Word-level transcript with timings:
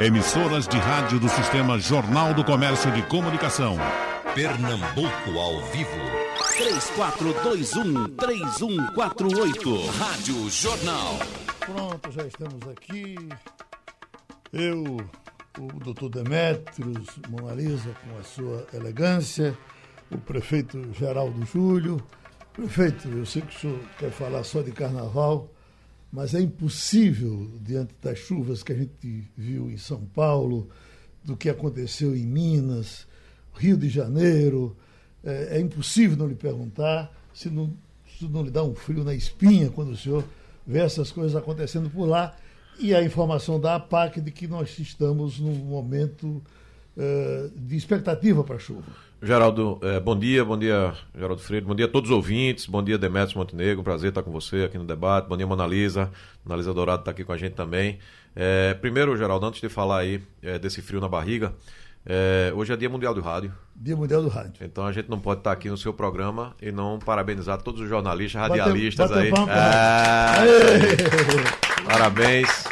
Emissoras 0.00 0.66
de 0.66 0.76
rádio 0.76 1.20
do 1.20 1.28
Sistema 1.28 1.78
Jornal 1.78 2.34
do 2.34 2.42
Comércio 2.44 2.90
de 2.90 3.00
Comunicação. 3.02 3.76
Pernambuco 4.34 5.38
ao 5.38 5.60
vivo. 5.66 5.88
3421-3148. 8.18 9.86
Rádio 9.96 10.50
Jornal. 10.50 11.20
Pronto, 11.60 12.10
já 12.10 12.26
estamos 12.26 12.68
aqui. 12.68 13.14
Eu, 14.52 14.96
o 15.60 15.66
doutor 15.78 16.08
Demetrios, 16.10 17.06
Mona 17.28 17.54
Lisa, 17.54 17.94
com 18.04 18.18
a 18.18 18.24
sua 18.24 18.66
elegância, 18.74 19.56
o 20.10 20.18
prefeito 20.18 20.92
Geraldo 20.92 21.46
Júlio. 21.46 22.04
Prefeito, 22.52 23.08
eu 23.08 23.24
sei 23.24 23.42
que 23.42 23.56
o 23.56 23.60
senhor 23.60 23.78
quer 23.96 24.10
falar 24.10 24.42
só 24.42 24.60
de 24.60 24.72
carnaval, 24.72 25.53
mas 26.14 26.32
é 26.32 26.40
impossível, 26.40 27.50
diante 27.60 27.92
das 28.00 28.16
chuvas 28.18 28.62
que 28.62 28.72
a 28.72 28.76
gente 28.76 29.28
viu 29.36 29.68
em 29.68 29.76
São 29.76 30.04
Paulo, 30.14 30.68
do 31.24 31.36
que 31.36 31.50
aconteceu 31.50 32.14
em 32.14 32.24
Minas, 32.24 33.04
Rio 33.52 33.76
de 33.76 33.88
Janeiro, 33.88 34.76
é, 35.24 35.56
é 35.56 35.60
impossível 35.60 36.16
não 36.16 36.28
lhe 36.28 36.36
perguntar 36.36 37.12
se 37.34 37.50
não, 37.50 37.76
se 38.16 38.28
não 38.28 38.44
lhe 38.44 38.50
dá 38.52 38.62
um 38.62 38.76
frio 38.76 39.02
na 39.02 39.12
espinha 39.12 39.70
quando 39.70 39.90
o 39.90 39.96
senhor 39.96 40.22
vê 40.64 40.78
essas 40.78 41.10
coisas 41.10 41.34
acontecendo 41.34 41.90
por 41.90 42.06
lá 42.06 42.36
e 42.78 42.94
a 42.94 43.02
informação 43.02 43.58
da 43.58 43.74
APAC 43.74 44.20
de 44.20 44.30
que 44.30 44.46
nós 44.46 44.78
estamos 44.78 45.40
num 45.40 45.64
momento 45.64 46.40
uh, 46.96 47.50
de 47.58 47.74
expectativa 47.74 48.44
para 48.44 48.56
chuva. 48.60 48.86
Geraldo, 49.24 49.80
eh, 49.82 49.98
bom 50.00 50.14
dia, 50.14 50.44
bom 50.44 50.58
dia, 50.58 50.92
Geraldo 51.14 51.40
Freire, 51.40 51.64
bom 51.64 51.74
dia 51.74 51.86
a 51.86 51.88
todos 51.88 52.10
os 52.10 52.14
ouvintes, 52.14 52.66
bom 52.66 52.82
dia, 52.82 52.98
Demetrios 52.98 53.32
Montenegro, 53.32 53.80
um 53.80 53.82
prazer 53.82 54.10
estar 54.10 54.22
com 54.22 54.30
você 54.30 54.64
aqui 54.64 54.76
no 54.76 54.84
debate, 54.84 55.26
bom 55.26 55.34
dia, 55.34 55.46
Mona 55.46 55.66
Lisa, 55.66 56.10
Mona 56.44 56.58
Lisa 56.58 56.74
Dourado 56.74 57.00
está 57.00 57.10
aqui 57.10 57.24
com 57.24 57.32
a 57.32 57.38
gente 57.38 57.54
também. 57.54 57.98
Eh, 58.36 58.74
primeiro, 58.82 59.16
Geraldo, 59.16 59.46
antes 59.46 59.62
de 59.62 59.70
falar 59.70 60.00
aí 60.00 60.22
eh, 60.42 60.58
desse 60.58 60.82
frio 60.82 61.00
na 61.00 61.08
barriga, 61.08 61.54
hoje 62.54 62.74
é 62.74 62.76
Dia 62.76 62.90
Mundial 62.90 63.14
do 63.14 63.22
Rádio. 63.22 63.50
Dia 63.74 63.96
Mundial 63.96 64.20
do 64.20 64.28
Rádio. 64.28 64.56
Então 64.60 64.84
a 64.84 64.92
gente 64.92 65.08
não 65.08 65.18
pode 65.18 65.40
estar 65.40 65.52
aqui 65.52 65.70
no 65.70 65.78
seu 65.78 65.94
programa 65.94 66.54
e 66.60 66.70
não 66.70 66.98
parabenizar 66.98 67.62
todos 67.62 67.80
os 67.80 67.88
jornalistas, 67.88 68.42
radialistas 68.42 69.10
bate, 69.10 69.30
bate 69.30 69.50
aí. 69.50 69.58
É... 71.80 71.84
Parabéns 71.88 72.64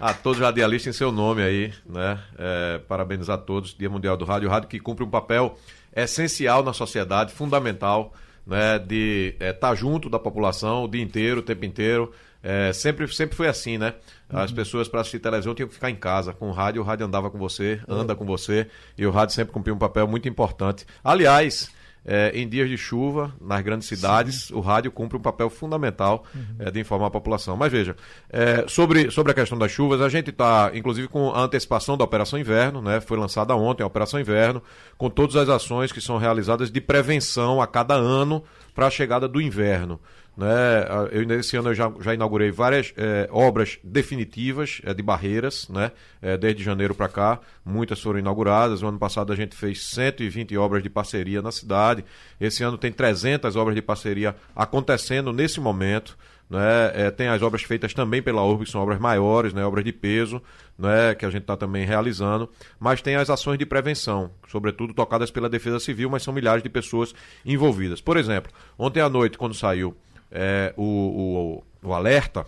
a 0.00 0.14
todos 0.14 0.38
os 0.38 0.44
radialistas 0.44 0.94
em 0.94 0.96
seu 0.96 1.10
nome 1.10 1.42
aí, 1.42 1.72
né? 1.84 2.18
É, 2.38 2.78
parabenizar 2.88 3.34
a 3.34 3.38
todos, 3.38 3.74
Dia 3.74 3.90
Mundial 3.90 4.16
do 4.16 4.24
Rádio, 4.24 4.48
o 4.48 4.50
rádio 4.50 4.68
que 4.68 4.78
cumpre 4.78 5.04
um 5.04 5.10
papel 5.10 5.58
essencial 6.04 6.62
na 6.62 6.72
sociedade, 6.72 7.32
fundamental, 7.32 8.12
né, 8.46 8.78
de 8.78 9.34
estar 9.34 9.44
é, 9.44 9.52
tá 9.52 9.74
junto 9.74 10.08
da 10.08 10.18
população 10.18 10.84
o 10.84 10.88
dia 10.88 11.02
inteiro, 11.02 11.40
o 11.40 11.42
tempo 11.42 11.64
inteiro. 11.64 12.12
É, 12.42 12.72
sempre, 12.72 13.06
sempre 13.12 13.36
foi 13.36 13.48
assim, 13.48 13.76
né? 13.76 13.94
As 14.28 14.50
uhum. 14.50 14.56
pessoas 14.56 14.88
para 14.88 15.00
assistir 15.00 15.18
televisão 15.18 15.54
tinham 15.54 15.68
que 15.68 15.74
ficar 15.74 15.90
em 15.90 15.96
casa. 15.96 16.32
Com 16.32 16.48
o 16.48 16.52
rádio, 16.52 16.80
o 16.80 16.84
rádio 16.84 17.04
andava 17.04 17.30
com 17.30 17.38
você, 17.38 17.80
anda 17.88 18.12
uhum. 18.12 18.18
com 18.20 18.24
você, 18.24 18.68
e 18.96 19.04
o 19.04 19.10
rádio 19.10 19.34
sempre 19.34 19.52
cumpriu 19.52 19.74
um 19.74 19.78
papel 19.78 20.06
muito 20.06 20.28
importante. 20.28 20.86
Aliás, 21.02 21.70
é, 22.04 22.30
em 22.34 22.48
dias 22.48 22.68
de 22.68 22.76
chuva, 22.76 23.34
nas 23.40 23.62
grandes 23.62 23.86
cidades, 23.86 24.44
Sim. 24.44 24.54
o 24.54 24.60
rádio 24.60 24.90
cumpre 24.90 25.16
um 25.16 25.20
papel 25.20 25.50
fundamental 25.50 26.24
uhum. 26.34 26.42
é, 26.58 26.70
de 26.70 26.80
informar 26.80 27.06
a 27.06 27.10
população. 27.10 27.56
Mas 27.56 27.70
veja, 27.70 27.96
é, 28.30 28.64
sobre, 28.66 29.10
sobre 29.10 29.32
a 29.32 29.34
questão 29.34 29.58
das 29.58 29.70
chuvas, 29.70 30.00
a 30.00 30.08
gente 30.08 30.30
está, 30.30 30.70
inclusive, 30.74 31.08
com 31.08 31.30
a 31.30 31.42
antecipação 31.42 31.96
da 31.96 32.04
Operação 32.04 32.38
Inverno, 32.38 32.80
né? 32.80 33.00
Foi 33.00 33.18
lançada 33.18 33.54
ontem 33.54 33.82
a 33.82 33.86
Operação 33.86 34.18
Inverno, 34.18 34.62
com 34.96 35.10
todas 35.10 35.36
as 35.36 35.48
ações 35.48 35.92
que 35.92 36.00
são 36.00 36.16
realizadas 36.16 36.70
de 36.70 36.80
prevenção 36.80 37.60
a 37.60 37.66
cada 37.66 37.94
ano 37.94 38.42
para 38.74 38.86
a 38.86 38.90
chegada 38.90 39.26
do 39.26 39.40
inverno. 39.40 40.00
Né? 40.38 40.86
Eu, 41.10 41.26
nesse 41.26 41.56
ano 41.56 41.70
eu 41.70 41.74
já, 41.74 41.92
já 41.98 42.14
inaugurei 42.14 42.52
várias 42.52 42.94
é, 42.96 43.28
obras 43.32 43.76
definitivas 43.82 44.80
é, 44.84 44.94
de 44.94 45.02
barreiras, 45.02 45.68
né? 45.68 45.90
É, 46.22 46.36
desde 46.36 46.62
janeiro 46.62 46.94
para 46.94 47.08
cá, 47.08 47.40
muitas 47.64 48.00
foram 48.00 48.20
inauguradas. 48.20 48.80
O 48.80 48.86
ano 48.86 49.00
passado 49.00 49.32
a 49.32 49.36
gente 49.36 49.56
fez 49.56 49.82
120 49.86 50.56
obras 50.56 50.80
de 50.80 50.88
parceria 50.88 51.42
na 51.42 51.50
cidade. 51.50 52.04
Esse 52.40 52.62
ano 52.62 52.78
tem 52.78 52.92
300 52.92 53.56
obras 53.56 53.74
de 53.74 53.82
parceria 53.82 54.36
acontecendo 54.54 55.32
nesse 55.32 55.58
momento. 55.58 56.16
Né? 56.48 56.92
É, 56.94 57.10
tem 57.10 57.26
as 57.26 57.42
obras 57.42 57.62
feitas 57.62 57.92
também 57.92 58.22
pela 58.22 58.42
URB, 58.44 58.64
que 58.64 58.70
são 58.70 58.80
obras 58.80 58.98
maiores, 59.00 59.52
né? 59.52 59.64
obras 59.64 59.84
de 59.84 59.92
peso, 59.92 60.40
né? 60.78 61.16
que 61.16 61.26
a 61.26 61.30
gente 61.30 61.42
está 61.42 61.56
também 61.56 61.84
realizando, 61.84 62.48
mas 62.78 63.02
tem 63.02 63.16
as 63.16 63.28
ações 63.28 63.58
de 63.58 63.66
prevenção, 63.66 64.30
sobretudo 64.48 64.94
tocadas 64.94 65.30
pela 65.30 65.48
Defesa 65.48 65.78
Civil, 65.78 66.08
mas 66.08 66.22
são 66.22 66.32
milhares 66.32 66.62
de 66.62 66.70
pessoas 66.70 67.14
envolvidas. 67.44 68.00
Por 68.00 68.16
exemplo, 68.16 68.50
ontem 68.78 69.00
à 69.00 69.08
noite, 69.08 69.36
quando 69.36 69.52
saiu 69.52 69.94
é, 70.30 70.72
o, 70.76 71.62
o, 71.82 71.88
o 71.88 71.94
alerta, 71.94 72.46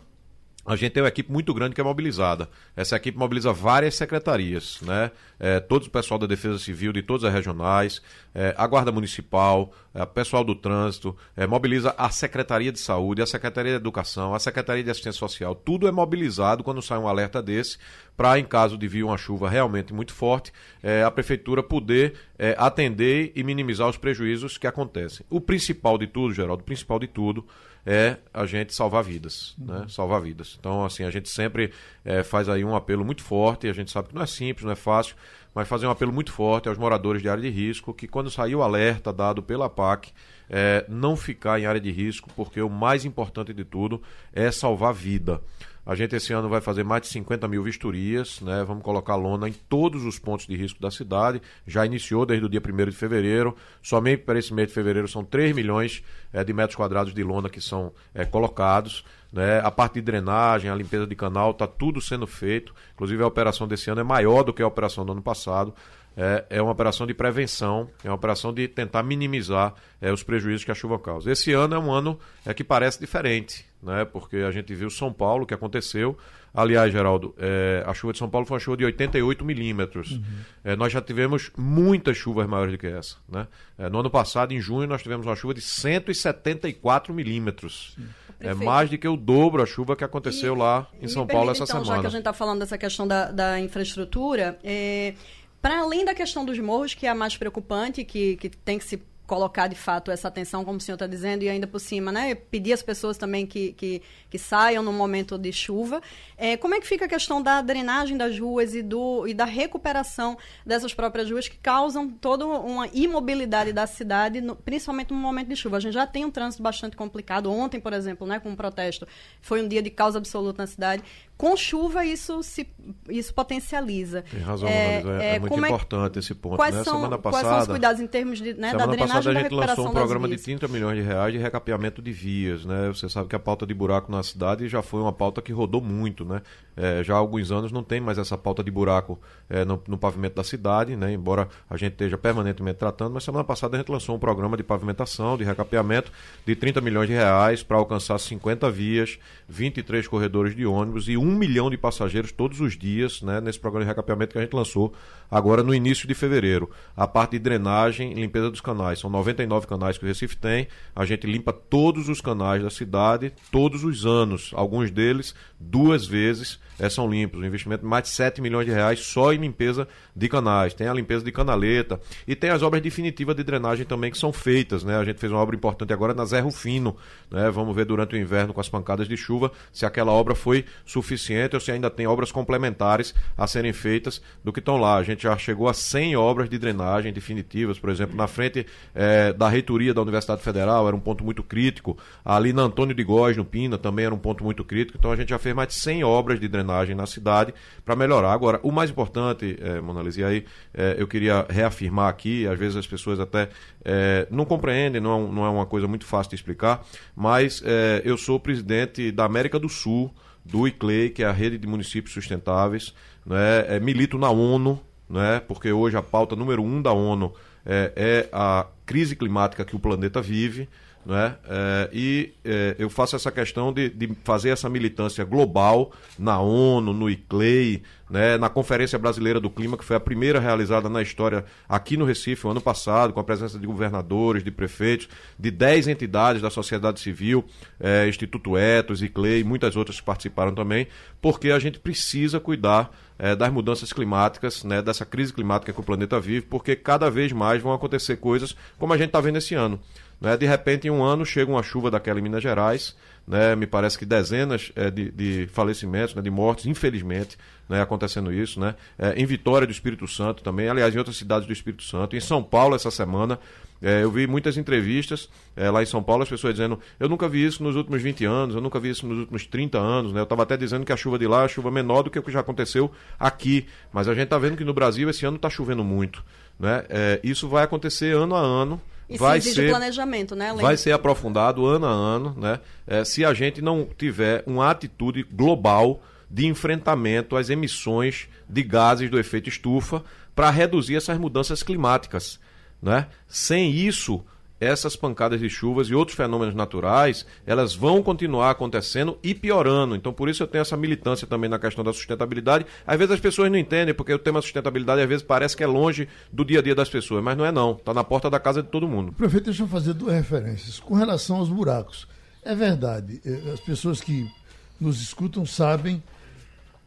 a 0.66 0.76
gente 0.76 0.92
tem 0.92 1.02
uma 1.02 1.08
equipe 1.08 1.32
muito 1.32 1.52
grande 1.54 1.74
que 1.74 1.80
é 1.80 1.84
mobilizada. 1.84 2.48
Essa 2.76 2.94
equipe 2.96 3.18
mobiliza 3.18 3.52
várias 3.52 3.94
secretarias, 3.94 4.78
né? 4.82 5.10
É, 5.38 5.58
todo 5.58 5.86
o 5.86 5.90
pessoal 5.90 6.18
da 6.18 6.26
Defesa 6.26 6.58
Civil, 6.58 6.92
de 6.92 7.02
todas 7.02 7.24
as 7.24 7.32
regionais, 7.32 8.02
é, 8.34 8.54
a 8.56 8.66
Guarda 8.66 8.92
Municipal, 8.92 9.72
é, 9.94 10.02
o 10.02 10.06
pessoal 10.06 10.44
do 10.44 10.54
Trânsito, 10.54 11.16
é, 11.36 11.46
mobiliza 11.46 11.94
a 11.98 12.10
Secretaria 12.10 12.70
de 12.70 12.78
Saúde, 12.78 13.22
a 13.22 13.26
Secretaria 13.26 13.72
de 13.72 13.76
Educação, 13.76 14.34
a 14.34 14.38
Secretaria 14.38 14.84
de 14.84 14.90
Assistência 14.90 15.18
Social. 15.18 15.54
Tudo 15.54 15.88
é 15.88 15.92
mobilizado 15.92 16.62
quando 16.62 16.80
sai 16.80 16.98
um 16.98 17.08
alerta 17.08 17.42
desse, 17.42 17.78
para, 18.16 18.38
em 18.38 18.44
caso 18.44 18.78
de 18.78 18.86
vir 18.86 19.02
uma 19.02 19.16
chuva 19.16 19.48
realmente 19.48 19.92
muito 19.92 20.12
forte, 20.12 20.52
é, 20.82 21.02
a 21.02 21.10
Prefeitura 21.10 21.62
poder 21.62 22.14
é, 22.38 22.54
atender 22.58 23.32
e 23.34 23.42
minimizar 23.42 23.88
os 23.88 23.96
prejuízos 23.96 24.56
que 24.56 24.66
acontecem. 24.66 25.24
O 25.28 25.40
principal 25.40 25.98
de 25.98 26.06
tudo, 26.06 26.32
Geraldo, 26.32 26.62
o 26.62 26.66
principal 26.66 26.98
de 26.98 27.06
tudo 27.06 27.44
é 27.84 28.18
a 28.32 28.44
gente 28.46 28.74
salvar 28.74 29.02
vidas, 29.02 29.54
né? 29.58 29.74
uhum. 29.74 29.80
né? 29.80 29.86
Salvar 29.88 30.20
vidas. 30.20 30.56
Então, 30.58 30.84
assim, 30.84 31.04
a 31.04 31.10
gente 31.10 31.28
sempre 31.28 31.72
é, 32.04 32.22
faz 32.22 32.48
aí 32.48 32.64
um 32.64 32.74
apelo 32.74 33.04
muito 33.04 33.22
forte, 33.22 33.68
a 33.68 33.72
gente 33.72 33.90
sabe 33.90 34.08
que 34.08 34.14
não 34.14 34.22
é 34.22 34.26
simples, 34.26 34.64
não 34.64 34.72
é 34.72 34.76
fácil, 34.76 35.16
mas 35.54 35.68
fazer 35.68 35.86
um 35.86 35.90
apelo 35.90 36.12
muito 36.12 36.32
forte 36.32 36.68
aos 36.68 36.78
moradores 36.78 37.22
de 37.22 37.28
área 37.28 37.42
de 37.42 37.50
risco, 37.50 37.94
que 37.94 38.06
quando 38.06 38.30
sair 38.30 38.54
o 38.54 38.62
alerta 38.62 39.12
dado 39.12 39.42
pela 39.42 39.68
PAC, 39.68 40.12
é, 40.48 40.84
não 40.88 41.16
ficar 41.16 41.60
em 41.60 41.66
área 41.66 41.80
de 41.80 41.90
risco, 41.90 42.28
porque 42.34 42.60
o 42.60 42.68
mais 42.68 43.04
importante 43.04 43.52
de 43.52 43.64
tudo 43.64 44.02
é 44.32 44.50
salvar 44.50 44.92
vida. 44.92 45.40
A 45.84 45.94
gente 45.94 46.14
esse 46.14 46.32
ano 46.32 46.48
vai 46.48 46.60
fazer 46.60 46.84
mais 46.84 47.02
de 47.02 47.08
50 47.08 47.48
mil 47.48 47.62
vistorias, 47.62 48.40
né? 48.42 48.62
Vamos 48.64 48.84
colocar 48.84 49.16
lona 49.16 49.48
em 49.48 49.52
todos 49.52 50.04
os 50.04 50.18
pontos 50.18 50.46
de 50.46 50.54
risco 50.54 50.80
da 50.80 50.90
cidade. 50.90 51.40
Já 51.66 51.86
iniciou 51.86 52.26
desde 52.26 52.44
o 52.44 52.48
dia 52.48 52.60
1 52.64 52.90
de 52.90 52.96
fevereiro. 52.96 53.56
Somente 53.82 54.22
para 54.22 54.38
esse 54.38 54.52
mês 54.52 54.68
de 54.68 54.74
fevereiro 54.74 55.08
são 55.08 55.24
3 55.24 55.54
milhões 55.54 56.04
é, 56.32 56.44
de 56.44 56.52
metros 56.52 56.76
quadrados 56.76 57.14
de 57.14 57.24
lona 57.24 57.48
que 57.48 57.60
são 57.60 57.92
é, 58.14 58.24
colocados. 58.24 59.04
Né? 59.32 59.60
A 59.60 59.70
parte 59.70 59.94
de 59.94 60.02
drenagem, 60.02 60.70
a 60.70 60.74
limpeza 60.74 61.06
de 61.06 61.14
canal, 61.14 61.52
está 61.52 61.66
tudo 61.66 62.00
sendo 62.00 62.26
feito. 62.26 62.74
Inclusive 62.94 63.22
a 63.22 63.26
operação 63.26 63.66
desse 63.66 63.90
ano 63.90 64.00
é 64.00 64.04
maior 64.04 64.42
do 64.42 64.52
que 64.52 64.62
a 64.62 64.66
operação 64.66 65.04
do 65.04 65.12
ano 65.12 65.22
passado. 65.22 65.74
É, 66.16 66.44
é 66.50 66.62
uma 66.62 66.72
operação 66.72 67.06
de 67.06 67.14
prevenção, 67.14 67.88
é 68.04 68.08
uma 68.08 68.16
operação 68.16 68.52
de 68.52 68.66
tentar 68.66 69.02
minimizar 69.02 69.74
é, 70.00 70.12
os 70.12 70.22
prejuízos 70.22 70.64
que 70.64 70.70
a 70.70 70.74
chuva 70.74 70.98
causa. 70.98 71.30
Esse 71.30 71.52
ano 71.52 71.74
é 71.74 71.78
um 71.78 71.90
ano 71.90 72.18
é, 72.44 72.52
que 72.52 72.64
parece 72.64 72.98
diferente, 72.98 73.64
né? 73.82 74.04
porque 74.04 74.38
a 74.38 74.50
gente 74.50 74.74
viu 74.74 74.90
São 74.90 75.12
Paulo, 75.12 75.46
que 75.46 75.54
aconteceu. 75.54 76.18
Aliás, 76.52 76.92
Geraldo, 76.92 77.32
é, 77.38 77.84
a 77.86 77.94
chuva 77.94 78.12
de 78.12 78.18
São 78.18 78.28
Paulo 78.28 78.44
foi 78.44 78.56
uma 78.56 78.60
chuva 78.60 78.76
de 78.76 78.84
88 78.84 79.44
milímetros. 79.44 80.10
Uhum. 80.10 80.22
É, 80.64 80.74
nós 80.74 80.92
já 80.92 81.00
tivemos 81.00 81.52
muitas 81.56 82.16
chuvas 82.16 82.46
maiores 82.48 82.72
do 82.72 82.78
que 82.78 82.88
essa. 82.88 83.16
Né? 83.28 83.46
É, 83.78 83.88
no 83.88 84.00
ano 84.00 84.10
passado, 84.10 84.52
em 84.52 84.60
junho, 84.60 84.88
nós 84.88 85.02
tivemos 85.02 85.24
uma 85.26 85.36
chuva 85.36 85.54
de 85.54 85.60
174 85.60 87.14
milímetros. 87.14 87.96
É 88.40 88.54
mais 88.54 88.88
do 88.88 88.96
que 88.96 89.06
o 89.06 89.16
dobro 89.16 89.62
a 89.62 89.66
chuva 89.66 89.94
que 89.94 90.02
aconteceu 90.02 90.54
e, 90.54 90.58
lá 90.58 90.86
em 91.00 91.06
São 91.08 91.26
Paulo 91.26 91.46
permite, 91.46 91.62
essa 91.62 91.72
então, 91.72 91.84
semana. 91.84 91.96
Já 91.96 92.00
que 92.00 92.06
a 92.06 92.10
gente 92.10 92.20
está 92.20 92.32
falando 92.32 92.60
dessa 92.60 92.78
questão 92.78 93.06
da, 93.06 93.30
da 93.30 93.60
infraestrutura, 93.60 94.58
é, 94.64 95.14
para 95.60 95.80
além 95.80 96.04
da 96.04 96.14
questão 96.14 96.44
dos 96.44 96.58
morros, 96.58 96.94
que 96.94 97.06
é 97.06 97.10
a 97.10 97.14
mais 97.14 97.36
preocupante, 97.36 98.02
que, 98.02 98.36
que 98.36 98.48
tem 98.48 98.78
que 98.78 98.84
se 98.84 99.02
colocar 99.30 99.68
de 99.68 99.76
fato 99.76 100.10
essa 100.10 100.26
atenção, 100.26 100.64
como 100.64 100.78
o 100.78 100.80
senhor 100.80 100.96
está 100.96 101.06
dizendo, 101.06 101.44
e 101.44 101.48
ainda 101.48 101.64
por 101.64 101.78
cima, 101.78 102.10
né, 102.10 102.34
pedir 102.34 102.72
às 102.72 102.82
pessoas 102.82 103.16
também 103.16 103.46
que, 103.46 103.72
que, 103.74 104.02
que 104.28 104.36
saiam 104.40 104.82
no 104.82 104.92
momento 104.92 105.38
de 105.38 105.52
chuva. 105.52 106.02
É, 106.36 106.56
como 106.56 106.74
é 106.74 106.80
que 106.80 106.86
fica 106.88 107.04
a 107.04 107.08
questão 107.08 107.40
da 107.40 107.62
drenagem 107.62 108.16
das 108.16 108.36
ruas 108.36 108.74
e, 108.74 108.82
do, 108.82 109.28
e 109.28 109.32
da 109.32 109.44
recuperação 109.44 110.36
dessas 110.66 110.92
próprias 110.92 111.30
ruas 111.30 111.46
que 111.46 111.56
causam 111.56 112.10
toda 112.10 112.44
uma 112.44 112.88
imobilidade 112.92 113.72
da 113.72 113.86
cidade, 113.86 114.40
no, 114.40 114.56
principalmente 114.56 115.12
no 115.12 115.16
momento 115.16 115.46
de 115.46 115.54
chuva? 115.54 115.76
A 115.76 115.80
gente 115.80 115.94
já 115.94 116.08
tem 116.08 116.24
um 116.24 116.30
trânsito 116.32 116.60
bastante 116.60 116.96
complicado. 116.96 117.52
Ontem, 117.52 117.78
por 117.78 117.92
exemplo, 117.92 118.26
né, 118.26 118.40
com 118.40 118.50
um 118.50 118.56
protesto, 118.56 119.06
foi 119.40 119.62
um 119.62 119.68
dia 119.68 119.80
de 119.80 119.90
causa 119.90 120.18
absoluta 120.18 120.60
na 120.60 120.66
cidade. 120.66 121.04
Com 121.40 121.56
chuva, 121.56 122.04
isso 122.04 122.42
se 122.42 122.68
isso 123.08 123.32
potencializa. 123.32 124.22
Tem 124.30 124.40
razão, 124.40 124.68
é, 124.68 125.02
é, 125.20 125.36
é 125.36 125.38
muito 125.38 125.64
é 125.64 125.68
importante 125.68 126.18
esse 126.18 126.34
ponto. 126.34 126.56
Quais, 126.56 126.74
né? 126.74 126.84
são, 126.84 126.96
semana 126.96 127.16
passada, 127.16 127.42
quais 127.42 127.54
são 127.54 127.62
os 127.62 127.68
cuidados 127.68 128.00
em 128.02 128.06
termos 128.06 128.38
de, 128.40 128.52
né, 128.52 128.74
da 128.74 128.84
drenagem 128.84 129.06
passada 129.06 129.30
a 129.30 129.42
gente 129.42 129.54
lançou 129.54 129.88
um 129.88 129.90
programa 129.90 130.28
de 130.28 130.36
30 130.36 130.68
milhões 130.68 130.98
de 130.98 131.02
reais 131.02 131.32
de 131.32 131.38
recapeamento 131.38 132.02
de 132.02 132.12
vias, 132.12 132.66
né? 132.66 132.88
Você 132.88 133.08
sabe 133.08 133.26
que 133.26 133.34
a 133.34 133.38
pauta 133.38 133.66
de 133.66 133.72
buraco 133.72 134.12
na 134.12 134.22
cidade 134.22 134.68
já 134.68 134.82
foi 134.82 135.00
uma 135.00 135.14
pauta 135.14 135.40
que 135.40 135.50
rodou 135.50 135.80
muito, 135.80 136.26
né? 136.26 136.42
É, 136.76 137.02
já 137.02 137.14
há 137.14 137.16
alguns 137.16 137.50
anos 137.50 137.72
não 137.72 137.82
tem 137.82 138.02
mais 138.02 138.18
essa 138.18 138.36
pauta 138.36 138.62
de 138.62 138.70
buraco 138.70 139.18
é, 139.48 139.64
no, 139.64 139.82
no, 139.88 139.96
pavimento 139.96 140.36
da 140.36 140.44
cidade, 140.44 140.94
né? 140.94 141.10
Embora 141.10 141.48
a 141.70 141.76
gente 141.78 141.92
esteja 141.92 142.18
permanentemente 142.18 142.78
tratando, 142.78 143.14
mas 143.14 143.24
semana 143.24 143.44
passada 143.44 143.76
a 143.76 143.78
gente 143.78 143.90
lançou 143.90 144.14
um 144.14 144.18
programa 144.18 144.58
de 144.58 144.62
pavimentação, 144.62 145.38
de 145.38 145.44
recapeamento 145.44 146.12
de 146.44 146.54
30 146.54 146.82
milhões 146.82 147.08
de 147.08 147.14
reais 147.14 147.62
para 147.62 147.78
alcançar 147.78 148.18
50 148.18 148.70
vias, 148.70 149.18
23 149.48 150.06
corredores 150.06 150.54
de 150.54 150.66
ônibus 150.66 151.08
e 151.08 151.16
um 151.16 151.29
um 151.30 151.36
milhão 151.36 151.70
de 151.70 151.78
passageiros 151.78 152.32
todos 152.32 152.60
os 152.60 152.76
dias, 152.76 153.22
né, 153.22 153.40
nesse 153.40 153.58
programa 153.58 153.84
de 153.84 153.88
recapeamento 153.88 154.32
que 154.32 154.38
a 154.38 154.42
gente 154.42 154.54
lançou 154.54 154.92
agora 155.30 155.62
no 155.62 155.74
início 155.74 156.08
de 156.08 156.14
fevereiro. 156.14 156.68
A 156.96 157.06
parte 157.06 157.32
de 157.32 157.38
drenagem 157.38 158.12
e 158.12 158.14
limpeza 158.14 158.50
dos 158.50 158.60
canais. 158.60 158.98
São 158.98 159.08
99 159.08 159.66
canais 159.66 159.96
que 159.96 160.04
o 160.04 160.08
Recife 160.08 160.36
tem. 160.36 160.66
A 160.94 161.04
gente 161.04 161.26
limpa 161.26 161.52
todos 161.52 162.08
os 162.08 162.20
canais 162.20 162.62
da 162.62 162.70
cidade, 162.70 163.32
todos 163.50 163.84
os 163.84 164.04
anos. 164.04 164.50
Alguns 164.54 164.90
deles 164.90 165.34
duas 165.58 166.06
vezes 166.06 166.58
são 166.88 167.08
limpos. 167.08 167.40
Um 167.40 167.44
investimento 167.44 167.82
de 167.82 167.88
mais 167.88 168.04
de 168.04 168.10
7 168.10 168.40
milhões 168.40 168.66
de 168.66 168.72
reais 168.72 169.00
só 169.00 169.32
em 169.32 169.38
limpeza 169.38 169.86
de 170.16 170.28
canais. 170.28 170.72
Tem 170.72 170.88
a 170.88 170.94
limpeza 170.94 171.24
de 171.24 171.30
canaleta 171.30 172.00
e 172.26 172.34
tem 172.34 172.50
as 172.50 172.62
obras 172.62 172.82
definitivas 172.82 173.36
de 173.36 173.44
drenagem 173.44 173.84
também 173.84 174.10
que 174.10 174.16
são 174.16 174.32
feitas. 174.32 174.82
Né? 174.82 174.96
A 174.96 175.04
gente 175.04 175.20
fez 175.20 175.30
uma 175.30 175.40
obra 175.40 175.54
importante 175.54 175.92
agora 175.92 176.14
na 176.14 176.24
Zé 176.24 176.40
Rufino. 176.40 176.96
Né? 177.30 177.50
Vamos 177.50 177.76
ver 177.76 177.84
durante 177.84 178.14
o 178.14 178.18
inverno 178.18 178.54
com 178.54 178.60
as 178.60 178.68
pancadas 178.68 179.06
de 179.06 179.16
chuva 179.16 179.52
se 179.72 179.84
aquela 179.84 180.10
obra 180.10 180.34
foi 180.34 180.64
suficiente 180.86 181.54
ou 181.54 181.60
se 181.60 181.70
ainda 181.70 181.90
tem 181.90 182.06
obras 182.06 182.32
complementares 182.32 183.14
a 183.36 183.46
serem 183.46 183.72
feitas 183.72 184.22
do 184.42 184.52
que 184.52 184.60
estão 184.60 184.78
lá. 184.78 184.96
A 184.96 185.02
gente 185.02 185.24
já 185.24 185.36
chegou 185.36 185.68
a 185.68 185.74
100 185.74 186.16
obras 186.16 186.48
de 186.48 186.58
drenagem 186.58 187.12
definitivas, 187.12 187.78
por 187.78 187.90
exemplo, 187.90 188.16
na 188.16 188.26
frente 188.26 188.66
é, 188.94 189.32
da 189.32 189.48
reitoria 189.48 189.92
da 189.92 190.00
Universidade 190.00 190.42
Federal, 190.42 190.86
era 190.86 190.96
um 190.96 191.00
ponto 191.00 191.22
muito 191.24 191.42
crítico. 191.42 191.98
Ali 192.24 192.52
na 192.52 192.62
Antônio 192.62 192.94
de 192.94 193.04
Góes, 193.04 193.36
no 193.36 193.44
Pina, 193.44 193.76
também 193.76 194.06
era 194.06 194.14
um 194.14 194.18
ponto 194.18 194.42
muito 194.42 194.64
crítico. 194.64 194.96
Então 194.98 195.12
a 195.12 195.16
gente 195.16 195.28
já 195.28 195.38
fez 195.38 195.54
mais 195.54 195.68
de 195.68 195.74
100 195.74 196.04
obras 196.04 196.40
de 196.40 196.48
drenagem 196.48 196.69
na 196.94 197.06
cidade 197.06 197.52
para 197.84 197.96
melhorar. 197.96 198.32
Agora, 198.32 198.60
o 198.62 198.70
mais 198.70 198.90
importante, 198.90 199.56
é, 199.60 199.80
Mona 199.80 200.02
Lisa, 200.02 200.20
e 200.20 200.24
aí 200.24 200.44
é, 200.72 200.96
eu 200.98 201.06
queria 201.06 201.46
reafirmar 201.48 202.08
aqui, 202.08 202.46
às 202.46 202.58
vezes 202.58 202.76
as 202.76 202.86
pessoas 202.86 203.20
até 203.20 203.48
é, 203.84 204.26
não 204.30 204.44
compreendem, 204.44 205.00
não 205.00 205.18
é, 205.18 205.32
não 205.32 205.44
é 205.44 205.48
uma 205.48 205.66
coisa 205.66 205.86
muito 205.86 206.04
fácil 206.04 206.30
de 206.30 206.36
explicar, 206.36 206.84
mas 207.14 207.62
é, 207.64 208.02
eu 208.04 208.16
sou 208.16 208.38
presidente 208.38 209.10
da 209.10 209.24
América 209.24 209.58
do 209.58 209.68
Sul, 209.68 210.12
do 210.44 210.66
ICLEI, 210.66 211.10
que 211.10 211.22
é 211.22 211.26
a 211.26 211.32
Rede 211.32 211.58
de 211.58 211.66
Municípios 211.66 212.14
Sustentáveis, 212.14 212.94
né? 213.26 213.78
Milito 213.80 214.16
na 214.16 214.30
ONU, 214.30 214.80
né? 215.08 215.40
porque 215.46 215.70
hoje 215.70 215.96
a 215.96 216.02
pauta 216.02 216.34
número 216.34 216.62
um 216.62 216.80
da 216.80 216.92
ONU 216.92 217.34
é, 217.66 217.92
é 217.96 218.28
a 218.32 218.66
crise 218.86 219.16
climática 219.16 219.64
que 219.64 219.76
o 219.76 219.78
planeta 219.78 220.22
vive. 220.22 220.68
Né? 221.04 221.34
É, 221.48 221.90
e 221.94 222.34
é, 222.44 222.76
eu 222.78 222.90
faço 222.90 223.16
essa 223.16 223.32
questão 223.32 223.72
de, 223.72 223.88
de, 223.88 224.14
fazer 224.22 224.50
essa 224.50 224.68
militância 224.68 225.24
global 225.24 225.92
na 226.18 226.38
ONU, 226.38 226.92
no 226.92 227.08
ICLEI, 227.08 227.82
né? 228.10 228.36
na 228.36 228.50
Conferência 228.50 228.98
Brasileira 228.98 229.40
do 229.40 229.48
Clima, 229.48 229.78
que 229.78 229.84
foi 229.84 229.96
a 229.96 230.00
primeira 230.00 230.38
realizada 230.38 230.90
na 230.90 231.00
história 231.00 231.46
aqui 231.66 231.96
no 231.96 232.04
Recife, 232.04 232.46
o 232.46 232.50
ano 232.50 232.60
passado, 232.60 233.14
com 233.14 233.20
a 233.20 233.24
presença 233.24 233.58
de 233.58 233.66
governadores, 233.66 234.44
de 234.44 234.50
prefeitos, 234.50 235.08
de 235.38 235.50
10 235.50 235.88
entidades 235.88 236.42
da 236.42 236.50
sociedade 236.50 237.00
civil, 237.00 237.46
é, 237.80 238.06
Instituto 238.06 238.58
Etos, 238.58 239.02
ICLEI, 239.02 239.42
muitas 239.42 239.76
outras 239.76 239.98
que 239.98 240.04
participaram 240.04 240.54
também, 240.54 240.86
porque 241.22 241.50
a 241.50 241.58
gente 241.58 241.78
precisa 241.78 242.38
cuidar 242.38 242.94
é, 243.18 243.34
das 243.34 243.50
mudanças 243.50 243.90
climáticas, 243.90 244.64
né, 244.64 244.80
dessa 244.80 245.04
crise 245.04 245.32
climática 245.32 245.72
que 245.72 245.80
o 245.80 245.82
planeta 245.82 246.20
vive, 246.20 246.42
porque 246.42 246.76
cada 246.76 247.10
vez 247.10 247.32
mais 247.32 247.62
vão 247.62 247.72
acontecer 247.72 248.16
coisas 248.16 248.56
como 248.78 248.92
a 248.92 248.98
gente 248.98 249.08
está 249.08 249.20
vendo 249.20 249.36
esse 249.36 249.54
ano. 249.54 249.80
Né? 250.20 250.36
De 250.36 250.46
repente, 250.46 250.86
em 250.86 250.90
um 250.90 251.02
ano, 251.02 251.24
chega 251.24 251.50
uma 251.50 251.62
chuva 251.62 251.90
daquela 251.90 252.18
em 252.18 252.22
Minas 252.22 252.42
Gerais, 252.42 252.94
né? 253.26 253.54
me 253.56 253.66
parece 253.66 253.98
que 253.98 254.04
dezenas 254.04 254.70
é, 254.76 254.90
de, 254.90 255.10
de, 255.10 255.46
falecimentos, 255.52 256.14
né? 256.14 256.22
de 256.22 256.30
mortes, 256.30 256.66
infelizmente, 256.66 257.38
né? 257.68 257.80
acontecendo 257.80 258.32
isso. 258.32 258.60
Né? 258.60 258.74
É, 258.98 259.14
em 259.14 259.24
Vitória 259.24 259.66
do 259.66 259.72
Espírito 259.72 260.06
Santo 260.06 260.42
também, 260.42 260.68
aliás, 260.68 260.94
em 260.94 260.98
outras 260.98 261.16
cidades 261.16 261.46
do 261.46 261.52
Espírito 261.52 261.82
Santo. 261.82 262.16
Em 262.16 262.20
São 262.20 262.42
Paulo, 262.42 262.74
essa 262.74 262.90
semana, 262.90 263.38
é, 263.82 264.02
eu 264.02 264.10
vi 264.10 264.26
muitas 264.26 264.58
entrevistas 264.58 265.28
é, 265.56 265.70
lá 265.70 265.82
em 265.82 265.86
São 265.86 266.02
Paulo, 266.02 266.22
as 266.22 266.28
pessoas 266.28 266.54
dizendo: 266.54 266.78
eu 266.98 267.08
nunca 267.08 267.28
vi 267.28 267.44
isso 267.44 267.62
nos 267.62 267.76
últimos 267.76 268.02
20 268.02 268.24
anos, 268.26 268.54
eu 268.54 268.60
nunca 268.60 268.78
vi 268.78 268.90
isso 268.90 269.06
nos 269.06 269.18
últimos 269.18 269.46
30 269.46 269.78
anos. 269.78 270.12
Né? 270.12 270.20
Eu 270.20 270.24
estava 270.24 270.42
até 270.42 270.56
dizendo 270.56 270.84
que 270.84 270.92
a 270.92 270.96
chuva 270.96 271.18
de 271.18 271.26
lá 271.26 271.44
é 271.44 271.48
chuva 271.48 271.70
menor 271.70 272.02
do 272.02 272.10
que 272.10 272.18
o 272.18 272.22
que 272.22 272.30
já 272.30 272.40
aconteceu 272.40 272.90
aqui. 273.18 273.66
Mas 273.92 274.06
a 274.06 274.14
gente 274.14 274.24
está 274.24 274.38
vendo 274.38 274.56
que 274.56 274.64
no 274.64 274.74
Brasil 274.74 275.08
esse 275.08 275.24
ano 275.24 275.36
está 275.36 275.48
chovendo 275.48 275.82
muito. 275.82 276.22
Né? 276.58 276.84
É, 276.90 277.20
isso 277.24 277.48
vai 277.48 277.64
acontecer 277.64 278.14
ano 278.14 278.34
a 278.34 278.40
ano. 278.40 278.80
E 279.10 279.18
vai 279.18 279.40
se 279.40 279.52
ser 279.54 279.70
planejamento, 279.70 280.36
né? 280.36 280.54
Vai 280.54 280.76
ser 280.76 280.92
aprofundado 280.92 281.66
ano 281.66 281.86
a 281.86 281.90
ano, 281.90 282.34
né? 282.38 282.60
É, 282.86 283.04
se 283.04 283.24
a 283.24 283.34
gente 283.34 283.60
não 283.60 283.86
tiver 283.98 284.44
uma 284.46 284.70
atitude 284.70 285.24
global 285.24 286.00
de 286.30 286.46
enfrentamento 286.46 287.36
às 287.36 287.50
emissões 287.50 288.28
de 288.48 288.62
gases 288.62 289.10
do 289.10 289.18
efeito 289.18 289.48
estufa 289.48 290.04
para 290.34 290.48
reduzir 290.48 290.94
essas 290.94 291.18
mudanças 291.18 291.62
climáticas, 291.62 292.38
né? 292.80 293.08
Sem 293.26 293.72
isso, 293.72 294.24
essas 294.60 294.94
pancadas 294.94 295.40
de 295.40 295.48
chuvas 295.48 295.88
e 295.88 295.94
outros 295.94 296.16
fenômenos 296.16 296.54
naturais, 296.54 297.24
elas 297.46 297.74
vão 297.74 298.02
continuar 298.02 298.50
acontecendo 298.50 299.18
e 299.22 299.34
piorando. 299.34 299.96
Então, 299.96 300.12
por 300.12 300.28
isso 300.28 300.42
eu 300.42 300.46
tenho 300.46 300.60
essa 300.62 300.76
militância 300.76 301.26
também 301.26 301.48
na 301.48 301.58
questão 301.58 301.82
da 301.82 301.92
sustentabilidade. 301.92 302.66
Às 302.86 302.98
vezes 302.98 303.14
as 303.14 303.20
pessoas 303.20 303.50
não 303.50 303.58
entendem, 303.58 303.94
porque 303.94 304.12
o 304.12 304.18
tema 304.18 304.42
sustentabilidade 304.42 305.00
às 305.00 305.08
vezes 305.08 305.22
parece 305.22 305.56
que 305.56 305.64
é 305.64 305.66
longe 305.66 306.06
do 306.30 306.44
dia 306.44 306.58
a 306.58 306.62
dia 306.62 306.74
das 306.74 306.90
pessoas, 306.90 307.24
mas 307.24 307.36
não 307.36 307.46
é 307.46 307.50
não. 307.50 307.72
Está 307.72 307.94
na 307.94 308.04
porta 308.04 308.28
da 308.28 308.38
casa 308.38 308.62
de 308.62 308.68
todo 308.68 308.86
mundo. 308.86 309.12
Prefeito, 309.12 309.44
deixa 309.44 309.62
eu 309.62 309.68
fazer 309.68 309.94
duas 309.94 310.14
referências. 310.14 310.78
Com 310.78 310.94
relação 310.94 311.36
aos 311.36 311.48
buracos, 311.48 312.06
é 312.44 312.54
verdade, 312.54 313.20
eh, 313.24 313.52
as 313.52 313.60
pessoas 313.60 314.00
que 314.00 314.30
nos 314.78 315.00
escutam 315.00 315.46
sabem 315.46 316.02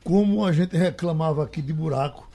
como 0.03 0.45
a 0.45 0.51
gente 0.51 0.75
reclamava 0.75 1.43
aqui 1.43 1.61
de 1.61 1.73
buraco. 1.73 2.29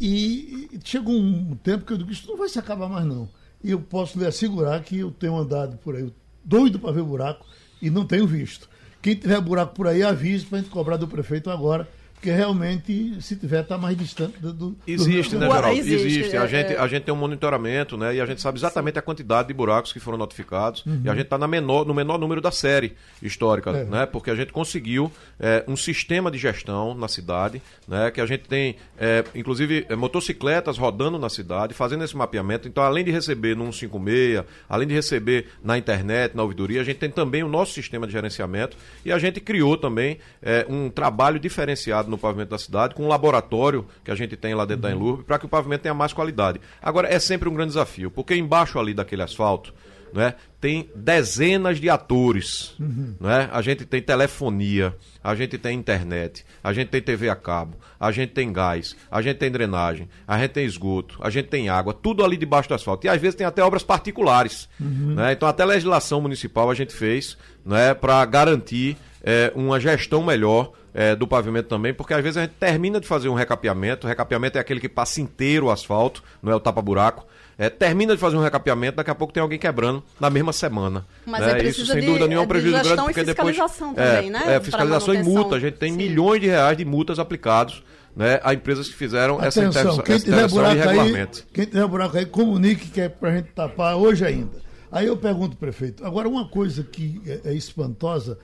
E 0.00 0.68
chegou 0.84 1.14
um 1.14 1.54
tempo 1.56 1.84
que 1.84 1.92
eu 1.92 1.98
digo, 1.98 2.10
isso 2.10 2.28
não 2.28 2.36
vai 2.36 2.48
se 2.48 2.58
acabar 2.58 2.88
mais 2.88 3.04
não. 3.04 3.28
E 3.64 3.70
eu 3.70 3.80
posso 3.80 4.18
lhe 4.18 4.26
assegurar 4.26 4.82
que 4.82 4.98
eu 4.98 5.10
tenho 5.10 5.36
andado 5.36 5.78
por 5.78 5.96
aí 5.96 6.12
doido 6.44 6.78
para 6.78 6.92
ver 6.92 7.02
buraco 7.02 7.46
e 7.80 7.88
não 7.88 8.06
tenho 8.06 8.26
visto. 8.26 8.68
Quem 9.00 9.14
tiver 9.16 9.40
buraco 9.40 9.74
por 9.74 9.88
aí, 9.88 10.02
avise 10.02 10.44
para 10.44 10.58
a 10.58 10.60
gente 10.60 10.70
cobrar 10.70 10.98
do 10.98 11.08
prefeito 11.08 11.48
agora 11.48 11.88
porque 12.24 12.30
realmente, 12.30 13.20
se 13.20 13.36
tiver, 13.36 13.60
está 13.60 13.76
mais 13.76 13.94
distante 13.98 14.38
do. 14.40 14.50
do 14.50 14.76
existe, 14.86 15.34
do... 15.34 15.40
né, 15.40 15.46
Geraldo? 15.46 15.78
Existe. 15.78 16.06
existe. 16.06 16.36
A, 16.38 16.44
é, 16.44 16.48
gente, 16.48 16.72
é. 16.72 16.78
a 16.78 16.86
gente 16.86 17.02
tem 17.02 17.12
um 17.12 17.18
monitoramento, 17.18 17.98
né? 17.98 18.14
E 18.14 18.20
a 18.20 18.24
gente 18.24 18.40
sabe 18.40 18.58
exatamente 18.58 18.94
Sim. 18.94 19.00
a 19.00 19.02
quantidade 19.02 19.48
de 19.48 19.52
buracos 19.52 19.92
que 19.92 20.00
foram 20.00 20.16
notificados. 20.16 20.86
Uhum. 20.86 21.02
E 21.04 21.10
a 21.10 21.14
gente 21.14 21.24
está 21.24 21.36
menor, 21.46 21.84
no 21.84 21.92
menor 21.92 22.18
número 22.18 22.40
da 22.40 22.50
série 22.50 22.94
histórica, 23.20 23.72
é. 23.72 23.84
né? 23.84 24.06
Porque 24.06 24.30
a 24.30 24.34
gente 24.34 24.54
conseguiu 24.54 25.12
é, 25.38 25.64
um 25.68 25.76
sistema 25.76 26.30
de 26.30 26.38
gestão 26.38 26.94
na 26.94 27.08
cidade, 27.08 27.60
né? 27.86 28.10
Que 28.10 28.22
a 28.22 28.26
gente 28.26 28.48
tem, 28.48 28.76
é, 28.96 29.22
inclusive, 29.34 29.84
é, 29.90 29.94
motocicletas 29.94 30.78
rodando 30.78 31.18
na 31.18 31.28
cidade, 31.28 31.74
fazendo 31.74 32.04
esse 32.04 32.16
mapeamento. 32.16 32.66
Então, 32.66 32.82
além 32.82 33.04
de 33.04 33.10
receber 33.10 33.54
no 33.54 33.70
156, 33.70 34.44
além 34.66 34.88
de 34.88 34.94
receber 34.94 35.48
na 35.62 35.76
internet, 35.76 36.34
na 36.34 36.42
ouvidoria, 36.42 36.80
a 36.80 36.84
gente 36.84 36.96
tem 36.96 37.10
também 37.10 37.42
o 37.42 37.48
nosso 37.48 37.74
sistema 37.74 38.06
de 38.06 38.14
gerenciamento. 38.14 38.78
E 39.04 39.12
a 39.12 39.18
gente 39.18 39.40
criou 39.40 39.76
também 39.76 40.16
um 40.70 40.88
trabalho 40.88 41.38
diferenciado 41.38 42.13
no 42.14 42.18
pavimento 42.18 42.50
da 42.50 42.58
cidade, 42.58 42.94
com 42.94 43.04
um 43.04 43.08
laboratório 43.08 43.86
que 44.02 44.10
a 44.10 44.14
gente 44.14 44.36
tem 44.36 44.54
lá 44.54 44.64
dentro 44.64 44.86
uhum. 44.86 44.90
da 44.90 44.96
Enlurb, 44.96 45.24
para 45.24 45.38
que 45.38 45.46
o 45.46 45.48
pavimento 45.48 45.82
tenha 45.82 45.94
mais 45.94 46.12
qualidade. 46.12 46.60
Agora, 46.80 47.12
é 47.12 47.18
sempre 47.18 47.48
um 47.48 47.54
grande 47.54 47.70
desafio, 47.70 48.10
porque 48.10 48.34
embaixo 48.34 48.78
ali 48.78 48.94
daquele 48.94 49.22
asfalto, 49.22 49.74
né, 50.14 50.34
tem 50.60 50.88
dezenas 50.94 51.80
de 51.80 51.90
atores. 51.90 52.72
Uhum. 52.78 53.16
Né? 53.20 53.48
A 53.52 53.60
gente 53.60 53.84
tem 53.84 54.00
telefonia, 54.00 54.94
a 55.22 55.34
gente 55.34 55.58
tem 55.58 55.76
internet, 55.76 56.46
a 56.62 56.72
gente 56.72 56.88
tem 56.88 57.02
TV 57.02 57.28
a 57.28 57.34
cabo, 57.34 57.76
a 57.98 58.12
gente 58.12 58.30
tem 58.30 58.52
gás, 58.52 58.94
a 59.10 59.20
gente 59.20 59.38
tem 59.38 59.50
drenagem, 59.50 60.08
a 60.26 60.38
gente 60.38 60.52
tem 60.52 60.64
esgoto, 60.64 61.18
a 61.20 61.30
gente 61.30 61.48
tem 61.48 61.68
água, 61.68 61.92
tudo 61.92 62.24
ali 62.24 62.36
debaixo 62.36 62.68
do 62.68 62.76
asfalto. 62.76 63.08
E 63.08 63.10
às 63.10 63.20
vezes 63.20 63.34
tem 63.34 63.44
até 63.44 63.60
obras 63.60 63.82
particulares. 63.82 64.68
Uhum. 64.80 65.16
Né? 65.16 65.32
Então, 65.32 65.48
até 65.48 65.64
legislação 65.64 66.20
municipal 66.20 66.70
a 66.70 66.74
gente 66.74 66.94
fez 66.94 67.36
né, 67.66 67.92
para 67.92 68.24
garantir 68.24 68.96
é, 69.20 69.52
uma 69.56 69.80
gestão 69.80 70.22
melhor 70.22 70.72
é, 70.94 71.16
do 71.16 71.26
pavimento 71.26 71.68
também, 71.68 71.92
porque 71.92 72.14
às 72.14 72.22
vezes 72.22 72.36
a 72.36 72.42
gente 72.42 72.52
termina 72.52 73.00
de 73.00 73.06
fazer 73.06 73.28
um 73.28 73.34
recapeamento, 73.34 74.06
o 74.06 74.08
recapeamento 74.08 74.56
é 74.56 74.60
aquele 74.60 74.78
que 74.78 74.88
passa 74.88 75.20
inteiro 75.20 75.66
o 75.66 75.70
asfalto, 75.70 76.22
não 76.40 76.52
é 76.52 76.56
o 76.56 76.60
tapa-buraco. 76.60 77.26
É, 77.58 77.68
termina 77.68 78.14
de 78.14 78.20
fazer 78.20 78.36
um 78.36 78.40
recapeamento, 78.40 78.96
daqui 78.96 79.10
a 79.10 79.14
pouco 79.14 79.32
tem 79.32 79.40
alguém 79.40 79.58
quebrando 79.58 80.02
na 80.18 80.28
mesma 80.28 80.52
semana. 80.52 81.04
Mas 81.24 81.40
né? 81.40 81.60
é 81.60 81.64
Isso, 81.64 81.86
sem 81.86 82.04
dúvida 82.04 82.26
nenhuma, 82.26 82.42
é 82.42 82.46
um 82.46 82.48
prejuízo 82.48 82.82
grande, 82.82 83.02
porque 83.02 83.24
depois. 83.24 83.56
Também, 83.56 84.26
é, 84.26 84.30
né? 84.30 84.56
é 84.56 84.60
fiscalização 84.60 85.14
e 85.14 85.22
multa. 85.22 85.56
A 85.56 85.60
gente 85.60 85.74
tem 85.74 85.92
Sim. 85.92 85.96
milhões 85.96 86.40
de 86.40 86.48
reais 86.48 86.76
de 86.76 86.84
multas 86.84 87.18
aplicados 87.18 87.82
né, 88.14 88.40
a 88.42 88.54
empresas 88.54 88.88
que 88.88 88.94
fizeram 88.94 89.38
Atenção, 89.38 89.64
essa 89.64 89.80
intervenção, 89.80 90.04
quem 90.04 90.18
tiver 90.18 90.48
buraco 90.48 90.88
aí, 90.88 91.28
Quem 91.52 91.64
tiver 91.66 91.86
buraco 91.86 92.16
aí, 92.16 92.26
comunique 92.26 92.88
que 92.88 93.00
é 93.00 93.08
para 93.08 93.30
a 93.30 93.36
gente 93.36 93.48
tapar 93.50 93.96
hoje 93.96 94.24
ainda. 94.24 94.62
Aí 94.90 95.06
eu 95.06 95.16
pergunto, 95.16 95.56
prefeito, 95.56 96.04
agora 96.04 96.28
uma 96.28 96.48
coisa 96.48 96.84
que 96.84 97.20
é, 97.26 97.50
é 97.50 97.54
espantosa 97.54 98.38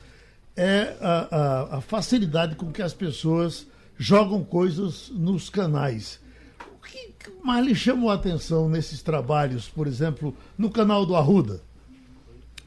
é 0.60 0.94
a, 1.00 1.28
a, 1.30 1.76
a, 1.78 1.80
facilidade 1.80 2.54
com 2.54 2.70
que 2.70 2.82
as 2.82 2.92
pessoas 2.92 3.66
jogam 3.96 4.44
coisas 4.44 5.10
nos 5.10 5.48
canais. 5.48 6.20
O 6.78 6.86
que 6.86 7.14
mais 7.42 7.64
lhe 7.64 7.74
chamou 7.74 8.10
a 8.10 8.14
atenção 8.14 8.68
nesses 8.68 9.00
trabalhos, 9.00 9.70
por 9.70 9.86
exemplo, 9.86 10.36
no 10.58 10.68
canal 10.68 11.06
do 11.06 11.16
Arruda? 11.16 11.62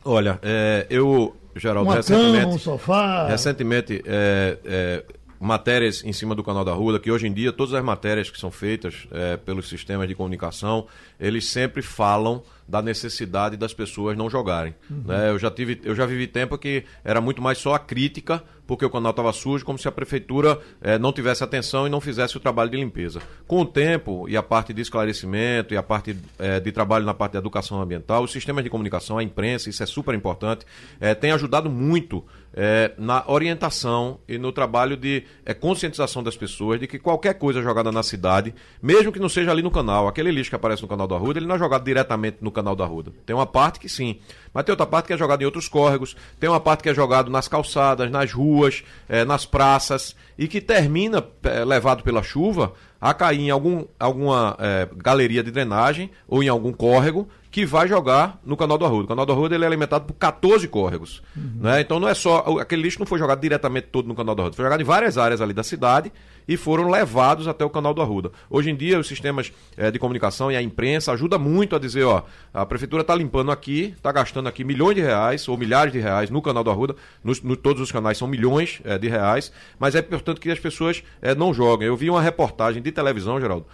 Olha, 0.03 0.39
é, 0.41 0.87
eu, 0.89 1.35
Geraldo, 1.55 1.87
Uma 1.87 1.97
recentemente. 1.97 2.39
Cama, 2.39 2.55
um 2.55 2.57
sofá. 2.57 3.27
Recentemente, 3.27 4.03
é, 4.07 4.57
é, 4.65 5.05
matérias 5.43 6.03
em 6.03 6.13
cima 6.13 6.33
do 6.33 6.43
canal 6.43 6.63
da 6.63 6.73
Ruda, 6.73 6.99
que 6.99 7.11
hoje 7.11 7.27
em 7.27 7.33
dia 7.33 7.51
todas 7.51 7.73
as 7.73 7.83
matérias 7.83 8.29
que 8.29 8.39
são 8.39 8.49
feitas 8.49 9.07
é, 9.11 9.37
pelos 9.37 9.67
sistemas 9.67 10.07
de 10.07 10.15
comunicação, 10.15 10.87
eles 11.19 11.49
sempre 11.49 11.81
falam 11.81 12.41
da 12.67 12.81
necessidade 12.81 13.57
das 13.57 13.73
pessoas 13.73 14.17
não 14.17 14.29
jogarem. 14.29 14.73
Uhum. 14.89 15.03
Né? 15.05 15.29
Eu, 15.29 15.37
já 15.37 15.51
tive, 15.51 15.81
eu 15.83 15.93
já 15.93 16.05
vivi 16.05 16.27
tempo 16.27 16.57
que 16.57 16.85
era 17.03 17.19
muito 17.19 17.41
mais 17.41 17.57
só 17.57 17.73
a 17.73 17.79
crítica, 17.79 18.41
porque 18.65 18.85
o 18.85 18.89
canal 18.89 19.11
estava 19.11 19.33
sujo, 19.33 19.65
como 19.65 19.77
se 19.77 19.87
a 19.87 19.91
prefeitura 19.91 20.57
eh, 20.81 20.97
não 20.97 21.11
tivesse 21.11 21.43
atenção 21.43 21.85
e 21.85 21.89
não 21.89 21.99
fizesse 21.99 22.37
o 22.37 22.39
trabalho 22.39 22.71
de 22.71 22.77
limpeza. 22.77 23.21
Com 23.45 23.61
o 23.61 23.65
tempo 23.65 24.27
e 24.29 24.37
a 24.37 24.41
parte 24.41 24.73
de 24.73 24.81
esclarecimento 24.81 25.73
e 25.73 25.77
a 25.77 25.83
parte 25.83 26.17
eh, 26.39 26.61
de 26.61 26.71
trabalho 26.71 27.05
na 27.05 27.13
parte 27.13 27.33
de 27.33 27.39
educação 27.39 27.81
ambiental, 27.81 28.23
os 28.23 28.31
sistemas 28.31 28.63
de 28.63 28.69
comunicação, 28.69 29.17
a 29.17 29.23
imprensa, 29.23 29.69
isso 29.69 29.83
é 29.83 29.85
super 29.85 30.15
importante, 30.15 30.65
eh, 31.01 31.13
tem 31.13 31.31
ajudado 31.31 31.69
muito 31.69 32.23
é, 32.53 32.91
na 32.97 33.23
orientação 33.27 34.19
e 34.27 34.37
no 34.37 34.51
trabalho 34.51 34.95
de 34.95 35.23
é, 35.45 35.53
conscientização 35.53 36.21
das 36.21 36.37
pessoas 36.37 36.79
de 36.79 36.87
que 36.87 36.99
qualquer 36.99 37.33
coisa 37.33 37.61
jogada 37.61 37.91
na 37.91 38.03
cidade, 38.03 38.53
mesmo 38.81 39.11
que 39.11 39.19
não 39.19 39.29
seja 39.29 39.51
ali 39.51 39.61
no 39.61 39.71
canal, 39.71 40.07
aquele 40.07 40.31
lixo 40.31 40.49
que 40.49 40.55
aparece 40.55 40.81
no 40.81 40.87
canal 40.87 41.07
da 41.07 41.17
Ruda, 41.17 41.39
ele 41.39 41.47
não 41.47 41.55
é 41.55 41.59
jogado 41.59 41.83
diretamente 41.83 42.37
no 42.41 42.51
canal 42.51 42.75
da 42.75 42.85
Ruda. 42.85 43.11
Tem 43.25 43.35
uma 43.35 43.47
parte 43.47 43.79
que 43.79 43.89
sim, 43.89 44.19
mas 44.53 44.63
tem 44.63 44.71
outra 44.71 44.85
parte 44.85 45.07
que 45.07 45.13
é 45.13 45.17
jogada 45.17 45.41
em 45.41 45.45
outros 45.45 45.67
córregos, 45.67 46.15
tem 46.39 46.49
uma 46.49 46.59
parte 46.59 46.83
que 46.83 46.89
é 46.89 46.93
jogado 46.93 47.31
nas 47.31 47.47
calçadas, 47.47 48.11
nas 48.11 48.31
ruas, 48.31 48.83
é, 49.09 49.25
nas 49.25 49.45
praças 49.45 50.15
e 50.37 50.47
que 50.47 50.61
termina 50.61 51.23
é, 51.43 51.65
levado 51.65 52.03
pela 52.03 52.21
chuva 52.21 52.73
a 53.01 53.13
cair 53.13 53.41
em 53.41 53.49
algum, 53.49 53.85
alguma 53.99 54.55
é, 54.59 54.87
galeria 54.95 55.43
de 55.43 55.51
drenagem 55.51 56.09
ou 56.27 56.43
em 56.43 56.47
algum 56.47 56.71
córrego 56.71 57.27
que 57.53 57.67
vai 57.67 57.87
jogar 57.87 58.39
no 58.43 58.57
Canal 58.57 58.79
do 58.79 58.83
Arruda. 58.83 59.03
O 59.03 59.07
Canal 59.07 59.27
do 59.27 59.31
Arruda 59.31 59.53
ele 59.53 59.63
é 59.63 59.67
alimentado 59.67 60.05
por 60.05 60.15
14 60.15 60.67
córregos. 60.67 61.21
Uhum. 61.37 61.59
Né? 61.61 61.81
Então 61.81 61.99
não 61.99 62.09
é 62.09 62.15
só. 62.15 62.39
Aquele 62.59 62.81
lixo 62.81 62.97
não 62.97 63.05
foi 63.05 63.19
jogado 63.19 63.39
diretamente 63.39 63.89
todo 63.91 64.07
no 64.07 64.15
Canal 64.15 64.33
do 64.33 64.41
Arruda, 64.41 64.55
foi 64.55 64.65
jogado 64.65 64.81
em 64.81 64.83
várias 64.83 65.19
áreas 65.19 65.39
ali 65.39 65.53
da 65.53 65.61
cidade 65.61 66.11
e 66.47 66.57
foram 66.57 66.89
levados 66.89 67.47
até 67.47 67.63
o 67.63 67.69
Canal 67.69 67.93
do 67.93 68.01
Arruda. 68.01 68.31
Hoje 68.49 68.69
em 68.69 68.75
dia, 68.75 68.99
os 68.99 69.07
sistemas 69.07 69.51
é, 69.77 69.91
de 69.91 69.99
comunicação 69.99 70.51
e 70.51 70.55
a 70.55 70.61
imprensa 70.61 71.11
ajudam 71.11 71.39
muito 71.39 71.75
a 71.75 71.79
dizer, 71.79 72.03
ó, 72.03 72.23
a 72.53 72.65
prefeitura 72.65 73.01
está 73.01 73.15
limpando 73.15 73.51
aqui, 73.51 73.93
está 73.95 74.11
gastando 74.11 74.47
aqui 74.47 74.63
milhões 74.63 74.95
de 74.95 75.01
reais 75.01 75.47
ou 75.47 75.57
milhares 75.57 75.91
de 75.91 75.99
reais 75.99 76.29
no 76.29 76.41
Canal 76.41 76.63
do 76.63 76.69
Arruda, 76.69 76.95
nos, 77.23 77.41
no, 77.41 77.55
todos 77.55 77.81
os 77.81 77.91
canais 77.91 78.17
são 78.17 78.27
milhões 78.27 78.81
é, 78.83 78.97
de 78.97 79.07
reais, 79.07 79.51
mas 79.79 79.95
é 79.95 79.99
importante 79.99 80.39
que 80.39 80.51
as 80.51 80.59
pessoas 80.59 81.03
é, 81.21 81.33
não 81.35 81.53
joguem. 81.53 81.87
Eu 81.87 81.95
vi 81.95 82.09
uma 82.09 82.21
reportagem 82.21 82.81
de 82.81 82.91
televisão, 82.91 83.39
Geraldo, 83.39 83.65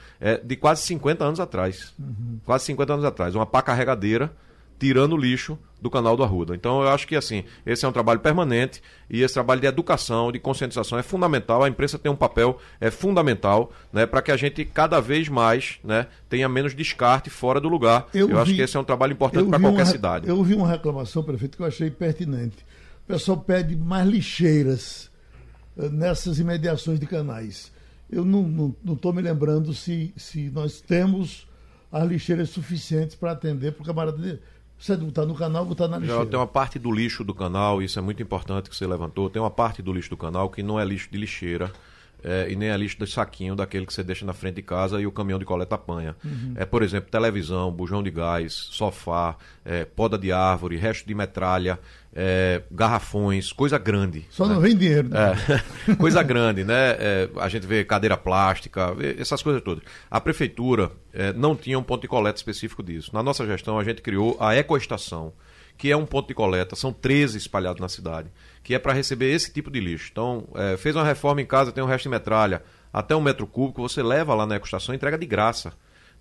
de 0.43 0.55
quase 0.55 0.81
50 0.83 1.23
anos 1.23 1.39
atrás. 1.39 1.93
Uhum. 1.99 2.39
Quase 2.45 2.65
50 2.65 2.93
anos 2.93 3.05
atrás. 3.05 3.35
Uma 3.35 3.45
pá 3.45 3.61
carregadeira 3.61 4.31
tirando 4.79 5.17
lixo 5.17 5.57
do 5.81 5.89
canal 5.89 6.15
do 6.15 6.23
Arruda. 6.23 6.55
Então 6.55 6.81
eu 6.81 6.89
acho 6.89 7.07
que 7.07 7.15
assim, 7.15 7.43
esse 7.65 7.85
é 7.85 7.87
um 7.87 7.91
trabalho 7.91 8.19
permanente 8.19 8.81
e 9.09 9.21
esse 9.21 9.33
trabalho 9.33 9.61
de 9.61 9.67
educação, 9.67 10.31
de 10.31 10.39
conscientização 10.39 10.97
é 10.97 11.03
fundamental. 11.03 11.63
A 11.63 11.69
imprensa 11.69 11.97
tem 11.97 12.11
um 12.11 12.15
papel 12.15 12.57
é 12.79 12.91
fundamental, 12.91 13.71
né, 13.91 14.05
para 14.05 14.21
que 14.21 14.31
a 14.31 14.37
gente 14.37 14.65
cada 14.65 14.99
vez 14.99 15.29
mais, 15.29 15.79
né, 15.83 16.07
tenha 16.29 16.49
menos 16.49 16.73
descarte 16.73 17.29
fora 17.29 17.59
do 17.59 17.69
lugar. 17.69 18.07
Eu, 18.13 18.21
eu 18.21 18.27
vi, 18.27 18.41
acho 18.41 18.55
que 18.55 18.61
esse 18.61 18.77
é 18.77 18.79
um 18.79 18.83
trabalho 18.83 19.13
importante 19.13 19.49
para 19.49 19.59
qualquer 19.59 19.83
uma, 19.83 19.85
cidade. 19.85 20.27
Eu 20.27 20.37
ouvi 20.37 20.53
uma 20.53 20.67
reclamação, 20.67 21.23
prefeito, 21.23 21.57
que 21.57 21.63
eu 21.63 21.67
achei 21.67 21.89
pertinente. 21.89 22.57
O 23.03 23.07
pessoal 23.07 23.37
pede 23.37 23.75
mais 23.75 24.07
lixeiras 24.07 25.09
uh, 25.77 25.89
nessas 25.89 26.39
imediações 26.39 26.99
de 26.99 27.05
canais. 27.05 27.71
Eu 28.11 28.25
não 28.25 28.75
estou 28.85 29.13
me 29.13 29.21
lembrando 29.21 29.73
se, 29.73 30.13
se 30.17 30.49
nós 30.49 30.81
temos 30.81 31.47
as 31.91 32.07
lixeiras 32.07 32.49
suficientes 32.49 33.15
para 33.15 33.31
atender 33.31 33.73
para 33.73 33.83
o 33.83 33.85
camarada 33.85 34.39
você 34.79 34.95
botar 34.95 35.25
no 35.25 35.35
canal, 35.35 35.65
botar 35.65 35.87
na 35.87 35.97
lixeira. 35.97 36.23
Já 36.23 36.29
tem 36.29 36.39
uma 36.39 36.47
parte 36.47 36.79
do 36.79 36.91
lixo 36.91 37.23
do 37.23 37.33
canal, 37.33 37.81
isso 37.81 37.99
é 37.99 38.01
muito 38.01 38.23
importante 38.23 38.69
que 38.69 38.75
você 38.75 38.87
levantou. 38.87 39.29
Tem 39.29 39.41
uma 39.41 39.51
parte 39.51 39.81
do 39.81 39.91
lixo 39.91 40.09
do 40.09 40.17
canal 40.17 40.49
que 40.49 40.63
não 40.63 40.79
é 40.79 40.85
lixo 40.85 41.09
de 41.11 41.17
lixeira. 41.17 41.71
É, 42.23 42.47
e 42.49 42.55
nem 42.55 42.69
é 42.69 42.77
lixo 42.77 42.97
de 42.97 43.07
saquinho 43.09 43.55
daquele 43.55 43.85
que 43.85 43.93
você 43.93 44.03
deixa 44.03 44.25
na 44.25 44.33
frente 44.33 44.55
de 44.55 44.61
casa 44.61 44.99
e 44.99 45.07
o 45.07 45.11
caminhão 45.11 45.39
de 45.39 45.45
coleta 45.45 45.75
apanha. 45.75 46.15
Uhum. 46.23 46.53
É, 46.55 46.65
por 46.65 46.83
exemplo, 46.83 47.09
televisão, 47.09 47.71
bujão 47.71 48.03
de 48.03 48.11
gás, 48.11 48.53
sofá, 48.53 49.37
é, 49.63 49.85
poda 49.85 50.17
de 50.17 50.31
árvore, 50.31 50.75
resto 50.75 51.07
de 51.07 51.15
metralha, 51.15 51.79
é, 52.13 52.61
garrafões, 52.69 53.53
coisa 53.53 53.77
grande. 53.77 54.25
Só 54.29 54.47
né? 54.47 54.53
não 54.53 54.61
vem 54.61 54.75
dinheiro. 54.75 55.09
Né? 55.09 55.17
É, 55.87 55.95
coisa 55.95 56.21
grande, 56.21 56.63
né? 56.63 56.95
É, 56.99 57.29
a 57.37 57.47
gente 57.47 57.65
vê 57.65 57.83
cadeira 57.85 58.17
plástica, 58.17 58.95
essas 59.17 59.41
coisas 59.41 59.61
todas. 59.61 59.83
A 60.09 60.19
prefeitura 60.19 60.91
é, 61.13 61.31
não 61.33 61.55
tinha 61.55 61.79
um 61.79 61.83
ponto 61.83 62.01
de 62.01 62.07
coleta 62.07 62.37
específico 62.37 62.83
disso. 62.83 63.11
Na 63.13 63.23
nossa 63.23 63.45
gestão, 63.45 63.79
a 63.79 63.83
gente 63.83 64.01
criou 64.01 64.35
a 64.39 64.55
Ecoestação, 64.55 65.33
que 65.77 65.89
é 65.89 65.95
um 65.95 66.05
ponto 66.05 66.27
de 66.27 66.33
coleta, 66.33 66.75
são 66.75 66.91
13 66.91 67.37
espalhados 67.37 67.79
na 67.79 67.87
cidade, 67.87 68.29
que 68.63 68.75
é 68.75 68.79
para 68.79 68.93
receber 68.93 69.31
esse 69.31 69.51
tipo 69.51 69.69
de 69.69 69.79
lixo. 69.79 70.09
Então, 70.11 70.47
é, 70.55 70.77
fez 70.77 70.95
uma 70.95 71.05
reforma 71.05 71.41
em 71.41 71.45
casa, 71.45 71.71
tem 71.71 71.83
um 71.83 71.87
resto 71.87 72.03
de 72.03 72.09
metralha, 72.09 72.63
até 72.91 73.15
um 73.15 73.21
metro 73.21 73.45
cúbico, 73.47 73.81
você 73.81 74.01
leva 74.01 74.33
lá 74.33 74.45
na 74.45 74.55
Ecoestação 74.55 74.93
e 74.93 74.97
entrega 74.97 75.17
de 75.17 75.25
graça 75.25 75.73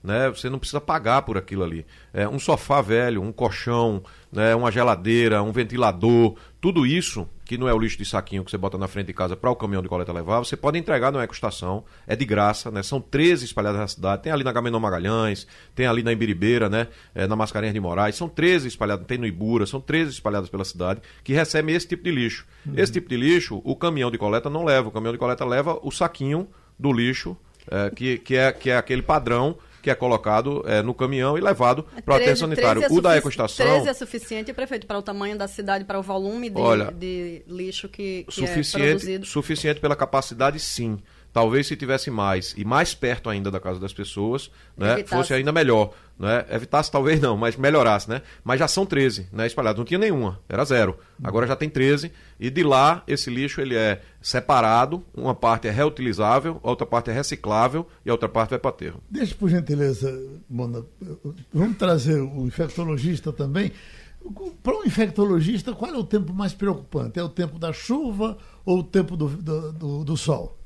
né? 0.03 0.29
Você 0.29 0.49
não 0.49 0.59
precisa 0.59 0.81
pagar 0.81 1.23
por 1.23 1.37
aquilo 1.37 1.65
ali. 1.65 1.87
É, 2.13 2.29
um 2.29 2.39
sofá 2.39 2.81
velho, 2.81 3.23
um 3.23 3.33
colchão, 3.33 4.03
né? 4.33 4.55
uma 4.55 4.71
geladeira, 4.71 5.43
um 5.43 5.53
ventilador, 5.53 6.37
tudo 6.61 6.87
isso, 6.87 7.29
que 7.49 7.57
não 7.57 7.67
é 7.67 7.73
o 7.73 7.79
lixo 7.79 7.97
de 7.97 8.05
saquinho 8.05 8.45
que 8.45 8.51
você 8.51 8.59
bota 8.59 8.77
na 8.77 8.87
frente 8.87 9.07
de 9.07 9.15
casa 9.15 9.35
para 9.35 9.51
o 9.51 9.57
caminhão 9.57 9.81
de 9.81 9.89
coleta 9.89 10.13
levar, 10.13 10.39
você 10.41 10.55
pode 10.55 10.77
entregar 10.77 11.11
na 11.11 11.25
ecoestação, 11.25 11.83
é 12.07 12.15
de 12.15 12.27
graça, 12.27 12.71
né? 12.71 12.83
São 12.83 13.01
13 13.01 13.47
espalhadas 13.47 13.81
na 13.81 13.89
cidade, 13.89 14.25
tem 14.25 14.31
ali 14.31 14.45
na 14.45 14.53
Gamenon 14.53 14.79
Magalhães, 14.79 15.47
tem 15.75 15.87
ali 15.87 16.03
na 16.03 16.13
Ibiribeira, 16.13 16.69
né? 16.69 16.89
É, 17.15 17.27
na 17.27 17.35
Mascarenhas 17.35 17.73
de 17.73 17.81
Moraes, 17.81 18.17
são 18.17 18.29
13 18.29 18.69
espalhadas, 18.69 19.07
tem 19.07 19.17
no 19.17 19.27
Ibura, 19.27 19.65
são 19.65 19.81
13 19.81 20.11
espalhadas 20.11 20.51
pela 20.51 20.63
cidade 20.63 21.01
que 21.25 21.33
recebem 21.33 21.75
esse 21.75 21.89
tipo 21.89 22.05
de 22.05 22.11
lixo. 22.11 22.47
Uhum. 22.67 22.75
Esse 22.77 22.93
tipo 22.93 23.09
de 23.09 23.17
lixo, 23.17 23.63
o 23.65 23.75
caminhão 23.75 24.11
de 24.11 24.19
coleta 24.19 24.51
não 24.51 24.63
leva, 24.63 24.89
o 24.89 24.93
caminhão 24.93 25.13
de 25.13 25.19
coleta 25.19 25.47
leva 25.47 25.79
o 25.83 25.91
saquinho 25.91 26.47
do 26.79 26.93
lixo, 26.93 27.35
é, 27.71 27.89
que, 27.89 28.19
que, 28.19 28.37
é, 28.37 28.53
que 28.53 28.69
é 28.69 28.77
aquele 28.77 29.01
padrão 29.01 29.57
que 29.83 29.91
é 29.91 29.95
colocado 29.95 30.63
é, 30.67 30.83
no 30.83 30.95
caminhão 30.95 31.37
e 31.39 31.41
levado 31.41 31.85
para 32.05 32.15
o 32.15 32.17
aterro 32.17 32.37
sanitário. 32.37 32.83
É 32.83 32.87
o 32.91 33.01
da 33.01 33.17
ecoestação. 33.17 33.67
13 33.67 33.89
é 33.89 33.95
suficiente, 33.95 34.53
prefeito, 34.53 34.87
para 34.87 34.99
o 34.99 35.03
tamanho 35.03 35.37
da 35.37 35.49
cidade, 35.49 35.85
para 35.85 35.99
o 35.99 36.03
volume 36.03 36.51
de, 36.51 36.61
olha, 36.61 36.93
de 36.93 37.43
lixo 37.47 37.89
que, 37.89 38.25
que 38.29 38.45
é 38.45 38.47
suficiente, 38.47 38.87
é 38.87 38.89
produzido? 38.91 39.27
Suficiente 39.27 39.81
pela 39.81 39.97
capacidade, 39.97 40.59
sim. 40.59 40.99
Talvez 41.33 41.67
se 41.67 41.77
tivesse 41.77 42.11
mais 42.11 42.55
e 42.57 42.65
mais 42.65 42.95
perto 42.95 43.29
ainda 43.29 43.51
da 43.51 43.61
casa 43.61 43.79
das 43.79 43.93
pessoas, 43.93 44.51
né, 44.77 45.05
fosse 45.05 45.35
ainda 45.35 45.53
melhor. 45.53 45.93
Né? 46.19 46.45
Evitasse 46.51 46.91
talvez 46.91 47.21
não, 47.21 47.37
mas 47.37 47.57
melhorasse, 47.57 48.11
né? 48.11 48.23
Mas 48.43 48.59
já 48.59 48.67
são 48.67 48.85
13, 48.85 49.29
né, 49.33 49.47
espalhados. 49.47 49.79
Não 49.79 49.85
tinha 49.85 49.99
nenhuma, 49.99 50.41
era 50.49 50.65
zero. 50.65 50.99
Agora 51.23 51.47
já 51.47 51.55
tem 51.55 51.71
13 51.71 52.11
e 52.41 52.51
de 52.51 52.63
lá 52.65 53.05
esse 53.07 53.31
lixo 53.31 53.61
ele 53.61 53.77
é 53.77 54.01
separado, 54.21 55.05
uma 55.15 55.35
parte 55.35 55.69
é 55.69 55.71
reutilizável, 55.71 56.59
outra 56.63 56.87
parte 56.87 57.11
é 57.11 57.13
reciclável 57.13 57.87
e 58.05 58.11
a 58.11 58.13
outra 58.13 58.29
parte 58.29 58.51
vai 58.51 58.59
para 58.59 58.71
aterro. 58.71 59.01
Deixa 59.09 59.35
por 59.35 59.49
gentileza, 59.49 60.13
Mona, 60.51 60.85
vamos 61.53 61.77
trazer 61.77 62.21
o 62.21 62.47
infectologista 62.47 63.33
também. 63.33 63.71
Para 64.63 64.77
um 64.77 64.85
infectologista, 64.85 65.73
qual 65.73 65.95
é 65.95 65.97
o 65.97 66.05
tempo 66.05 66.35
mais 66.35 66.53
preocupante? 66.53 67.19
É 67.19 67.23
o 67.23 67.29
tempo 67.29 67.59
da 67.59 67.73
chuva 67.73 68.37
ou 68.65 68.81
o 68.81 68.83
tempo 68.83 69.17
do, 69.17 69.29
do, 69.29 69.73
do, 69.73 70.05
do 70.05 70.17
sol? 70.17 70.58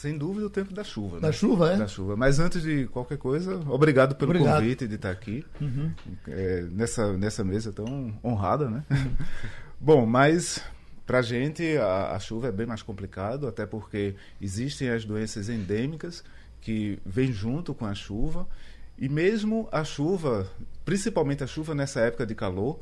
Sem 0.00 0.16
dúvida 0.16 0.46
o 0.46 0.50
tempo 0.50 0.72
da 0.72 0.82
chuva. 0.82 1.20
Da 1.20 1.26
né? 1.26 1.32
chuva, 1.34 1.72
é? 1.74 1.76
Da 1.76 1.86
chuva. 1.86 2.16
Mas 2.16 2.38
antes 2.38 2.62
de 2.62 2.86
qualquer 2.86 3.18
coisa, 3.18 3.60
obrigado 3.68 4.14
pelo 4.14 4.30
obrigado. 4.30 4.62
convite 4.62 4.88
de 4.88 4.94
estar 4.94 5.10
aqui 5.10 5.44
uhum. 5.60 5.92
é, 6.26 6.62
nessa, 6.70 7.12
nessa 7.18 7.44
mesa 7.44 7.70
tão 7.70 8.18
honrada, 8.24 8.70
né? 8.70 8.82
Bom, 9.78 10.06
mas 10.06 10.64
para 11.06 11.20
gente 11.20 11.76
a, 11.76 12.12
a, 12.12 12.18
chuva 12.18 12.48
é 12.48 12.50
bem 12.50 12.64
mais 12.64 12.80
complicado, 12.80 13.46
até 13.46 13.66
porque 13.66 14.14
existem 14.40 14.88
as 14.88 15.04
doenças 15.04 15.50
endêmicas 15.50 16.24
que 16.62 16.98
vêm 17.04 17.30
junto 17.30 17.74
com 17.74 17.84
a 17.84 17.94
chuva 17.94 18.48
e 18.96 19.06
mesmo 19.06 19.68
a 19.70 19.84
chuva, 19.84 20.50
principalmente 20.82 21.44
a 21.44 21.46
chuva 21.46 21.74
nessa 21.74 22.00
época 22.00 22.24
de 22.24 22.34
calor, 22.34 22.80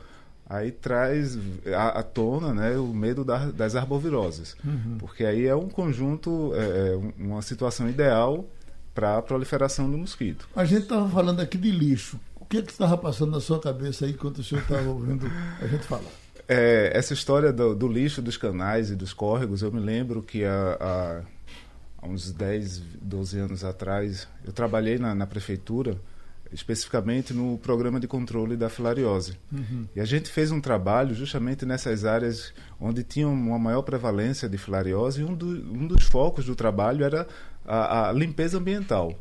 aí 0.48 0.72
traz 0.72 1.38
à, 1.76 2.02
tona 2.02 2.54
né, 2.54 2.76
o 2.78 2.86
medo 2.86 3.24
da, 3.24 3.46
das 3.50 3.76
arboviroses. 3.76 4.56
Uhum. 4.64 4.96
Porque 4.98 5.24
aí 5.24 5.46
é 5.46 5.54
um 5.54 5.68
conjunto, 5.68 6.52
é, 6.54 6.94
é 6.94 6.96
uma 7.18 7.42
situação 7.42 7.88
ideal 7.88 8.48
para 8.94 9.18
a 9.18 9.22
proliferação 9.22 9.90
do 9.90 9.98
mosquito. 9.98 10.48
A 10.56 10.64
gente 10.64 10.84
estava 10.84 11.08
falando 11.08 11.40
aqui 11.40 11.58
de 11.58 11.70
lixo. 11.70 12.18
O 12.34 12.46
que 12.46 12.56
é 12.56 12.60
estava 12.60 12.96
passando 12.96 13.32
na 13.32 13.40
sua 13.40 13.60
cabeça 13.60 14.06
aí 14.06 14.12
enquanto 14.12 14.38
o 14.38 14.44
senhor 14.44 14.62
estava 14.62 14.88
ouvindo 14.88 15.30
a 15.60 15.66
gente 15.66 15.84
falar? 15.84 16.10
É, 16.48 16.90
essa 16.94 17.12
história 17.12 17.52
do, 17.52 17.74
do, 17.74 17.86
lixo 17.86 18.22
dos 18.22 18.38
canais 18.38 18.90
e 18.90 18.96
dos 18.96 19.12
córregos, 19.12 19.60
eu 19.60 19.70
me 19.70 19.80
lembro 19.80 20.22
que 20.22 20.46
há, 20.46 21.22
há 22.00 22.06
uns 22.06 22.32
10, 22.32 22.82
12 23.02 23.38
anos 23.38 23.64
atrás, 23.64 24.26
eu 24.46 24.52
trabalhei 24.52 24.98
na, 24.98 25.14
na 25.14 25.26
prefeitura 25.26 26.00
especificamente 26.52 27.34
no 27.34 27.58
programa 27.58 28.00
de 28.00 28.06
controle 28.06 28.56
da 28.56 28.68
filariose. 28.68 29.38
Uhum. 29.52 29.86
E 29.94 30.00
a 30.00 30.04
gente 30.04 30.30
fez 30.30 30.50
um 30.50 30.60
trabalho 30.60 31.14
justamente 31.14 31.66
nessas 31.66 32.04
áreas 32.04 32.52
onde 32.80 33.02
tinha 33.02 33.28
uma 33.28 33.58
maior 33.58 33.82
prevalência 33.82 34.48
de 34.48 34.56
filariose 34.56 35.20
e 35.20 35.24
um, 35.24 35.34
do, 35.34 35.46
um 35.46 35.86
dos 35.86 36.04
focos 36.04 36.44
do 36.46 36.54
trabalho 36.54 37.04
era 37.04 37.26
a, 37.66 38.08
a, 38.08 38.12
limpeza 38.12 38.58
ambiental. 38.58 39.12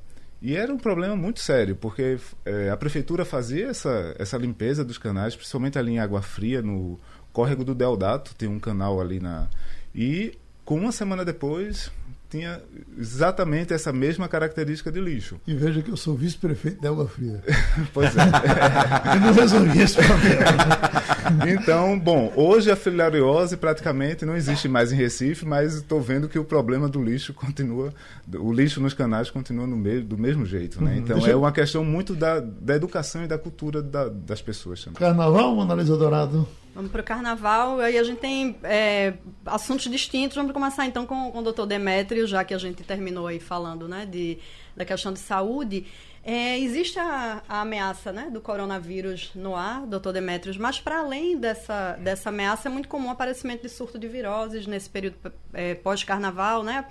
E 0.42 0.56
era 0.56 0.72
um 0.72 0.78
problema 0.78 1.16
muito 1.16 1.40
sério, 1.40 1.76
porque 1.76 2.18
é, 2.46 2.70
a 2.70 2.78
prefeitura 2.78 3.26
fazia 3.26 3.68
essa, 3.68 4.16
essa 4.20 4.38
limpeza 4.38 4.86
dos 4.86 4.98
canais, 4.98 5.36
principalmente 5.36 5.80
ali 5.80 5.94
em 5.94 6.00
Água 6.00 6.22
Fria, 6.22 6.62
no 6.62 7.00
córrego 7.34 7.64
do 7.64 7.74
Deodato, 7.74 8.36
tem 8.36 8.48
um 8.48 8.60
canal 8.60 9.02
ali 9.02 9.20
na... 9.20 9.48
E 9.94 10.38
Com 10.64 10.80
uma 10.80 10.92
semana 10.92 11.26
depois, 11.26 11.92
tinha 12.30 12.62
exatamente 12.98 13.74
essa 13.74 13.94
mesma 13.94 14.28
característica 14.28 14.92
de 14.92 15.00
lixo. 15.00 15.40
E 15.48 15.54
veja 15.54 15.82
que 15.82 15.90
eu 15.90 15.98
sou 15.98 16.16
vice-prefeito 16.16 16.82
de 16.82 16.88
Água 16.88 17.08
Fria. 17.08 17.42
pois 17.94 18.16
é. 18.16 18.22
eu 19.16 19.22
não 19.22 19.34
resolvi 19.34 19.82
esse 19.82 19.96
problema. 19.96 21.48
então, 21.48 21.98
bom, 21.98 22.32
hoje 22.36 22.70
a 22.70 22.76
filariose 22.76 23.56
praticamente 23.56 24.26
não 24.26 24.36
existe 24.36 24.68
mais 24.68 24.92
em 24.92 24.96
Recife, 24.96 25.46
mas 25.46 25.76
estou 25.76 26.02
vendo 26.02 26.28
que 26.28 26.38
o 26.38 26.44
problema 26.44 26.90
do 26.90 27.04
lixo 27.04 27.34
continua, 27.34 27.94
o 28.36 28.52
lixo 28.52 28.82
nos 28.82 28.94
canais 28.94 29.30
continua 29.30 29.66
no 29.66 29.78
meio, 29.78 30.04
do 30.04 30.18
mesmo 30.18 30.46
jeito. 30.46 30.84
Né? 30.84 30.92
Uhum. 30.92 30.98
Então 30.98 31.28
é 31.28 31.36
uma 31.36 31.52
questão 31.52 31.84
muito 31.84 32.16
da, 32.16 32.40
da 32.40 32.76
educação 32.76 33.24
e 33.24 33.28
da 33.28 33.38
cultura 33.38 33.82
da, 33.82 34.10
das 34.10 34.42
pessoas. 34.42 34.84
Também. 34.84 35.00
Carnaval, 35.00 35.62
Analisa 35.62 35.96
Dourado? 35.96 36.48
Vamos 36.78 36.92
para 36.92 37.02
o 37.02 37.04
carnaval. 37.04 37.80
Aí 37.80 37.98
a 37.98 38.04
gente 38.04 38.20
tem 38.20 38.56
é, 38.62 39.16
assuntos 39.48 39.90
distintos. 39.90 40.38
Vamos 40.38 40.52
começar 40.52 40.86
então 40.86 41.08
com, 41.08 41.32
com 41.32 41.40
o 41.40 41.42
doutor 41.42 41.66
Demétrio, 41.66 42.28
já 42.28 42.44
que 42.44 42.54
a 42.54 42.58
gente 42.60 42.84
terminou 42.84 43.26
aí 43.26 43.40
falando 43.40 43.88
né, 43.88 44.06
de, 44.06 44.38
da 44.76 44.86
questão 44.86 45.12
de 45.12 45.18
saúde. 45.18 45.88
É, 46.24 46.60
existe 46.60 47.00
a, 47.00 47.42
a, 47.50 47.62
ameaça 47.62 48.12
né, 48.12 48.30
do 48.32 48.40
coronavírus 48.40 49.32
no 49.34 49.56
ar, 49.56 49.88
doutor 49.88 50.14
Demetrios, 50.14 50.56
mas 50.56 50.80
para 50.80 51.00
além 51.00 51.36
dessa, 51.36 51.94
dessa 51.94 52.30
ameaça, 52.30 52.70
é 52.70 52.72
muito 52.72 52.88
comum 52.88 53.08
o 53.08 53.12
aparecimento 53.12 53.64
de 53.64 53.70
surto 53.70 53.98
de 53.98 54.08
viroses 54.08 54.68
nesse 54.68 54.88
período 54.88 55.18
é, 55.54 55.74
pós-carnaval, 55.74 56.62
né? 56.62 56.86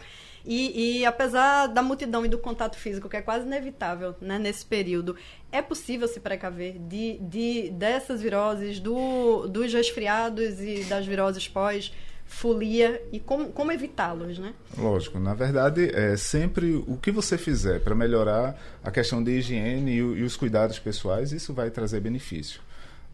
E, 0.47 1.01
e, 1.01 1.05
apesar 1.05 1.67
da 1.67 1.83
multidão 1.83 2.25
e 2.25 2.29
do 2.29 2.39
contato 2.39 2.77
físico, 2.77 3.09
que 3.09 3.17
é 3.17 3.23
quase 3.23 3.45
inevitável 3.45 4.15
né, 4.21 4.39
nesse 4.39 4.65
período, 4.65 5.17
é 5.51 5.61
possível 5.61 6.07
se 6.07 6.21
precaver 6.21 6.79
de, 6.79 7.19
de, 7.19 7.71
dessas 7.71 8.23
viroses, 8.23 8.79
do, 8.79 9.49
dos 9.49 9.73
resfriados 9.73 10.61
e 10.61 10.85
das 10.85 11.05
viroses 11.05 11.49
pós 11.49 11.93
folia 12.27 13.01
e 13.13 13.21
como, 13.21 13.51
como 13.51 13.73
evitá-los, 13.73 14.39
né? 14.39 14.53
Lógico, 14.77 15.19
na 15.19 15.33
verdade, 15.33 15.91
é 15.95 16.17
sempre 16.17 16.75
o 16.87 16.97
que 16.97 17.11
você 17.11 17.39
fizer 17.39 17.81
para 17.81 17.95
melhorar 17.95 18.61
a 18.83 18.91
questão 18.91 19.23
de 19.23 19.31
higiene 19.39 19.93
e, 19.93 19.97
e 19.97 20.23
os 20.23 20.37
cuidados 20.37 20.79
pessoais, 20.79 21.33
isso 21.33 21.55
vai 21.55 21.71
trazer 21.71 22.01
benefício. 22.01 22.61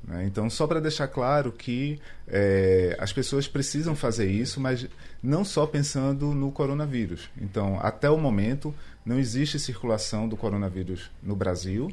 Né? 0.04 0.24
Então, 0.26 0.50
só 0.50 0.66
para 0.66 0.80
deixar 0.80 1.08
claro 1.08 1.52
que 1.52 2.00
é, 2.26 2.96
as 2.98 3.12
pessoas 3.12 3.46
precisam 3.46 3.94
fazer 3.94 4.30
isso, 4.30 4.60
mas 4.60 4.86
não 5.22 5.44
só 5.44 5.66
pensando 5.66 6.34
no 6.34 6.50
coronavírus. 6.50 7.30
Então, 7.40 7.78
até 7.80 8.10
o 8.10 8.18
momento, 8.18 8.74
não 9.04 9.18
existe 9.18 9.58
circulação 9.58 10.28
do 10.28 10.36
coronavírus 10.36 11.10
no 11.22 11.36
Brasil 11.36 11.90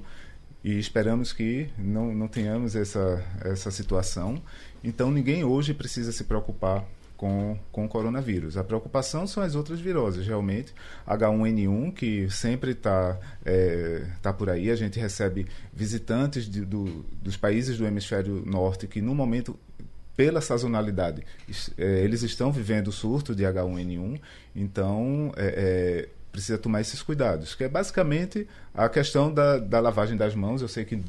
e 0.64 0.78
esperamos 0.78 1.32
que 1.32 1.70
não, 1.78 2.14
não 2.14 2.28
tenhamos 2.28 2.76
essa, 2.76 3.24
essa 3.42 3.72
situação. 3.72 4.42
Então, 4.84 5.12
ninguém 5.12 5.44
hoje 5.44 5.74
precisa 5.74 6.12
se 6.12 6.24
preocupar 6.24 6.86
com, 7.20 7.60
com 7.70 7.84
o 7.84 7.90
coronavírus. 7.90 8.56
A 8.56 8.64
preocupação 8.64 9.28
são 9.28 9.44
as 9.44 9.54
outras 9.54 9.82
viroses, 9.82 10.26
realmente. 10.26 10.74
H1N1, 11.06 11.94
que 11.94 12.30
sempre 12.30 12.72
está 12.72 13.20
é, 13.44 14.06
tá 14.22 14.32
por 14.32 14.50
aí. 14.50 14.72
A 14.72 14.76
gente 14.78 14.98
recebe 14.98 15.46
visitantes 15.74 16.50
de, 16.50 16.64
do, 16.64 17.06
dos 17.22 17.36
países 17.36 17.78
do 17.78 17.86
hemisfério 17.86 18.42
norte 18.46 18.88
que, 18.88 19.02
no 19.02 19.14
momento, 19.14 19.60
pela 20.16 20.40
sazonalidade, 20.40 21.22
é, 21.78 22.00
eles 22.06 22.24
estão 22.24 22.54
vivendo 22.54 22.88
o 22.88 22.92
surto 22.94 23.36
de 23.36 23.44
H1N1. 23.44 24.22
Então, 24.56 25.34
é, 25.36 26.08
é 26.08 26.19
precisa 26.32 26.58
tomar 26.58 26.82
esses 26.82 27.02
cuidados, 27.02 27.56
que 27.56 27.64
é 27.64 27.70
basicamente 27.70 28.48
a 28.74 28.88
questão 28.88 29.34
da, 29.34 29.58
da, 29.58 29.80
lavagem 29.80 30.16
das 30.16 30.36
mãos. 30.36 30.62
Eu 30.62 30.68
sei 30.68 30.86
que 30.86 31.02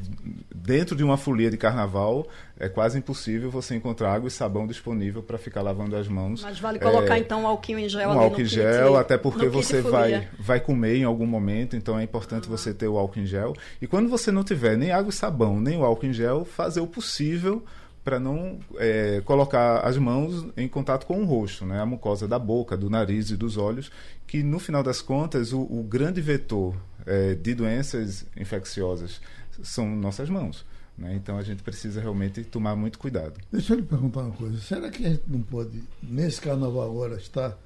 dentro 0.54 0.96
de 0.96 1.04
uma 1.04 1.16
folia 1.16 1.50
de 1.50 1.56
carnaval 1.56 2.26
é 2.58 2.68
quase 2.68 2.98
impossível 2.98 3.50
você 3.50 3.74
encontrar 3.74 4.12
água 4.12 4.28
e 4.28 4.30
sabão 4.30 4.66
disponível 4.66 5.22
para 5.22 5.38
ficar 5.38 5.62
lavando 5.62 5.94
as 5.96 6.08
mãos. 6.08 6.42
Mas 6.42 6.58
vale 6.58 6.78
colocar 6.78 7.16
é, 7.16 7.20
então 7.20 7.46
álcool 7.46 7.78
em 7.78 7.88
gel. 7.88 8.10
Um 8.10 8.18
álcool 8.18 8.40
em 8.40 8.44
gel, 8.44 8.96
até 8.96 9.18
porque 9.18 9.46
você 9.46 9.80
vai, 9.82 10.28
vai 10.38 10.58
comer 10.58 10.96
em 10.96 11.04
algum 11.04 11.26
momento, 11.26 11.76
então 11.76 11.98
é 11.98 12.02
importante 12.02 12.48
uhum. 12.48 12.56
você 12.56 12.72
ter 12.72 12.88
o 12.88 12.96
álcool 12.96 13.20
em 13.20 13.26
gel. 13.26 13.54
E 13.80 13.86
quando 13.86 14.08
você 14.08 14.32
não 14.32 14.42
tiver 14.42 14.76
nem 14.76 14.90
água 14.90 15.10
e 15.10 15.12
sabão, 15.12 15.60
nem 15.60 15.76
o 15.76 15.84
álcool 15.84 16.06
em 16.06 16.12
gel, 16.12 16.44
fazer 16.44 16.80
o 16.80 16.86
possível 16.86 17.62
para 18.04 18.18
não 18.18 18.58
é, 18.76 19.20
colocar 19.24 19.80
as 19.80 19.96
mãos 19.98 20.46
em 20.56 20.66
contato 20.68 21.06
com 21.06 21.22
o 21.22 21.24
rosto, 21.24 21.66
né? 21.66 21.80
a 21.80 21.86
mucosa 21.86 22.26
da 22.26 22.38
boca, 22.38 22.76
do 22.76 22.88
nariz 22.88 23.30
e 23.30 23.36
dos 23.36 23.56
olhos, 23.56 23.90
que 24.26 24.42
no 24.42 24.58
final 24.58 24.82
das 24.82 25.02
contas 25.02 25.52
o, 25.52 25.60
o 25.60 25.82
grande 25.82 26.20
vetor 26.20 26.74
é, 27.06 27.34
de 27.34 27.54
doenças 27.54 28.26
infecciosas 28.36 29.20
são 29.62 29.94
nossas 29.94 30.30
mãos. 30.30 30.64
Né? 30.96 31.14
Então 31.14 31.36
a 31.36 31.42
gente 31.42 31.62
precisa 31.62 32.00
realmente 32.00 32.44
tomar 32.44 32.74
muito 32.74 32.98
cuidado. 32.98 33.40
Deixa 33.50 33.72
eu 33.72 33.78
lhe 33.78 33.82
perguntar 33.82 34.20
uma 34.20 34.36
coisa: 34.36 34.58
será 34.60 34.90
que 34.90 35.04
a 35.04 35.08
gente 35.10 35.24
não 35.26 35.40
pode, 35.42 35.82
nesse 36.02 36.40
carnaval 36.40 36.90
agora, 36.90 37.16
estar 37.16 37.56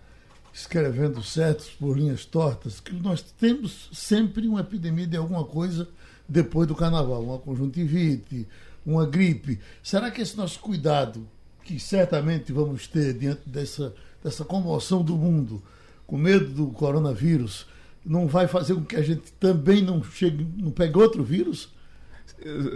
escrevendo 0.52 1.22
certos 1.22 1.70
por 1.70 1.98
linhas 1.98 2.24
tortas? 2.24 2.80
Que 2.80 2.94
nós 2.94 3.22
temos 3.22 3.90
sempre 3.92 4.46
uma 4.46 4.60
epidemia 4.60 5.06
de 5.06 5.16
alguma 5.16 5.44
coisa 5.44 5.88
depois 6.28 6.66
do 6.66 6.74
carnaval, 6.74 7.22
uma 7.22 7.38
conjuntivite 7.38 8.46
uma 8.84 9.06
gripe. 9.06 9.58
Será 9.82 10.10
que 10.10 10.20
esse 10.20 10.36
nosso 10.36 10.58
cuidado, 10.60 11.26
que 11.62 11.78
certamente 11.78 12.52
vamos 12.52 12.86
ter 12.86 13.14
diante 13.14 13.42
dessa, 13.46 13.94
dessa 14.22 14.44
comoção 14.44 15.02
do 15.02 15.16
mundo, 15.16 15.62
com 16.06 16.16
medo 16.16 16.46
do 16.46 16.66
coronavírus, 16.68 17.66
não 18.04 18.26
vai 18.26 18.46
fazer 18.46 18.74
com 18.74 18.84
que 18.84 18.96
a 18.96 19.02
gente 19.02 19.32
também 19.40 19.82
não 19.82 20.02
chegue, 20.02 20.46
não 20.56 20.70
pegue 20.70 20.98
outro 20.98 21.24
vírus? 21.24 21.72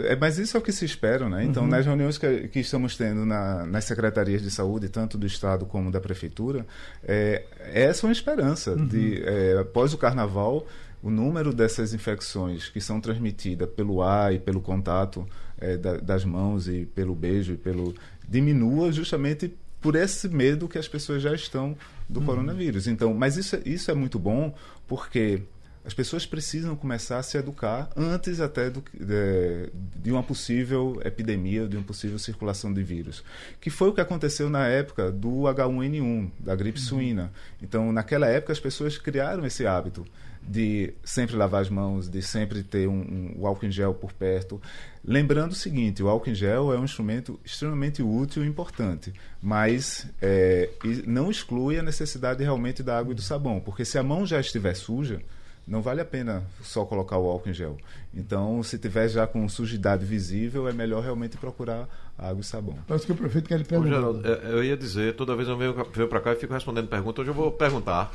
É, 0.04 0.16
mas 0.16 0.38
isso 0.38 0.56
é 0.56 0.60
o 0.60 0.62
que 0.62 0.72
se 0.72 0.84
espera, 0.84 1.28
né? 1.28 1.44
Então, 1.44 1.64
uhum. 1.64 1.68
nas 1.68 1.84
reuniões 1.84 2.16
que, 2.16 2.48
que 2.48 2.60
estamos 2.60 2.96
tendo 2.96 3.26
na, 3.26 3.66
nas 3.66 3.84
secretarias 3.84 4.40
de 4.40 4.50
saúde, 4.50 4.88
tanto 4.88 5.18
do 5.18 5.26
Estado 5.26 5.66
como 5.66 5.90
da 5.90 6.00
Prefeitura, 6.00 6.66
é, 7.02 7.44
essa 7.60 8.06
é 8.06 8.08
uma 8.08 8.12
esperança 8.12 8.72
uhum. 8.72 8.86
de, 8.86 9.22
é, 9.22 9.58
após 9.60 9.92
o 9.92 9.98
Carnaval, 9.98 10.66
o 11.02 11.10
número 11.10 11.52
dessas 11.52 11.92
infecções 11.92 12.68
que 12.68 12.80
são 12.80 13.00
transmitidas 13.00 13.68
pelo 13.70 14.02
ar 14.02 14.32
e 14.34 14.38
pelo 14.38 14.60
contato 14.60 15.26
é, 15.60 15.76
da, 15.76 15.96
das 15.96 16.24
mãos 16.24 16.68
e 16.68 16.86
pelo 16.86 17.14
beijo 17.14 17.52
e 17.52 17.56
pelo 17.56 17.94
diminua 18.28 18.92
justamente 18.92 19.54
por 19.80 19.94
esse 19.94 20.28
medo 20.28 20.68
que 20.68 20.78
as 20.78 20.88
pessoas 20.88 21.22
já 21.22 21.34
estão 21.34 21.76
do 22.08 22.20
uhum. 22.20 22.26
coronavírus. 22.26 22.86
Então, 22.86 23.14
mas 23.14 23.36
isso, 23.36 23.58
isso 23.64 23.90
é 23.90 23.94
muito 23.94 24.18
bom 24.18 24.54
porque 24.86 25.42
as 25.84 25.94
pessoas 25.94 26.26
precisam 26.26 26.76
começar 26.76 27.18
a 27.18 27.22
se 27.22 27.38
educar 27.38 27.88
antes 27.96 28.40
até 28.40 28.68
do, 28.68 28.84
de, 28.92 29.70
de, 29.96 30.10
uma 30.10 30.22
possível 30.22 31.00
epidemia, 31.02 31.66
de 31.66 31.76
uma 31.76 31.84
possível 31.84 32.18
circulação 32.18 32.72
de 32.74 32.82
vírus. 32.82 33.24
Que 33.58 33.70
foi 33.70 33.88
o 33.88 33.94
que 33.94 34.00
aconteceu 34.00 34.50
na 34.50 34.66
época 34.66 35.10
do 35.10 35.44
H1N1, 35.44 36.30
da 36.40 36.54
gripe 36.54 36.78
uhum. 36.78 36.84
suína. 36.84 37.32
Então, 37.62 37.90
naquela 37.90 38.26
época, 38.26 38.52
as 38.52 38.60
pessoas 38.60 38.98
criaram 38.98 39.46
esse 39.46 39.66
hábito 39.66 40.04
de 40.48 40.94
sempre 41.04 41.36
lavar 41.36 41.60
as 41.60 41.68
mãos, 41.68 42.08
de 42.08 42.22
sempre 42.22 42.62
ter 42.62 42.88
um, 42.88 43.34
um, 43.38 43.46
álcool 43.46 43.66
em 43.66 43.70
gel 43.70 43.92
por 43.92 44.12
perto. 44.12 44.60
Lembrando 45.04 45.52
o 45.52 45.54
seguinte, 45.54 46.02
o 46.02 46.08
álcool 46.08 46.30
em 46.30 46.34
gel 46.34 46.72
é 46.72 46.78
um 46.78 46.84
instrumento 46.84 47.38
extremamente 47.44 48.02
útil 48.02 48.44
e 48.44 48.48
importante, 48.48 49.12
mas 49.42 50.06
é, 50.20 50.70
não 51.06 51.30
exclui 51.30 51.78
a 51.78 51.82
necessidade 51.82 52.42
realmente 52.42 52.82
da 52.82 52.98
água 52.98 53.12
e 53.12 53.14
do 53.14 53.22
sabão, 53.22 53.60
porque 53.60 53.84
se 53.84 53.98
a 53.98 54.02
mão 54.02 54.26
já 54.26 54.40
estiver 54.40 54.74
suja, 54.74 55.20
não 55.68 55.82
vale 55.82 56.00
a 56.00 56.04
pena 56.04 56.42
só 56.62 56.84
colocar 56.84 57.18
o 57.18 57.28
álcool 57.28 57.50
em 57.50 57.52
gel. 57.52 57.76
Então, 58.14 58.62
se 58.62 58.78
tiver 58.78 59.06
já 59.08 59.26
com 59.26 59.46
sujidade 59.48 60.04
visível, 60.04 60.66
é 60.66 60.72
melhor 60.72 61.02
realmente 61.02 61.36
procurar 61.36 61.86
água 62.18 62.40
e 62.40 62.44
sabão. 62.44 62.78
Parece 62.86 63.06
que 63.06 63.12
o 63.12 63.14
prefeito 63.14 63.46
quer 63.46 63.58
lhe 63.58 63.64
perguntar. 63.64 63.96
Geraldo, 63.96 64.26
eu 64.26 64.64
ia 64.64 64.76
dizer, 64.76 65.14
toda 65.14 65.36
vez 65.36 65.46
eu 65.46 65.56
venho, 65.56 65.74
venho 65.92 66.08
para 66.08 66.20
cá 66.20 66.32
e 66.32 66.36
fico 66.36 66.54
respondendo 66.54 66.88
perguntas, 66.88 67.20
hoje 67.20 67.30
eu 67.30 67.34
vou 67.34 67.52
perguntar. 67.52 68.10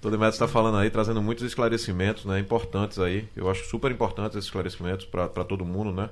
Todo 0.00 0.18
mundo 0.18 0.30
está 0.30 0.48
falando 0.48 0.78
aí, 0.78 0.90
trazendo 0.90 1.20
muitos 1.20 1.44
esclarecimentos 1.44 2.24
né, 2.24 2.40
importantes 2.40 2.98
aí. 2.98 3.28
Eu 3.36 3.50
acho 3.50 3.66
super 3.66 3.90
importantes 3.90 4.36
esses 4.36 4.46
esclarecimentos 4.46 5.04
para 5.04 5.44
todo 5.44 5.64
mundo, 5.64 5.92
né? 5.92 6.08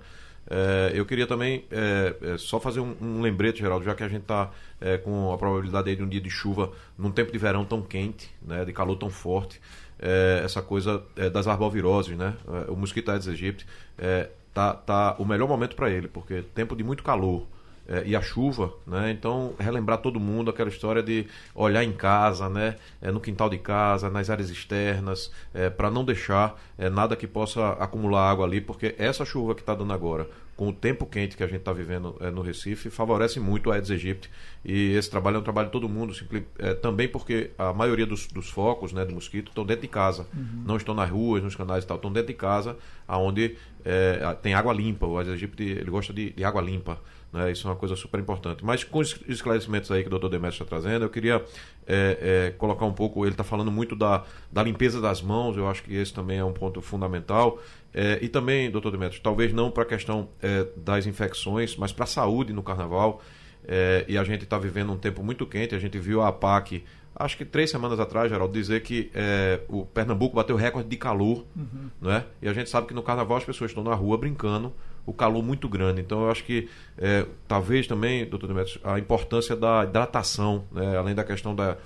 É, 0.49 0.93
eu 0.95 1.05
queria 1.05 1.27
também 1.27 1.65
é, 1.71 2.15
é, 2.23 2.39
só 2.39 2.61
fazer 2.61 2.79
um, 2.79 2.95
um, 3.01 3.21
lembrete, 3.21 3.59
Geraldo, 3.59 3.85
já 3.85 3.95
que 3.95 4.05
a 4.05 4.09
gente 4.09 4.23
está 4.23 4.51
é, 4.81 4.97
com 4.97 5.33
a 5.33 5.39
probabilidade 5.39 5.97
de 5.97 6.03
um 6.03 6.09
dia 6.09 6.21
de 6.21 6.31
chuva 6.31 6.71
num 6.97 7.11
tempo 7.11 7.33
de 7.33 7.39
verão 7.39 7.65
tão 7.65 7.83
quente, 7.83 8.31
né, 8.41 8.65
de 8.65 8.73
calor 8.73 8.97
tão 8.97 9.11
forte 9.11 9.61
é, 9.99 10.43
essa 10.45 10.63
coisa 10.63 11.03
é, 11.17 11.31
das 11.31 11.47
arboviroses, 11.47 12.17
né? 12.17 12.35
É, 12.47 12.71
o 12.71 12.77
mosquito 12.77 13.11
Aedes 13.11 13.29
aegypti 13.29 13.67
é, 13.99 14.31
tá, 14.53 14.75
tá 14.75 15.17
o 15.19 15.25
melhor 15.25 15.49
momento 15.49 15.77
para 15.77 15.91
ele, 15.91 16.09
porque 16.09 16.43
tempo 16.55 16.77
de 16.77 16.83
muito 16.83 17.03
calor 17.03 17.47
é, 17.89 18.03
e 18.05 18.17
a 18.17 18.23
chuva, 18.23 18.73
né? 18.87 19.11
Então 19.11 19.55
relembrar 19.59 19.99
todo 19.99 20.19
mundo 20.19 20.51
aquela 20.51 20.69
história 20.69 21.03
de 21.03 21.27
olhar 21.55 21.85
em 21.85 21.93
casa, 21.93 22.49
né? 22.49 22.77
É, 23.01 23.11
no 23.11 23.21
quintal 23.21 23.49
de 23.49 23.59
casa, 23.59 24.11
nas 24.11 24.29
áreas 24.29 24.51
externas, 24.51 25.31
é, 25.55 25.71
para 25.71 25.91
não 25.91 26.05
deixar 26.05 26.61
é, 26.77 26.91
nada 26.91 27.17
que 27.17 27.27
possa 27.27 27.71
acumular 27.73 28.31
água 28.31 28.45
ali, 28.45 28.61
porque 28.61 28.95
essa 28.99 29.25
chuva 29.25 29.55
que 29.55 29.61
está 29.61 29.75
dando 29.75 29.93
agora, 29.93 30.29
com 30.57 30.69
o 30.69 30.73
tempo 30.73 31.05
quente 31.05 31.37
que 31.37 31.43
a 31.43 31.47
gente 31.47 31.59
está 31.59 31.73
vivendo 31.73 32.17
é, 32.19 32.31
no 32.31 32.41
Recife, 32.41 32.89
favorece 32.89 33.39
muito 33.39 33.71
a 33.71 33.75
Aedes 33.75 33.91
aegypti. 33.91 34.31
E 34.65 34.93
esse 34.95 35.11
trabalho 35.11 35.37
é 35.37 35.41
um 35.41 35.43
trabalho 35.43 35.69
de 35.69 35.73
todo 35.73 35.89
mundo, 35.89 36.15
é, 36.59 36.75
também 36.75 37.07
porque 37.07 37.51
a 37.59 37.75
maioria 37.75 38.07
dos, 38.07 38.27
dos 38.27 38.49
focos 38.49 38.93
né, 38.93 39.05
do 39.05 39.13
mosquito 39.13 39.49
estão 39.49 39.67
dentro 39.67 39.83
de 39.83 39.89
casa. 39.89 40.27
Uhum. 40.35 40.63
Não 40.65 40.77
estão 40.77 40.95
nas 40.95 41.11
ruas, 41.11 41.43
nos 41.43 41.55
canais 41.55 41.85
e 41.85 41.87
tal, 41.87 41.97
estão 41.99 42.11
dentro 42.11 42.29
de 42.29 42.35
casa, 42.35 42.77
onde 43.07 43.57
é, 43.85 44.37
tem 44.43 44.55
água 44.55 44.73
limpa. 44.73 45.07
O 45.07 45.19
Aedes 45.19 45.33
aegypti 45.33 45.63
ele 45.63 45.91
gosta 45.91 46.13
de, 46.13 46.31
de 46.31 46.43
água 46.43 46.63
limpa. 46.63 46.99
Né? 47.37 47.53
Isso 47.53 47.69
é 47.69 47.71
uma 47.71 47.77
coisa 47.77 47.95
super 47.95 48.19
importante. 48.19 48.65
Mas 48.65 48.83
com 48.83 48.99
os 48.99 49.21
esclarecimentos 49.29 49.91
aí 49.91 50.01
que 50.01 50.07
o 50.07 50.11
doutor 50.11 50.31
Demetrio 50.31 50.63
está 50.63 50.65
trazendo, 50.65 51.05
eu 51.05 51.11
queria 51.11 51.45
é, 51.87 52.49
é, 52.49 52.55
colocar 52.57 52.87
um 52.87 52.95
pouco. 52.95 53.25
Ele 53.25 53.33
está 53.33 53.45
falando 53.45 53.71
muito 53.71 53.95
da, 53.95 54.25
da 54.51 54.63
limpeza 54.63 55.01
das 55.03 55.21
mãos, 55.21 55.57
eu 55.57 55.69
acho 55.69 55.83
que 55.83 55.95
esse 55.95 56.15
também 56.15 56.39
é 56.39 56.45
um 56.45 56.53
ponto 56.53 56.81
fundamental. 56.81 57.61
É, 57.93 58.19
e 58.23 58.29
também, 58.29 58.71
doutor 58.71 58.91
Demetrio, 58.91 59.21
talvez 59.23 59.53
não 59.53 59.71
para 59.71 59.83
a 59.83 59.87
questão 59.87 60.29
é, 60.43 60.67
das 60.77 61.07
infecções, 61.07 61.77
mas 61.77 61.93
para 61.93 62.05
a 62.05 62.07
saúde 62.07 62.55
no 62.55 62.63
carnaval. 62.63 63.21
É, 63.69 64.07
e 64.09 64.17
a 64.17 64.25
gente 64.25 64.45
está 64.45 64.59
vivendo 64.59 64.93
um 64.93 64.97
tempo 64.97 65.23
muito 65.23 65.45
quente. 65.45 65.75
A 65.75 65.79
gente 65.79 65.99
viu 65.99 66.23
a 66.23 66.29
APAC, 66.29 66.85
acho 67.15 67.37
que 67.37 67.45
três 67.45 67.71
semanas 67.71 68.01
atrás, 68.01 68.31
Geraldo, 68.31 68.55
dizer 68.55 68.81
que 68.83 69.11
é, 69.15 69.61
o 69.69 69.85
Pernambuco 69.85 70.37
bateu 70.37 70.57
recorde 70.57 70.89
de 70.89 70.97
calor. 70.97 71.45
Uhum. 71.55 71.91
Né? 72.01 72.25
E 72.41 72.49
a 72.49 72.55
gente 72.55 72.71
sabe 72.71 72.87
que 72.87 72.95
no 72.95 73.03
carnaval 73.03 73.37
as 73.37 73.45
pessoas 73.45 73.73
estão 73.73 73.85
na 73.85 73.95
rua 73.95 74.17
brincando 74.17 74.73
o 75.07 75.13
calor 75.13 75.43
muito 75.43 75.69
grande. 75.69 76.01
Então 76.01 76.25
eu 76.25 76.31
acho 76.31 76.45
que 76.45 76.69
é, 76.99 77.25
talvez 77.47 77.87
também, 77.87 78.27
doutor 78.27 78.49
Demetrios, 78.49 78.79
a 78.85 78.99
importância 78.99 79.55
da 79.55 79.85
hidratação, 79.85 80.65
né? 80.73 80.99
além 80.99 81.15
da 81.15 81.23
questão 81.23 81.55
da, 81.55 81.77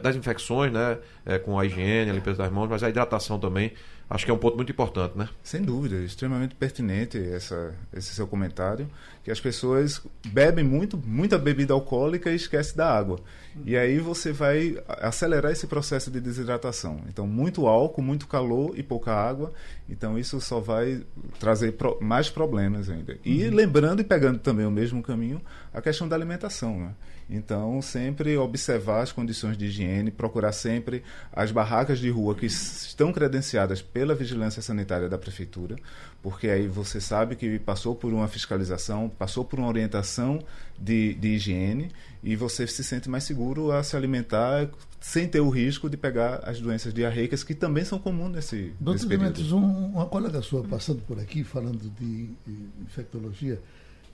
das 0.00 0.14
infecções, 0.14 0.72
né? 0.72 0.98
É, 1.24 1.38
com 1.38 1.58
a 1.58 1.64
higiene, 1.64 2.10
a 2.10 2.14
limpeza 2.14 2.38
das 2.38 2.52
mãos, 2.52 2.68
mas 2.68 2.82
a 2.82 2.88
hidratação 2.88 3.38
também 3.38 3.72
acho 4.12 4.26
que 4.26 4.30
é 4.30 4.34
um 4.34 4.38
ponto 4.38 4.56
muito 4.56 4.70
importante, 4.70 5.16
né? 5.16 5.28
Sem 5.42 5.62
dúvida, 5.62 5.96
extremamente 5.96 6.54
pertinente 6.54 7.18
essa, 7.18 7.74
esse 7.94 8.14
seu 8.14 8.26
comentário, 8.26 8.86
que 9.24 9.30
as 9.30 9.40
pessoas 9.40 10.02
bebem 10.26 10.62
muito, 10.62 10.98
muita 10.98 11.38
bebida 11.38 11.72
alcoólica 11.72 12.30
e 12.30 12.36
esquecem 12.36 12.76
da 12.76 12.90
água. 12.90 13.18
E 13.64 13.76
aí 13.76 13.98
você 13.98 14.30
vai 14.30 14.76
acelerar 14.86 15.50
esse 15.50 15.66
processo 15.66 16.10
de 16.10 16.20
desidratação. 16.20 17.00
Então, 17.08 17.26
muito 17.26 17.66
álcool, 17.66 18.02
muito 18.02 18.26
calor 18.26 18.78
e 18.78 18.82
pouca 18.82 19.12
água. 19.12 19.52
Então, 19.88 20.18
isso 20.18 20.40
só 20.40 20.60
vai 20.60 21.02
trazer 21.38 21.72
pro, 21.72 21.98
mais 22.00 22.28
problemas 22.28 22.90
ainda. 22.90 23.18
E 23.24 23.44
uhum. 23.44 23.54
lembrando 23.54 24.00
e 24.00 24.04
pegando 24.04 24.38
também 24.38 24.66
o 24.66 24.70
mesmo 24.70 25.02
caminho, 25.02 25.40
a 25.72 25.80
questão 25.80 26.06
da 26.06 26.16
alimentação, 26.16 26.78
né? 26.78 26.94
Então, 27.34 27.80
sempre 27.80 28.36
observar 28.36 29.00
as 29.00 29.10
condições 29.10 29.56
de 29.56 29.64
higiene, 29.64 30.10
procurar 30.10 30.52
sempre 30.52 31.02
as 31.32 31.50
barracas 31.50 31.98
de 31.98 32.10
rua 32.10 32.34
que 32.34 32.44
estão 32.44 33.10
credenciadas 33.10 33.80
pela 33.80 34.14
vigilância 34.14 34.60
sanitária 34.60 35.08
da 35.08 35.16
prefeitura, 35.16 35.76
porque 36.22 36.48
aí 36.48 36.68
você 36.68 37.00
sabe 37.00 37.34
que 37.34 37.58
passou 37.58 37.94
por 37.94 38.12
uma 38.12 38.28
fiscalização, 38.28 39.08
passou 39.08 39.46
por 39.46 39.58
uma 39.58 39.68
orientação 39.68 40.44
de, 40.78 41.14
de 41.14 41.28
higiene 41.28 41.90
e 42.22 42.36
você 42.36 42.66
se 42.66 42.84
sente 42.84 43.08
mais 43.08 43.24
seguro 43.24 43.72
a 43.72 43.82
se 43.82 43.96
alimentar 43.96 44.68
sem 45.00 45.26
ter 45.26 45.40
o 45.40 45.48
risco 45.48 45.88
de 45.88 45.96
pegar 45.96 46.36
as 46.44 46.60
doenças 46.60 46.92
diarreicas 46.92 47.42
que 47.42 47.54
também 47.54 47.84
são 47.84 47.98
comuns 47.98 48.30
nesse, 48.30 48.74
Doutor 48.78 48.92
nesse 48.92 49.06
período. 49.06 49.56
Um, 49.56 49.86
uma 49.86 50.06
colega 50.06 50.42
sua 50.42 50.62
passando 50.62 51.00
por 51.02 51.18
aqui 51.18 51.42
falando 51.42 51.90
de, 51.98 52.26
de 52.46 52.68
infectologia, 52.82 53.58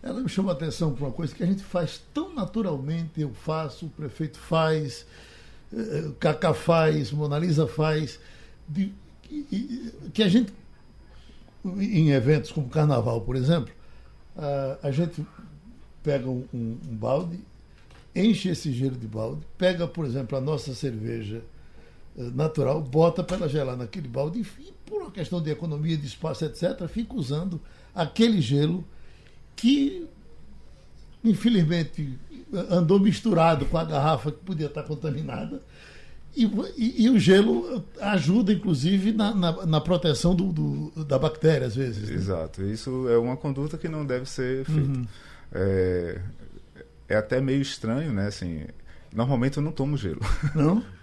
ela 0.02 0.20
me 0.20 0.28
chamou 0.28 0.50
a 0.50 0.54
atenção 0.54 0.94
para 0.94 1.06
uma 1.06 1.12
coisa 1.12 1.34
que 1.34 1.42
a 1.42 1.46
gente 1.46 1.62
faz 1.62 2.00
tão 2.14 2.34
naturalmente, 2.34 3.20
eu 3.20 3.32
faço, 3.32 3.86
o 3.86 3.90
prefeito 3.90 4.38
faz, 4.38 5.04
eh, 5.72 6.10
Cacá 6.20 6.54
faz, 6.54 7.10
Monalisa 7.10 7.66
faz, 7.66 8.18
de, 8.68 8.92
que 10.14 10.22
a 10.22 10.28
gente, 10.28 10.52
em 11.64 12.10
eventos 12.10 12.50
como 12.52 12.68
Carnaval, 12.68 13.20
por 13.22 13.36
exemplo, 13.36 13.72
a, 14.36 14.78
a 14.88 14.90
gente 14.90 15.26
pega 16.02 16.28
um, 16.28 16.44
um, 16.54 16.78
um, 16.88 16.96
balde, 16.96 17.40
enche 18.14 18.48
esse 18.48 18.72
gelo 18.72 18.96
de 18.96 19.06
balde, 19.06 19.42
pega, 19.56 19.86
por 19.86 20.06
exemplo, 20.06 20.38
a 20.38 20.40
nossa 20.40 20.74
cerveja 20.74 21.42
eh, 22.16 22.22
natural, 22.34 22.80
bota 22.80 23.24
para 23.24 23.36
ela 23.36 23.48
gelar 23.48 23.76
naquele 23.76 24.08
balde 24.08 24.40
e, 24.40 24.72
por 24.86 25.02
uma 25.02 25.10
questão 25.10 25.42
de 25.42 25.50
economia 25.50 25.96
de 25.96 26.06
espaço, 26.06 26.44
etc., 26.44 26.86
fica 26.88 27.14
usando 27.14 27.60
aquele 27.94 28.40
gelo 28.40 28.84
que 29.58 30.06
infelizmente 31.24 32.16
andou 32.70 32.98
misturado 32.98 33.66
com 33.66 33.76
a 33.76 33.84
garrafa 33.84 34.30
que 34.30 34.38
podia 34.38 34.66
estar 34.66 34.84
contaminada. 34.84 35.60
E, 36.36 36.44
e, 36.76 37.04
e 37.04 37.10
o 37.10 37.18
gelo 37.18 37.84
ajuda, 38.00 38.52
inclusive, 38.52 39.12
na, 39.12 39.34
na, 39.34 39.66
na 39.66 39.80
proteção 39.80 40.34
do, 40.34 40.52
do, 40.52 41.04
da 41.04 41.18
bactéria, 41.18 41.66
às 41.66 41.74
vezes. 41.74 42.08
Né? 42.08 42.14
Exato. 42.14 42.62
Isso 42.62 43.08
é 43.08 43.18
uma 43.18 43.36
conduta 43.36 43.76
que 43.76 43.88
não 43.88 44.06
deve 44.06 44.26
ser 44.26 44.64
feita. 44.64 44.80
Uhum. 44.80 45.06
É, 45.52 46.20
é 47.08 47.16
até 47.16 47.40
meio 47.40 47.60
estranho, 47.60 48.12
né? 48.12 48.28
Assim, 48.28 48.64
normalmente 49.12 49.56
eu 49.56 49.62
não 49.62 49.72
tomo 49.72 49.96
gelo. 49.96 50.20
Não? 50.54 50.82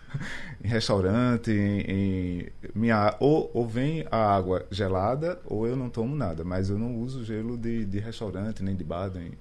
em 0.63 0.67
restaurante, 0.67 1.51
em, 1.51 1.79
em, 1.81 2.47
minha 2.73 3.15
ou, 3.19 3.49
ou 3.53 3.67
vem 3.67 4.05
a 4.11 4.35
água 4.35 4.65
gelada 4.71 5.39
ou 5.45 5.67
eu 5.67 5.75
não 5.75 5.89
tomo 5.89 6.15
nada, 6.15 6.43
mas 6.43 6.69
eu 6.69 6.77
não 6.77 6.95
uso 6.95 7.23
gelo 7.23 7.57
de, 7.57 7.85
de 7.85 7.99
restaurante 7.99 8.63
nem 8.63 8.75
de 8.75 8.83
bar, 8.83 9.11
nem, 9.13 9.31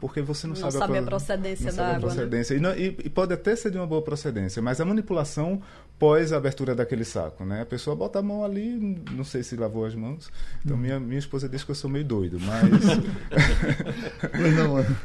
porque 0.00 0.22
você 0.22 0.46
não, 0.46 0.54
não 0.54 0.60
sabe, 0.60 0.78
sabe 0.78 0.98
a, 0.98 1.00
a 1.00 1.04
procedência 1.04 1.72
da 1.72 1.82
água. 1.82 1.90
A 1.90 1.94
né? 1.94 2.00
procedência. 2.00 2.54
Né? 2.54 2.58
E, 2.58 2.62
não, 2.62 2.76
e, 2.76 2.86
e, 3.06 3.10
pode 3.10 3.34
até 3.34 3.56
ser 3.56 3.70
de 3.70 3.78
uma 3.78 3.86
boa 3.86 4.00
procedência, 4.00 4.62
mas 4.62 4.80
a 4.80 4.84
manipulação 4.84 5.60
pós 5.98 6.32
a 6.32 6.36
abertura 6.36 6.74
daquele 6.74 7.04
saco, 7.04 7.44
né? 7.44 7.62
A 7.62 7.66
pessoa 7.66 7.96
bota 7.96 8.20
a 8.20 8.22
mão 8.22 8.44
ali, 8.44 9.02
não 9.10 9.24
sei 9.24 9.42
se 9.42 9.56
lavou 9.56 9.84
as 9.84 9.94
mãos. 9.94 10.30
Então 10.64 10.76
hum. 10.76 10.80
minha, 10.80 11.00
minha 11.00 11.18
esposa 11.18 11.48
diz 11.48 11.64
que 11.64 11.72
eu 11.72 11.74
sou 11.74 11.90
meio 11.90 12.04
doido, 12.04 12.38
mas. 12.40 12.70
mas 14.40 14.54
não, 14.54 14.74
mano. 14.74 14.96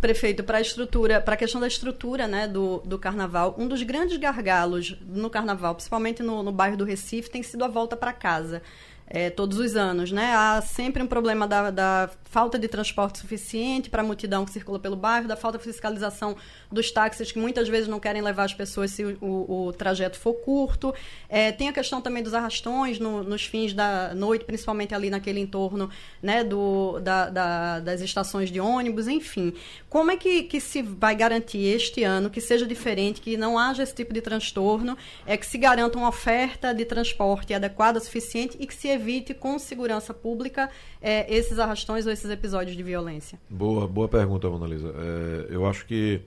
Prefeito, 0.00 0.42
para 0.42 0.58
a 0.58 0.60
estrutura, 0.60 1.20
para 1.20 1.34
a 1.34 1.36
questão 1.36 1.60
da 1.60 1.66
estrutura 1.66 2.26
né, 2.26 2.48
do, 2.48 2.78
do 2.84 2.98
carnaval, 2.98 3.54
um 3.58 3.68
dos 3.68 3.82
grandes 3.82 4.16
gargalos 4.16 4.96
no 5.06 5.28
carnaval, 5.28 5.74
principalmente 5.74 6.22
no, 6.22 6.42
no 6.42 6.52
bairro 6.52 6.76
do 6.76 6.84
Recife, 6.84 7.30
tem 7.30 7.42
sido 7.42 7.64
a 7.64 7.68
volta 7.68 7.96
para 7.96 8.12
casa 8.12 8.62
é, 9.06 9.30
todos 9.30 9.58
os 9.58 9.76
anos. 9.76 10.10
Né? 10.10 10.32
Há 10.34 10.62
sempre 10.62 11.02
um 11.02 11.06
problema 11.06 11.46
da, 11.46 11.70
da 11.70 12.10
falta 12.34 12.58
de 12.58 12.66
transporte 12.66 13.20
suficiente 13.20 13.88
para 13.88 14.02
a 14.02 14.04
multidão 14.04 14.44
que 14.44 14.50
circula 14.50 14.80
pelo 14.80 14.96
bairro, 14.96 15.28
da 15.28 15.36
falta 15.36 15.56
de 15.56 15.62
fiscalização 15.62 16.36
dos 16.68 16.90
táxis, 16.90 17.30
que 17.30 17.38
muitas 17.38 17.68
vezes 17.68 17.86
não 17.86 18.00
querem 18.00 18.20
levar 18.20 18.42
as 18.42 18.52
pessoas 18.52 18.90
se 18.90 19.04
o, 19.04 19.16
o, 19.20 19.66
o 19.66 19.72
trajeto 19.72 20.18
for 20.18 20.34
curto. 20.34 20.92
É, 21.28 21.52
tem 21.52 21.68
a 21.68 21.72
questão 21.72 22.00
também 22.00 22.24
dos 22.24 22.34
arrastões 22.34 22.98
no, 22.98 23.22
nos 23.22 23.44
fins 23.44 23.72
da 23.72 24.12
noite, 24.16 24.44
principalmente 24.44 24.92
ali 24.92 25.10
naquele 25.10 25.38
entorno 25.38 25.88
né, 26.20 26.42
do, 26.42 26.98
da, 26.98 27.30
da, 27.30 27.78
das 27.78 28.00
estações 28.00 28.50
de 28.50 28.58
ônibus, 28.58 29.06
enfim. 29.06 29.54
Como 29.88 30.10
é 30.10 30.16
que, 30.16 30.42
que 30.42 30.60
se 30.60 30.82
vai 30.82 31.14
garantir 31.14 31.64
este 31.64 32.02
ano 32.02 32.28
que 32.28 32.40
seja 32.40 32.66
diferente, 32.66 33.20
que 33.20 33.36
não 33.36 33.56
haja 33.56 33.84
esse 33.84 33.94
tipo 33.94 34.12
de 34.12 34.20
transtorno, 34.20 34.98
é 35.24 35.36
que 35.36 35.46
se 35.46 35.56
garanta 35.56 35.96
uma 35.96 36.08
oferta 36.08 36.74
de 36.74 36.84
transporte 36.84 37.54
adequada, 37.54 38.00
suficiente 38.00 38.56
e 38.58 38.66
que 38.66 38.74
se 38.74 38.88
evite 38.88 39.32
com 39.32 39.56
segurança 39.56 40.12
pública 40.12 40.68
é, 41.00 41.32
esses 41.32 41.60
arrastões 41.60 42.06
ou 42.06 42.12
esses 42.12 42.23
episódios 42.30 42.76
de 42.76 42.82
violência? 42.82 43.38
Boa, 43.48 43.86
boa 43.86 44.08
pergunta, 44.08 44.48
Mona 44.48 44.66
Lisa. 44.66 44.94
É, 44.96 45.46
eu 45.54 45.66
acho 45.66 45.86
que 45.86 46.20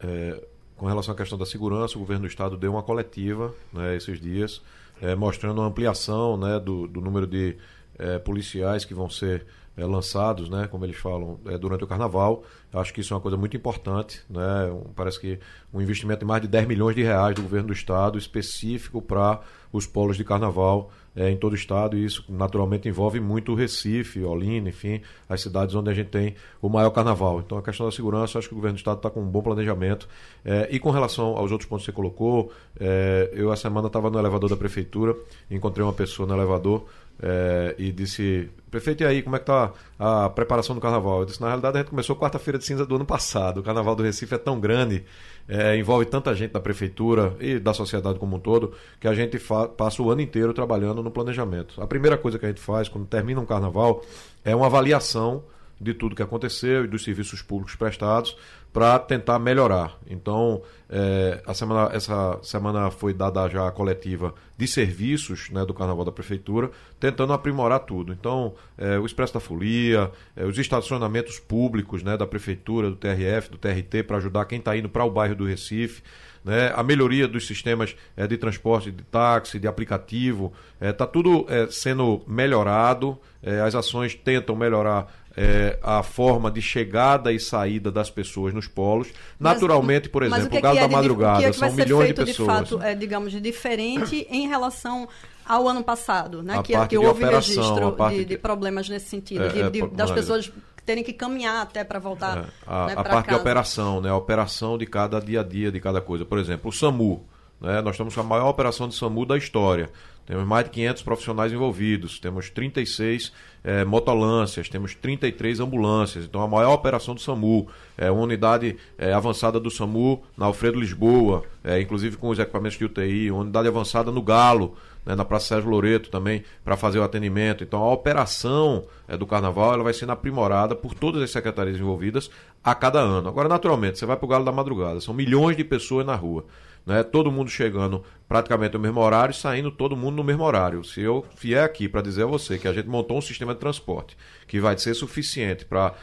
é, 0.00 0.42
com 0.76 0.86
relação 0.86 1.14
à 1.14 1.16
questão 1.16 1.38
da 1.38 1.46
segurança, 1.46 1.96
o 1.96 2.00
governo 2.00 2.22
do 2.22 2.28
estado 2.28 2.56
deu 2.56 2.72
uma 2.72 2.82
coletiva 2.82 3.54
né, 3.72 3.96
esses 3.96 4.20
dias, 4.20 4.62
é, 5.00 5.14
mostrando 5.14 5.60
uma 5.60 5.68
ampliação 5.68 6.36
né, 6.36 6.60
do, 6.60 6.86
do 6.86 7.00
número 7.00 7.26
de 7.26 7.56
é, 7.98 8.18
policiais 8.18 8.84
que 8.84 8.92
vão 8.92 9.08
ser 9.08 9.46
é, 9.76 9.84
lançados, 9.84 10.48
né, 10.48 10.66
como 10.66 10.84
eles 10.84 10.96
falam, 10.96 11.38
é, 11.46 11.56
durante 11.58 11.84
o 11.84 11.86
carnaval. 11.86 12.44
Acho 12.72 12.92
que 12.92 13.00
isso 13.00 13.12
é 13.12 13.16
uma 13.16 13.22
coisa 13.22 13.36
muito 13.36 13.56
importante. 13.56 14.22
Né? 14.28 14.70
Um, 14.70 14.92
parece 14.94 15.20
que 15.20 15.38
um 15.72 15.80
investimento 15.80 16.20
de 16.20 16.24
mais 16.26 16.42
de 16.42 16.48
10 16.48 16.66
milhões 16.66 16.94
de 16.94 17.02
reais 17.02 17.34
do 17.34 17.42
governo 17.42 17.68
do 17.68 17.72
estado 17.72 18.18
específico 18.18 19.00
para 19.00 19.40
os 19.72 19.86
polos 19.86 20.16
de 20.16 20.24
carnaval 20.24 20.90
é, 21.16 21.30
em 21.30 21.36
todo 21.36 21.54
o 21.54 21.56
estado, 21.56 21.96
e 21.96 22.04
isso 22.04 22.24
naturalmente 22.28 22.88
envolve 22.88 23.18
muito 23.18 23.52
o 23.52 23.54
Recife, 23.54 24.22
Olinda, 24.22 24.68
enfim, 24.68 25.00
as 25.28 25.40
cidades 25.40 25.74
onde 25.74 25.90
a 25.90 25.94
gente 25.94 26.10
tem 26.10 26.34
o 26.60 26.68
maior 26.68 26.90
carnaval. 26.90 27.40
Então 27.40 27.56
a 27.56 27.62
questão 27.62 27.86
da 27.86 27.92
segurança, 27.92 28.38
acho 28.38 28.48
que 28.48 28.54
o 28.54 28.56
governo 28.56 28.76
do 28.76 28.78
estado 28.78 28.98
está 28.98 29.08
com 29.08 29.22
um 29.22 29.26
bom 29.26 29.42
planejamento. 29.42 30.06
É, 30.44 30.68
e 30.70 30.78
com 30.78 30.90
relação 30.90 31.36
aos 31.36 31.50
outros 31.50 31.68
pontos 31.68 31.86
que 31.86 31.90
você 31.90 31.96
colocou, 31.96 32.52
é, 32.78 33.30
eu 33.32 33.52
essa 33.52 33.62
semana 33.62 33.86
estava 33.86 34.10
no 34.10 34.18
elevador 34.18 34.50
da 34.50 34.56
prefeitura, 34.56 35.16
encontrei 35.50 35.82
uma 35.82 35.92
pessoa 35.92 36.28
no 36.28 36.34
elevador 36.34 36.84
é, 37.22 37.74
e 37.78 37.90
disse, 37.90 38.50
prefeito, 38.76 39.02
e 39.02 39.06
aí, 39.06 39.22
como 39.22 39.36
é 39.36 39.38
que 39.38 39.44
está 39.44 39.72
a 39.98 40.28
preparação 40.28 40.74
do 40.74 40.80
carnaval? 40.80 41.20
Eu 41.20 41.24
disse, 41.24 41.40
na 41.40 41.48
realidade 41.48 41.78
a 41.78 41.80
gente 41.80 41.90
começou 41.90 42.14
quarta-feira 42.14 42.58
de 42.58 42.64
cinza 42.64 42.84
do 42.84 42.96
ano 42.96 43.06
passado. 43.06 43.60
O 43.60 43.62
carnaval 43.62 43.96
do 43.96 44.02
Recife 44.02 44.34
é 44.34 44.38
tão 44.38 44.60
grande, 44.60 45.04
é, 45.48 45.76
envolve 45.76 46.04
tanta 46.04 46.34
gente 46.34 46.52
da 46.52 46.60
prefeitura 46.60 47.34
e 47.40 47.58
da 47.58 47.72
sociedade 47.72 48.18
como 48.18 48.36
um 48.36 48.38
todo, 48.38 48.74
que 49.00 49.08
a 49.08 49.14
gente 49.14 49.40
passa 49.76 50.02
o 50.02 50.10
ano 50.10 50.20
inteiro 50.20 50.52
trabalhando 50.52 51.02
no 51.02 51.10
planejamento. 51.10 51.80
A 51.80 51.86
primeira 51.86 52.18
coisa 52.18 52.38
que 52.38 52.44
a 52.44 52.48
gente 52.48 52.60
faz 52.60 52.88
quando 52.88 53.06
termina 53.06 53.40
um 53.40 53.46
carnaval 53.46 54.04
é 54.44 54.54
uma 54.54 54.66
avaliação 54.66 55.42
de 55.80 55.94
tudo 55.94 56.16
que 56.16 56.22
aconteceu 56.22 56.84
e 56.84 56.88
dos 56.88 57.04
serviços 57.04 57.42
públicos 57.42 57.74
prestados 57.74 58.36
para 58.72 58.98
tentar 58.98 59.38
melhorar. 59.38 59.96
Então, 60.06 60.62
é, 60.90 61.42
a 61.46 61.54
semana, 61.54 61.90
essa 61.94 62.38
semana 62.42 62.90
foi 62.90 63.14
dada 63.14 63.48
já 63.48 63.66
a 63.66 63.70
coletiva 63.70 64.34
de 64.56 64.66
serviços 64.66 65.48
né, 65.48 65.64
do 65.64 65.72
Carnaval 65.72 66.04
da 66.04 66.12
Prefeitura, 66.12 66.70
tentando 67.00 67.32
aprimorar 67.32 67.80
tudo. 67.80 68.12
Então, 68.12 68.54
é, 68.76 68.98
o 68.98 69.06
Expresso 69.06 69.32
da 69.32 69.40
Folia, 69.40 70.10
é, 70.36 70.44
os 70.44 70.58
estacionamentos 70.58 71.38
públicos 71.38 72.02
né, 72.02 72.18
da 72.18 72.26
Prefeitura, 72.26 72.90
do 72.90 72.96
TRF, 72.96 73.50
do 73.50 73.56
TRT, 73.56 74.02
para 74.02 74.18
ajudar 74.18 74.44
quem 74.44 74.58
está 74.58 74.76
indo 74.76 74.90
para 74.90 75.04
o 75.04 75.10
bairro 75.10 75.34
do 75.34 75.46
Recife. 75.46 76.02
Né, 76.46 76.72
a 76.76 76.82
melhoria 76.84 77.26
dos 77.26 77.44
sistemas 77.44 77.96
é, 78.16 78.24
de 78.24 78.36
transporte 78.36 78.92
de 78.92 79.02
táxi, 79.02 79.58
de 79.58 79.66
aplicativo, 79.66 80.52
está 80.80 81.04
é, 81.04 81.08
tudo 81.08 81.44
é, 81.48 81.66
sendo 81.68 82.22
melhorado. 82.26 83.18
As 83.64 83.76
ações 83.76 84.12
tentam 84.12 84.56
melhorar 84.56 85.06
é, 85.36 85.78
a 85.82 86.02
forma 86.02 86.50
de 86.50 86.62
chegada 86.62 87.30
e 87.32 87.38
saída 87.38 87.92
das 87.92 88.10
pessoas 88.10 88.54
nos 88.54 88.66
polos. 88.66 89.08
Naturalmente, 89.38 90.08
por 90.08 90.22
exemplo, 90.22 90.48
o, 90.54 90.58
o 90.58 90.62
Galo 90.62 90.78
é 90.78 90.80
da 90.80 90.88
Madrugada, 90.88 91.38
que 91.40 91.44
é 91.44 91.50
que 91.50 91.56
são 91.56 91.72
milhões 91.72 92.08
de 92.08 92.14
pessoas. 92.14 92.62
De 92.64 92.70
fato, 92.70 92.82
é, 92.82 92.94
digamos, 92.94 93.32
de 93.32 93.40
diferente 93.40 94.26
em 94.30 94.48
relação 94.48 95.06
ao 95.44 95.68
ano 95.68 95.84
passado, 95.84 96.42
né? 96.42 96.58
A 96.58 96.62
que, 96.62 96.72
parte 96.72 96.90
que 96.90 96.98
de 96.98 97.06
houve 97.06 97.24
registro 97.24 97.94
de, 98.10 98.16
de- 98.18 98.24
de 98.24 98.38
problemas 98.38 98.88
nesse 98.88 99.06
sentido, 99.08 99.44
É, 99.44 99.48
de- 99.48 99.60
é, 99.62 99.70
de- 99.70 99.86
das 99.88 100.10
pessoas 100.10 100.50
terem 100.84 101.04
que 101.04 101.12
caminhar 101.12 101.62
até 101.62 101.84
para 101.84 101.98
voltar 101.98 102.38
É, 102.38 102.44
a, 102.66 102.86
né, 102.86 102.92
a 102.96 103.02
parte 103.04 103.22
de 103.24 103.28
casa. 103.30 103.40
operação, 103.40 104.00
né? 104.00 104.08
A 104.08 104.16
operação 104.16 104.78
de 104.78 104.86
cada 104.86 105.20
dia 105.20 105.40
a 105.40 105.42
dia, 105.44 105.70
de 105.70 105.80
cada 105.80 106.00
coisa. 106.00 106.24
Por 106.24 106.38
exemplo, 106.38 106.70
o 106.70 106.72
SAMU. 106.72 107.24
Né? 107.60 107.80
Nós 107.80 107.94
estamos 107.94 108.14
com 108.14 108.20
a 108.20 108.24
maior 108.24 108.48
operação 108.48 108.86
de 108.88 108.94
SAMU 108.94 109.24
da 109.26 109.36
história. 109.36 109.90
Temos 110.26 110.44
mais 110.46 110.64
de 110.64 110.70
500 110.72 111.02
profissionais 111.02 111.52
envolvidos, 111.52 112.18
temos 112.18 112.50
36 112.50 113.32
eh, 113.66 113.84
motolâncias, 113.84 114.68
temos 114.68 114.94
33 114.94 115.58
ambulâncias. 115.58 116.24
Então, 116.24 116.40
a 116.40 116.46
maior 116.46 116.72
operação 116.72 117.16
do 117.16 117.20
SAMU. 117.20 117.66
É 117.98 118.10
uma 118.10 118.22
unidade 118.22 118.76
eh, 118.96 119.12
avançada 119.12 119.58
do 119.58 119.70
SAMU 119.70 120.22
na 120.36 120.46
Alfredo 120.46 120.78
Lisboa, 120.78 121.42
eh, 121.64 121.80
inclusive 121.80 122.16
com 122.16 122.28
os 122.28 122.38
equipamentos 122.38 122.78
de 122.78 122.84
UTI, 122.84 123.30
uma 123.30 123.40
unidade 123.40 123.66
avançada 123.66 124.12
no 124.12 124.22
Galo, 124.22 124.76
né, 125.04 125.14
na 125.16 125.24
Praça 125.24 125.48
Sérgio 125.48 125.70
Loreto 125.70 126.10
também, 126.10 126.44
para 126.64 126.76
fazer 126.76 127.00
o 127.00 127.02
atendimento. 127.02 127.64
Então, 127.64 127.82
a 127.82 127.92
operação 127.92 128.84
eh, 129.08 129.16
do 129.16 129.26
Carnaval 129.26 129.72
ela 129.72 129.82
vai 129.82 129.94
sendo 129.94 130.12
aprimorada 130.12 130.76
por 130.76 130.94
todas 130.94 131.20
as 131.22 131.30
secretarias 131.30 131.76
envolvidas 131.76 132.30
a 132.62 132.74
cada 132.74 133.00
ano. 133.00 133.28
Agora, 133.28 133.48
naturalmente, 133.48 133.98
você 133.98 134.06
vai 134.06 134.16
para 134.16 134.26
o 134.26 134.28
Galo 134.28 134.44
da 134.44 134.52
Madrugada, 134.52 135.00
são 135.00 135.12
milhões 135.12 135.56
de 135.56 135.64
pessoas 135.64 136.06
na 136.06 136.14
rua. 136.14 136.44
Né, 136.86 137.02
todo 137.02 137.32
mundo 137.32 137.50
chegando 137.50 138.04
praticamente 138.28 138.74
no 138.74 138.78
mesmo 138.78 139.00
horário 139.00 139.34
saindo 139.34 139.72
todo 139.72 139.96
mundo 139.96 140.14
no 140.16 140.22
mesmo 140.24 140.44
horário. 140.44 140.84
Se 140.84 141.00
eu 141.00 141.26
vier 141.36 141.64
aqui 141.64 141.88
para 141.88 142.00
dizer 142.00 142.22
a 142.22 142.26
você 142.26 142.58
que 142.58 142.68
a 142.68 142.72
gente 142.72 142.86
montou 142.88 143.18
um 143.18 143.20
sistema 143.20 143.52
de 143.54 143.58
transporte 143.58 144.16
que 144.46 144.60
vai 144.60 144.78
ser 144.78 144.94
suficiente 144.94 145.64
para 145.64 145.94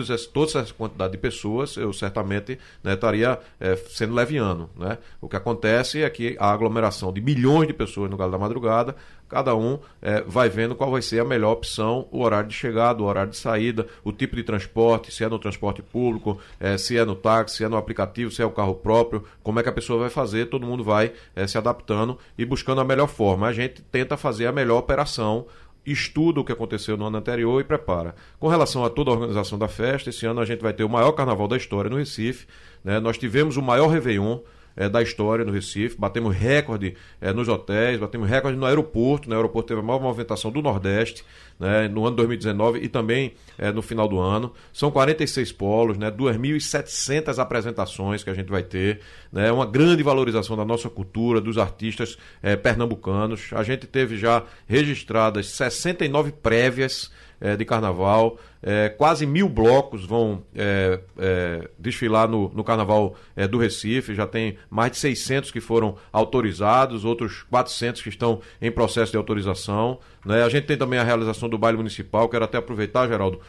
esse- 0.00 0.28
toda 0.28 0.58
essa 0.60 0.74
quantidade 0.74 1.12
de 1.12 1.18
pessoas, 1.18 1.76
eu 1.76 1.92
certamente 1.92 2.58
né, 2.82 2.94
estaria 2.94 3.38
eh, 3.60 3.76
sendo 3.88 4.14
leviano. 4.14 4.68
Né? 4.76 4.98
O 5.20 5.28
que 5.28 5.36
acontece 5.36 6.02
é 6.02 6.10
que 6.10 6.36
a 6.40 6.52
aglomeração 6.52 7.12
de 7.12 7.20
milhões 7.20 7.68
de 7.68 7.72
pessoas 7.74 8.10
no 8.10 8.16
Galo 8.16 8.32
da 8.32 8.38
Madrugada, 8.38 8.96
cada 9.32 9.56
um 9.56 9.78
eh, 10.02 10.22
vai 10.26 10.50
vendo 10.50 10.74
qual 10.74 10.90
vai 10.90 11.00
ser 11.00 11.20
a 11.20 11.24
melhor 11.24 11.52
opção, 11.52 12.06
o 12.12 12.22
horário 12.22 12.48
de 12.50 12.54
chegada, 12.54 13.02
o 13.02 13.06
horário 13.06 13.30
de 13.30 13.38
saída, 13.38 13.86
o 14.04 14.12
tipo 14.12 14.36
de 14.36 14.42
transporte, 14.42 15.10
se 15.10 15.24
é 15.24 15.28
no 15.28 15.38
transporte 15.38 15.80
público, 15.80 16.38
eh, 16.60 16.76
se 16.76 16.98
é 16.98 17.04
no 17.04 17.14
táxi, 17.14 17.56
se 17.56 17.64
é 17.64 17.68
no 17.68 17.78
aplicativo, 17.78 18.30
se 18.30 18.42
é 18.42 18.44
o 18.44 18.50
carro 18.50 18.74
próprio, 18.74 19.24
como 19.42 19.58
é 19.58 19.62
que 19.62 19.70
a 19.70 19.72
pessoa 19.72 20.00
vai 20.00 20.10
fazer, 20.10 20.50
todo 20.50 20.66
mundo 20.66 20.84
vai 20.84 21.12
eh, 21.34 21.46
se 21.46 21.56
adaptando 21.56 22.18
e 22.36 22.44
buscando 22.44 22.82
a 22.82 22.84
melhor 22.84 23.08
forma. 23.08 23.46
A 23.46 23.52
gente 23.54 23.80
tenta 23.80 24.18
fazer 24.18 24.46
a 24.46 24.52
melhor 24.52 24.78
operação 24.78 25.46
estuda 25.84 26.38
o 26.38 26.44
que 26.44 26.52
aconteceu 26.52 26.96
no 26.96 27.06
ano 27.06 27.16
anterior 27.16 27.60
e 27.60 27.64
prepara. 27.64 28.14
Com 28.38 28.46
relação 28.48 28.84
a 28.84 28.90
toda 28.90 29.10
a 29.10 29.14
organização 29.14 29.58
da 29.58 29.66
festa, 29.66 30.10
esse 30.10 30.24
ano 30.26 30.40
a 30.40 30.44
gente 30.44 30.60
vai 30.60 30.72
ter 30.72 30.84
o 30.84 30.88
maior 30.88 31.10
carnaval 31.12 31.48
da 31.48 31.56
história 31.56 31.90
no 31.90 31.96
Recife. 31.96 32.46
né? 32.84 33.00
Nós 33.00 33.18
tivemos 33.18 33.56
o 33.56 33.62
maior 33.62 33.88
Réveillon 33.88 34.38
eh, 34.76 34.88
da 34.88 35.02
história 35.02 35.44
no 35.44 35.52
Recife, 35.52 35.96
batemos 35.98 36.34
recorde 36.34 36.94
eh, 37.20 37.32
nos 37.32 37.48
hotéis, 37.48 37.98
batemos 37.98 38.28
recorde 38.28 38.58
no 38.58 38.66
aeroporto. 38.66 39.28
No 39.28 39.34
aeroporto 39.34 39.68
teve 39.68 39.80
a 39.80 39.82
maior 39.82 40.00
movimentação 40.00 40.50
do 40.50 40.62
Nordeste 40.62 41.24
né? 41.58 41.88
no 41.88 42.06
ano 42.06 42.16
2019 42.16 42.80
e 42.80 42.88
também 42.88 43.34
eh, 43.58 43.70
no 43.70 43.82
final 43.82 44.08
do 44.08 44.18
ano. 44.18 44.52
São 44.72 44.90
46 44.90 45.52
polos, 45.52 45.98
né? 45.98 46.10
2.700 46.10 47.38
apresentações 47.38 48.24
que 48.24 48.30
a 48.30 48.34
gente 48.34 48.50
vai 48.50 48.62
ter, 48.62 49.00
né? 49.32 49.52
uma 49.52 49.66
grande 49.66 50.02
valorização 50.02 50.56
da 50.56 50.64
nossa 50.64 50.88
cultura, 50.88 51.40
dos 51.40 51.58
artistas 51.58 52.16
pernambucanos. 52.62 53.50
A 53.52 53.62
gente 53.62 53.86
teve 53.86 54.16
já 54.16 54.44
registradas 54.66 55.48
69 55.48 56.32
prévias 56.32 57.10
de 57.58 57.64
carnaval. 57.64 58.38
Eh, 58.62 58.90
quase 58.90 59.26
mil 59.26 59.48
blocos 59.48 60.04
vão 60.04 60.42
eh, 60.54 61.00
eh, 61.18 61.68
desfilar 61.78 62.28
no, 62.28 62.48
no 62.54 62.62
carnaval 62.62 63.16
eh, 63.34 63.48
do 63.48 63.58
Recife. 63.58 64.14
Já 64.14 64.26
tem 64.26 64.56
mais 64.70 64.92
de 64.92 64.98
600 64.98 65.50
que 65.50 65.60
foram 65.60 65.96
autorizados, 66.12 67.04
outros 67.04 67.42
400 67.50 68.00
que 68.02 68.08
estão 68.08 68.40
em 68.60 68.70
processo 68.70 69.10
de 69.10 69.18
autorização. 69.18 69.98
né? 70.24 70.44
A 70.44 70.48
gente 70.48 70.66
tem 70.66 70.76
também 70.76 70.98
a 70.98 71.02
realização 71.02 71.48
do 71.48 71.58
baile 71.58 71.76
municipal. 71.76 72.28
Quero 72.28 72.44
até 72.44 72.58
aproveitar, 72.58 73.08
Geraldo, 73.08 73.40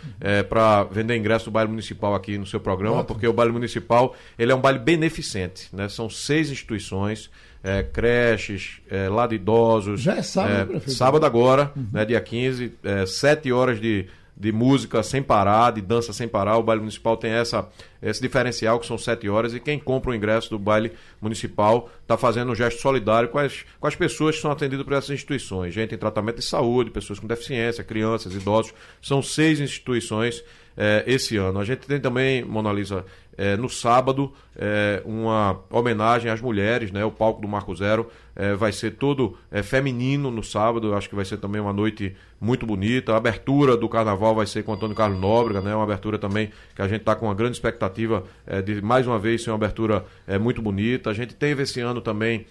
para 0.49 0.83
vender 0.85 1.15
ingresso 1.15 1.45
do 1.45 1.51
baile 1.51 1.69
municipal 1.69 2.15
aqui 2.15 2.37
no 2.37 2.45
seu 2.45 2.59
programa, 2.59 2.95
Ótimo. 2.95 3.07
porque 3.07 3.27
o 3.27 3.33
baile 3.33 3.51
municipal 3.53 4.15
ele 4.37 4.51
é 4.51 4.55
um 4.55 4.61
baile 4.61 4.79
beneficente. 4.79 5.69
Né? 5.73 5.87
São 5.89 6.09
seis 6.09 6.49
instituições. 6.49 7.29
eh, 7.65 7.81
creches, 7.93 8.81
eh, 8.89 9.07
lá 9.07 9.25
de 9.25 9.35
idosos. 9.35 10.01
Já 10.01 10.17
é 10.17 10.21
sábado, 10.21 10.53
eh, 10.53 10.65
prefeito? 10.65 10.91
sábado 10.97 11.25
agora, 11.25 11.71
né, 11.93 12.03
dia 12.03 12.19
15, 12.19 12.73
é, 12.83 13.05
sete 13.05 13.53
horas 13.53 13.79
de, 13.79 14.05
de 14.35 14.51
música 14.51 15.03
sem 15.03 15.21
parar, 15.21 15.71
de 15.71 15.81
dança 15.81 16.11
sem 16.11 16.27
parar. 16.27 16.57
O 16.57 16.63
baile 16.63 16.81
municipal 16.81 17.15
tem 17.15 17.31
essa, 17.31 17.67
esse 18.01 18.21
diferencial 18.21 18.79
que 18.79 18.85
são 18.85 18.97
sete 18.97 19.29
horas 19.29 19.53
e 19.53 19.59
quem 19.59 19.79
compra 19.79 20.11
o 20.11 20.15
ingresso 20.15 20.49
do 20.49 20.59
baile 20.59 20.91
municipal 21.21 21.89
está 22.01 22.17
fazendo 22.17 22.51
um 22.51 22.55
gesto 22.55 22.81
solidário 22.81 23.29
com 23.29 23.39
as, 23.39 23.63
com 23.79 23.87
as 23.87 23.95
pessoas 23.95 24.35
que 24.35 24.41
são 24.41 24.51
atendidas 24.51 24.83
por 24.83 24.93
essas 24.93 25.11
instituições. 25.11 25.73
Gente 25.73 25.95
em 25.95 25.97
tratamento 25.97 26.37
de 26.37 26.45
saúde, 26.45 26.91
pessoas 26.91 27.19
com 27.19 27.27
deficiência, 27.27 27.83
crianças, 27.83 28.33
idosos. 28.33 28.73
São 29.01 29.21
seis 29.21 29.59
instituições 29.59 30.43
é, 30.75 31.03
esse 31.05 31.37
ano. 31.37 31.59
A 31.59 31.63
gente 31.63 31.85
tem 31.87 31.99
também, 31.99 32.43
Mona 32.43 32.71
Lisa, 32.71 33.05
é, 33.37 33.57
no 33.57 33.69
sábado, 33.69 34.31
é, 34.55 35.01
uma 35.05 35.59
homenagem 35.69 36.31
às 36.31 36.41
mulheres, 36.41 36.91
né? 36.91 37.03
O 37.03 37.11
palco 37.11 37.41
do 37.41 37.47
Marco 37.47 37.75
Zero 37.75 38.09
é, 38.35 38.55
vai 38.55 38.71
ser 38.71 38.91
todo 38.91 39.37
é, 39.51 39.63
feminino 39.63 40.29
no 40.29 40.43
sábado. 40.43 40.93
Acho 40.93 41.09
que 41.09 41.15
vai 41.15 41.25
ser 41.25 41.37
também 41.37 41.61
uma 41.61 41.73
noite 41.73 42.15
muito 42.39 42.65
bonita. 42.65 43.13
A 43.13 43.17
abertura 43.17 43.77
do 43.77 43.87
carnaval 43.87 44.35
vai 44.35 44.45
ser 44.45 44.63
com 44.63 44.73
Antônio 44.73 44.95
Carlos 44.95 45.19
Nóbrega, 45.19 45.61
né? 45.61 45.73
Uma 45.73 45.83
abertura 45.83 46.17
também 46.19 46.51
que 46.75 46.81
a 46.81 46.87
gente 46.87 47.01
está 47.01 47.15
com 47.15 47.25
uma 47.27 47.35
grande 47.35 47.55
expectativa 47.55 48.23
é, 48.45 48.61
de 48.61 48.81
mais 48.81 49.07
uma 49.07 49.17
vez 49.17 49.43
ser 49.43 49.49
uma 49.49 49.55
abertura 49.55 50.05
é, 50.27 50.37
muito 50.37 50.61
bonita. 50.61 51.09
A 51.09 51.13
gente 51.13 51.33
teve 51.33 51.63
esse 51.63 51.79
ano 51.79 52.01
também 52.01 52.45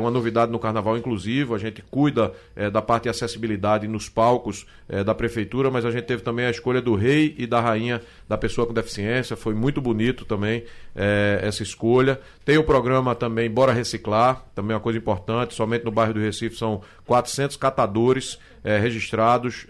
uma 0.00 0.10
novidade 0.10 0.50
no 0.50 0.58
carnaval 0.58 0.96
inclusivo. 0.96 1.54
A 1.54 1.58
gente 1.58 1.82
cuida 1.90 2.32
da 2.72 2.80
parte 2.80 3.02
de 3.02 3.10
acessibilidade 3.10 3.86
nos 3.86 4.08
palcos 4.08 4.66
da 5.04 5.14
prefeitura, 5.14 5.70
mas 5.70 5.84
a 5.84 5.90
gente 5.90 6.04
teve 6.04 6.22
também 6.22 6.46
a 6.46 6.50
escolha 6.50 6.80
do 6.80 6.94
rei 6.94 7.34
e 7.36 7.46
da 7.46 7.60
rainha 7.60 8.00
da 8.26 8.38
pessoa 8.38 8.66
com 8.66 8.72
deficiência. 8.72 9.36
Foi 9.36 9.52
muito 9.52 9.78
bonito 9.78 10.17
também 10.24 10.64
é, 10.94 11.40
essa 11.42 11.62
escolha. 11.62 12.20
Tem 12.44 12.58
o 12.58 12.64
programa 12.64 13.14
também 13.14 13.50
Bora 13.50 13.72
Reciclar, 13.72 14.44
também 14.54 14.74
uma 14.74 14.80
coisa 14.80 14.98
importante. 14.98 15.54
Somente 15.54 15.84
no 15.84 15.90
bairro 15.90 16.14
do 16.14 16.20
Recife 16.20 16.56
são 16.56 16.80
400 17.06 17.56
catadores 17.56 18.38
é, 18.64 18.78
registrados 18.78 19.66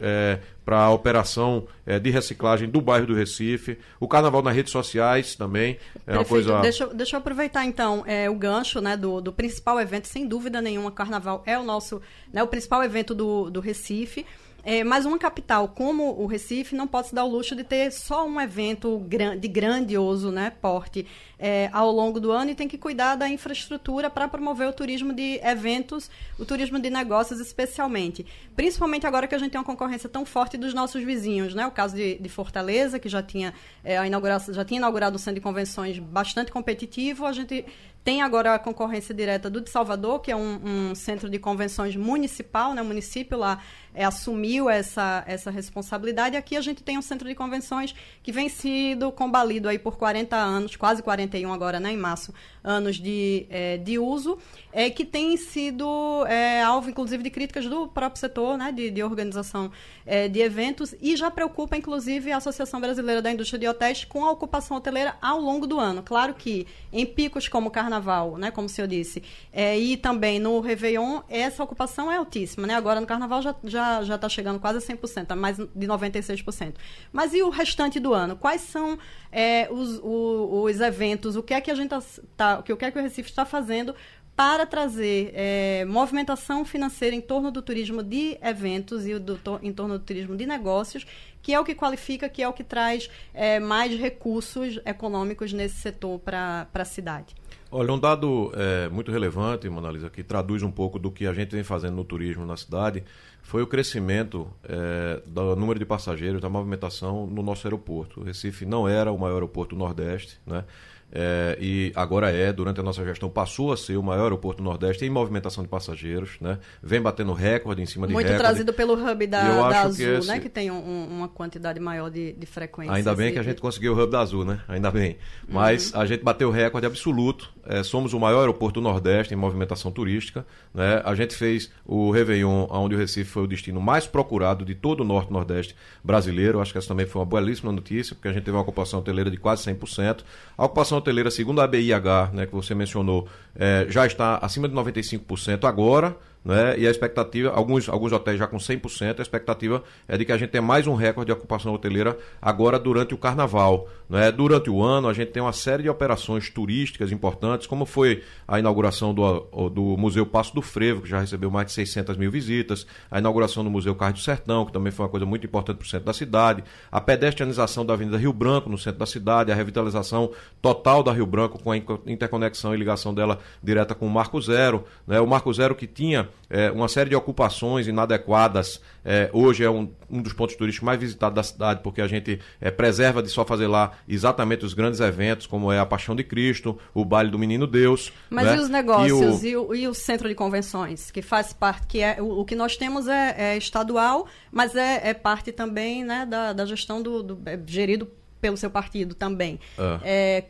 para 0.65 0.81
a 0.81 0.91
operação 0.91 1.67
é, 1.87 1.99
de 1.99 2.11
reciclagem 2.11 2.69
do 2.69 2.81
bairro 2.81 3.07
do 3.07 3.15
Recife. 3.15 3.79
O 4.01 4.09
carnaval 4.09 4.43
nas 4.43 4.55
redes 4.55 4.73
sociais 4.73 5.35
também 5.35 5.79
é 6.07 6.13
uma 6.13 6.25
Prefeito, 6.25 6.29
coisa. 6.29 6.61
deixa, 6.61 6.85
eu- 6.85 6.95
deixa 6.95 7.17
eu 7.17 7.21
aproveitar 7.21 7.65
então 7.65 8.03
é, 8.07 8.29
o 8.29 8.35
gancho 8.35 8.81
né, 8.81 8.97
do, 8.97 9.21
do 9.21 9.33
principal 9.33 9.79
evento, 9.81 10.09
sem 10.09 10.27
dúvida 10.27 10.61
nenhuma, 10.61 10.91
Carnaval 10.91 11.43
é 11.47 11.59
o 11.59 11.63
nosso, 11.63 12.01
né, 12.33 12.43
o 12.43 12.47
principal 12.47 12.83
evento 12.83 13.15
do, 13.15 13.51
do 13.51 13.61
Recife. 13.61 14.25
É, 14.71 14.85
mas 14.85 15.07
uma 15.07 15.19
capital 15.19 15.67
como 15.69 16.21
o 16.21 16.27
Recife 16.27 16.75
não 16.75 16.87
pode 16.87 17.09
se 17.09 17.15
dar 17.15 17.25
o 17.25 17.27
luxo 17.27 17.57
de 17.57 17.65
ter 17.65 17.91
só 17.91 18.27
um 18.27 18.39
evento 18.39 19.03
de 19.41 19.49
grandioso 19.49 20.31
né, 20.31 20.53
porte 20.61 21.07
é, 21.39 21.71
ao 21.73 21.91
longo 21.91 22.21
do 22.21 22.31
ano 22.31 22.51
e 22.51 22.55
tem 22.55 22.69
que 22.69 22.77
cuidar 22.77 23.15
da 23.15 23.27
infraestrutura 23.27 24.11
para 24.11 24.29
promover 24.29 24.69
o 24.69 24.73
turismo 24.75 25.15
de 25.15 25.41
eventos, 25.43 26.11
o 26.39 26.45
turismo 26.45 26.79
de 26.79 26.91
negócios 26.91 27.41
especialmente. 27.41 28.27
Principalmente 28.55 29.07
agora 29.07 29.27
que 29.27 29.35
a 29.35 29.39
gente 29.39 29.53
tem 29.53 29.59
uma 29.59 29.65
concorrência 29.65 30.07
tão 30.07 30.27
forte 30.27 30.59
dos 30.59 30.75
nossos 30.75 31.03
vizinhos, 31.03 31.55
né? 31.55 31.67
O 31.67 31.71
caso 31.71 31.97
de, 31.97 32.19
de 32.19 32.29
Fortaleza, 32.29 32.99
que 32.99 33.09
já 33.09 33.23
tinha, 33.23 33.55
é, 33.83 33.97
a 33.97 34.07
inauguração, 34.07 34.53
já 34.53 34.67
tinha 34.67 34.77
inaugurado 34.77 35.17
um 35.17 35.19
centro 35.19 35.37
de 35.37 35.41
convenções 35.41 35.99
bastante 35.99 36.53
competitivo, 36.53 37.25
a 37.25 37.33
gente 37.33 37.65
tem 38.05 38.23
agora 38.23 38.55
a 38.55 38.59
concorrência 38.59 39.15
direta 39.15 39.51
do 39.51 39.61
de 39.61 39.69
Salvador, 39.69 40.21
que 40.21 40.31
é 40.31 40.37
um, 40.37 40.91
um 40.91 40.95
centro 40.95 41.29
de 41.29 41.39
convenções 41.39 41.95
municipal, 41.95 42.75
né? 42.75 42.83
Município 42.83 43.37
lá 43.37 43.63
é, 43.95 44.05
assumiu 44.05 44.69
essa, 44.69 45.25
essa 45.27 45.51
responsabilidade. 45.51 46.37
Aqui 46.37 46.57
a 46.57 46.61
gente 46.61 46.83
tem 46.83 46.99
um 46.99 47.03
centro 47.03 47.29
de 47.29 47.35
convenções 47.35 47.95
que 48.23 48.33
vem 48.33 48.49
sido 48.49 49.11
combalido 49.13 49.69
aí 49.69 49.79
por 49.79 49.97
40 49.97 50.37
anos, 50.37 50.77
quase 50.77 51.03
41 51.03 51.53
agora, 51.53 51.81
né, 51.81 51.93
em 51.93 51.97
março, 51.97 52.33
anos 52.63 52.97
de, 52.97 53.47
é, 53.51 53.77
de 53.79 53.99
uso, 53.99 54.39
é, 54.73 54.91
que 54.91 55.05
tem 55.05 55.37
sido 55.37 56.25
é, 56.27 56.63
alvo, 56.63 56.91
inclusive, 56.91 57.23
de 57.23 57.31
críticas 57.31 57.67
do 57.67 57.89
próprio 57.89 58.21
setor 58.21 58.57
né, 58.59 58.71
de, 58.71 58.91
de 58.91 59.03
organização 59.03 59.71
é, 60.05 60.29
de 60.29 60.41
eventos 60.41 60.95
e 61.01 61.17
já 61.17 61.31
preocupa, 61.31 61.77
inclusive, 61.77 62.31
a 62.31 62.37
Associação 62.37 62.81
Brasileira 62.81 63.23
da 63.23 63.31
Indústria 63.31 63.59
de 63.59 63.69
Hotéis 63.69 64.05
com 64.05 64.25
a 64.25 64.31
ocupação 64.31 64.77
hoteleira 64.77 65.17
ao 65.21 65.41
longo 65.41 65.67
do 65.67 65.81
ano. 65.81 66.03
Claro 66.03 66.35
que 66.35 66.67
em 66.93 67.07
picos 67.07 67.49
como 67.49 67.69
o 67.69 67.71
Carnaval, 67.71 68.37
né, 68.37 68.51
como 68.51 68.67
o 68.67 68.71
senhor 68.71 68.87
disse, 68.87 69.23
é, 69.53 69.79
e 69.79 69.97
também 69.97 70.39
no 70.39 70.61
Réveillon, 70.61 71.21
essa 71.29 71.63
ocupação 71.63 72.11
é 72.11 72.17
altíssima. 72.17 72.67
Né? 72.67 72.75
Agora, 72.75 73.01
no 73.01 73.07
Carnaval, 73.07 73.41
já, 73.43 73.55
já 73.65 73.78
já 74.03 74.15
está 74.15 74.29
chegando 74.29 74.59
quase 74.61 74.79
a 74.79 74.97
100%, 74.97 75.27
tá 75.27 75.37
mais 75.37 75.57
de 75.57 75.87
96%. 75.87 76.75
Mas 77.13 77.35
e 77.35 77.43
o 77.43 77.51
restante 77.51 77.99
do 77.99 78.13
ano? 78.13 78.37
Quais 78.37 78.63
são 78.63 78.99
é, 79.33 79.69
os, 79.71 80.01
os, 80.03 80.75
os, 80.75 80.81
eventos? 80.81 81.37
O 81.37 81.43
que 81.43 81.55
é 81.55 81.61
que 81.61 81.71
a 81.71 81.75
gente 81.75 81.91
tá, 81.91 82.03
tá, 82.37 82.59
o 82.59 82.63
que 82.63 82.85
é 82.85 82.91
que 82.91 82.99
o 82.99 83.03
Recife 83.03 83.31
está 83.31 83.45
fazendo 83.45 83.95
para 84.39 84.65
trazer 84.65 85.33
é, 85.35 85.85
movimentação 85.85 86.65
financeira 86.65 87.17
em 87.17 87.21
torno 87.21 87.51
do 87.51 87.61
turismo 87.61 88.05
de 88.05 88.39
eventos 88.41 89.05
e 89.05 89.19
do, 89.19 89.37
em 89.61 89.73
torno 89.73 89.99
do 89.99 90.05
turismo 90.05 90.37
de 90.37 90.47
negócios, 90.47 91.05
que 91.43 91.53
é 91.53 91.59
o 91.59 91.65
que 91.65 91.75
qualifica, 91.75 92.29
que 92.29 92.41
é 92.41 92.47
o 92.47 92.53
que 92.53 92.63
traz 92.63 93.11
é, 93.35 93.59
mais 93.59 93.99
recursos 93.99 94.79
econômicos 94.87 95.53
nesse 95.53 95.75
setor 95.77 96.21
para 96.21 96.69
a 96.73 96.85
cidade. 96.85 97.35
Olha, 97.71 97.93
um 97.93 97.99
dado 97.99 98.51
é, 98.55 98.89
muito 98.89 99.13
relevante, 99.13 99.69
Monalisa, 99.69 100.09
que 100.09 100.23
traduz 100.23 100.63
um 100.63 100.71
pouco 100.71 100.99
do 100.99 101.11
que 101.11 101.27
a 101.27 101.35
gente 101.35 101.51
vem 101.51 101.63
fazendo 101.63 101.97
no 101.97 102.05
turismo 102.05 102.47
na 102.47 102.57
cidade, 102.57 103.05
foi 103.43 103.63
o 103.63 103.67
crescimento 103.67 104.49
é, 104.65 105.21
do 105.27 105.55
número 105.55 105.79
de 105.79 105.85
passageiros, 105.85 106.41
da 106.41 106.49
movimentação 106.49 107.27
no 107.27 107.43
nosso 107.43 107.67
aeroporto. 107.67 108.21
O 108.21 108.25
Recife 108.25 108.65
não 108.65 108.89
era 108.89 109.13
o 109.13 109.19
maior 109.19 109.35
aeroporto 109.35 109.77
do 109.77 109.79
Nordeste, 109.79 110.41
né? 110.47 110.65
É, 111.11 111.57
e 111.61 111.93
agora 111.95 112.31
é, 112.31 112.53
durante 112.53 112.81
a 112.81 112.83
nossa 112.83 113.03
gestão, 113.03 113.31
passou 113.31 113.73
a 113.73 113.77
ser 113.77 113.97
o 113.97 114.03
maior 114.03 114.25
aeroporto 114.25 114.63
do 114.63 114.65
Nordeste 114.65 115.05
em 115.05 115.11
movimentação 115.11 115.65
de 115.65 115.69
passageiros, 115.69 116.37
né? 116.41 116.59
Vem 116.83 117.01
batendo 117.01 117.33
recorde 117.33 117.81
em 117.81 117.87
cima 117.87 118.07
de 118.07 118.13
Muito 118.13 118.27
recorde. 118.27 118.45
trazido 118.45 118.73
pelo 118.75 118.93
hub 118.93 119.27
da, 119.27 119.69
da 119.69 119.81
Azul, 119.83 119.97
que 119.97 120.03
esse... 120.03 120.29
né? 120.29 120.39
Que 120.39 120.49
tem 120.49 120.71
um, 120.71 121.07
uma 121.11 121.29
quantidade 121.29 121.81
maior 121.81 122.11
de, 122.11 122.33
de 122.33 122.47
frequência. 122.47 122.95
Ainda 122.95 123.15
bem 123.15 123.33
que 123.33 123.39
a 123.39 123.43
gente 123.43 123.61
conseguiu 123.61 123.95
o 123.95 124.03
hub 124.03 124.13
da 124.13 124.21
Azul, 124.21 124.45
né? 124.45 124.61
Ainda 124.69 124.91
bem. 124.91 125.17
Mas 125.49 125.93
uhum. 125.93 126.01
a 126.01 126.07
gente 126.07 126.23
bateu 126.23 126.51
recorde 126.51 126.87
absoluto. 126.87 127.51
É, 127.65 127.83
somos 127.83 128.13
o 128.13 128.21
maior 128.21 128.41
aeroporto 128.41 128.81
do 128.81 128.85
Nordeste 128.85 129.33
em 129.33 129.37
movimentação 129.37 129.91
turística. 129.91 130.47
Né? 130.75 131.01
A 131.05 131.15
gente 131.15 131.35
fez 131.35 131.71
o 131.87 132.11
Réveillon, 132.11 132.67
onde 132.71 132.95
o 132.95 132.99
Recife 132.99 133.31
foi 133.31 133.43
o 133.45 133.47
destino 133.47 133.81
mais 133.81 134.07
procurado 134.07 134.65
de 134.65 134.75
todo 134.75 135.01
o 135.01 135.05
Norte 135.05 135.33
Nordeste 135.33 135.75
brasileiro. 136.05 136.61
Acho 136.61 136.73
que 136.73 136.79
essa 136.79 136.89
também 136.89 137.07
foi 137.07 137.21
uma 137.21 137.27
belíssima 137.27 137.73
notícia, 137.73 138.15
porque 138.15 138.29
a 138.29 138.33
gente 138.33 138.45
teve 138.45 138.57
uma 138.57 138.63
ocupação 138.63 139.01
hoteleira 139.01 139.31
de 139.31 139.37
quase 139.37 139.65
100%. 139.65 140.21
A 140.57 140.65
ocupação 140.65 140.98
hoteleira, 140.99 141.31
segundo 141.31 141.61
a 141.61 141.67
BIH, 141.67 142.31
né, 142.33 142.47
que 142.47 142.55
você 142.55 142.75
mencionou, 142.75 143.29
é, 143.57 143.87
já 143.89 144.07
está 144.07 144.37
acima 144.39 144.69
de 144.69 144.75
95% 144.75 145.65
agora 145.65 146.17
né? 146.45 146.79
E 146.79 146.87
a 146.87 146.91
expectativa, 146.91 147.51
alguns, 147.51 147.89
alguns 147.89 148.13
hotéis 148.13 148.39
já 148.39 148.47
com 148.47 148.57
100%, 148.57 149.19
a 149.19 149.23
expectativa 149.23 149.83
é 150.07 150.17
de 150.17 150.25
que 150.25 150.33
a 150.33 150.37
gente 150.37 150.51
tenha 150.51 150.63
mais 150.63 150.87
um 150.87 150.95
recorde 150.95 151.27
de 151.27 151.33
ocupação 151.33 151.75
hoteleira 151.75 152.17
agora 152.41 152.79
durante 152.79 153.15
o 153.15 153.19
carnaval. 153.19 153.89
Né? 154.09 154.33
Durante 154.33 154.71
o 154.71 154.83
ano, 154.83 155.09
a 155.09 155.13
gente 155.13 155.31
tem 155.31 155.43
uma 155.43 155.53
série 155.53 155.83
de 155.83 155.91
operações 155.91 156.49
turísticas 156.49 157.13
importantes, 157.13 157.67
como 157.67 157.85
foi 157.85 158.23
a 158.47 158.59
inauguração 158.59 159.13
do, 159.13 159.69
do 159.69 159.97
Museu 159.99 160.25
Passo 160.25 160.55
do 160.55 160.63
Frevo, 160.63 161.03
que 161.03 161.09
já 161.09 161.21
recebeu 161.21 161.51
mais 161.51 161.67
de 161.67 161.73
600 161.73 162.17
mil 162.17 162.31
visitas, 162.31 162.87
a 163.11 163.19
inauguração 163.19 163.63
do 163.63 163.71
Museu 163.71 163.95
Carro 163.95 164.15
do 164.15 164.21
Sertão, 164.21 164.65
que 164.65 164.73
também 164.73 164.93
foi 164.93 165.05
uma 165.05 165.11
coisa 165.11 165.27
muito 165.27 165.45
importante 165.45 165.77
para 165.77 165.85
o 165.85 165.89
centro 165.89 166.07
da 166.07 166.15
cidade, 166.15 166.65
a 166.91 167.01
pedestrianização 167.01 167.85
da 167.85 167.95
Avenida 167.95 168.17
Rio 168.17 168.33
Branco, 168.33 168.71
no 168.71 168.79
centro 168.79 168.99
da 168.99 169.07
cidade, 169.07 169.53
a 169.53 169.55
revitalização 169.55 170.31
total 170.63 171.03
da 171.03 171.13
Rio 171.13 171.27
Branco, 171.27 171.63
com 171.63 171.73
a 171.73 171.77
interconexão 171.77 172.75
e 172.75 172.79
ligação 172.79 173.13
dela 173.13 173.39
direta 173.63 173.95
com 173.95 174.07
o 174.07 174.11
Marco 174.11 174.41
Zero. 174.41 174.85
Né? 175.07 175.21
O 175.21 175.27
Marco 175.27 175.53
Zero 175.53 175.75
que 175.75 175.87
tinha 175.87 176.28
é, 176.51 176.71
uma 176.71 176.89
série 176.89 177.11
de 177.11 177.17
ocupações 177.17 177.87
inadequadas. 177.87 178.81
É, 179.05 179.31
hoje 179.33 179.65
é 179.65 179.71
um, 179.71 179.91
um 180.11 180.23
dos 180.23 180.33
pontos 180.33 180.57
turísticos 180.57 180.85
mais 180.85 180.99
visitados 180.99 181.35
da 181.35 181.43
cidade, 181.43 181.81
porque 181.83 182.01
a 182.01 182.07
gente 182.07 182.41
é, 182.61 182.71
preserva 182.71 183.23
de 183.23 183.29
só 183.29 183.45
fazer 183.45 183.67
lá 183.67 183.93
exatamente 184.09 184.65
os 184.65 184.75
grandes 184.75 185.01
eventos, 185.01 185.47
como 185.47 185.71
é 185.73 185.79
a 185.79 185.87
Paixão 185.87 186.15
de 186.15 186.25
Cristo, 186.25 186.79
o 186.95 187.05
Baile 187.05 187.31
do 187.31 187.39
Menino 187.39 187.67
Deus. 187.67 188.13
Mas 188.31 188.47
né? 188.47 188.57
e 188.57 188.59
os 188.61 188.69
negócios 188.69 189.45
e 189.45 189.49
o... 189.49 189.49
E, 189.49 189.57
o, 189.57 189.75
e 189.75 189.89
o, 189.89 189.95
centro 189.95 190.29
de 190.29 190.35
convenções, 190.35 191.11
que 191.11 191.23
faz 191.23 191.53
parte, 191.53 191.87
que 191.87 192.01
é 192.01 192.21
o, 192.21 192.41
o 192.41 192.45
que 192.45 192.55
nós 192.55 192.77
temos 192.77 193.07
é, 193.09 193.35
é 193.37 193.57
estadual, 193.57 194.27
mas 194.51 194.75
é, 194.75 195.09
é, 195.09 195.15
parte 195.15 195.53
também 195.53 196.05
né, 196.05 196.27
da, 196.27 196.53
da 196.53 196.65
gestão 196.65 197.03
do, 197.03 197.23
do 197.23 197.39
é 197.47 197.59
gerido 197.67 198.09
pelo 198.41 198.57
seu 198.57 198.71
partido 198.71 199.15
também. 199.15 199.59
Ah. 199.79 200.01
É, 200.03 200.45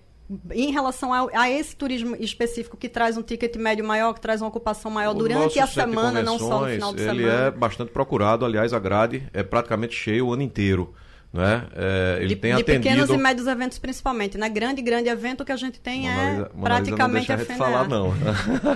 em 0.51 0.71
relação 0.71 1.13
a, 1.13 1.29
a, 1.33 1.51
esse 1.51 1.75
turismo 1.75 2.15
específico 2.17 2.77
que 2.77 2.89
traz 2.89 3.17
um 3.17 3.23
ticket 3.23 3.57
médio 3.57 3.85
maior, 3.85 4.13
que 4.13 4.21
traz 4.21 4.43
uma 4.43 4.49
ocupação 4.49 4.91
maior 4.91 5.13
o 5.13 5.19
durante 5.19 5.59
a 5.59 5.67
semana, 5.67 6.23
não 6.23 6.39
só 6.39 6.61
no 6.61 6.67
final 6.69 6.93
de 6.93 7.01
ele 7.01 7.11
semana. 7.11 7.39
Ele 7.39 7.47
é 7.47 7.51
bastante 7.51 7.91
procurado, 7.91 8.45
aliás, 8.45 8.75
a 8.75 8.79
grade 8.79 9.27
é 9.33 9.43
praticamente 9.43 9.95
cheia 9.95 10.25
o 10.25 10.33
ano 10.33 10.43
inteiro. 10.43 10.95
Né? 11.31 11.67
É, 11.77 12.17
ele 12.21 12.29
de, 12.29 12.37
tem 12.37 12.55
de 12.55 12.63
atendido... 12.63 12.83
pequenos 12.83 13.11
e 13.11 13.17
médios 13.19 13.47
eventos 13.47 13.79
principalmente, 13.79 14.39
né? 14.39 14.49
Grande, 14.49 14.81
grande 14.81 15.11
evento 15.11 15.45
que 15.45 15.53
a 15.53 15.57
gente 15.57 15.79
tem 15.79 16.09
Monalisa, 16.09 16.43
é 16.43 16.63
praticamente 16.63 17.29
não 17.29 17.37
deixa 17.37 17.53
a 17.53 17.57
gente 17.57 17.59
falar 17.59 17.87
não. 17.87 18.15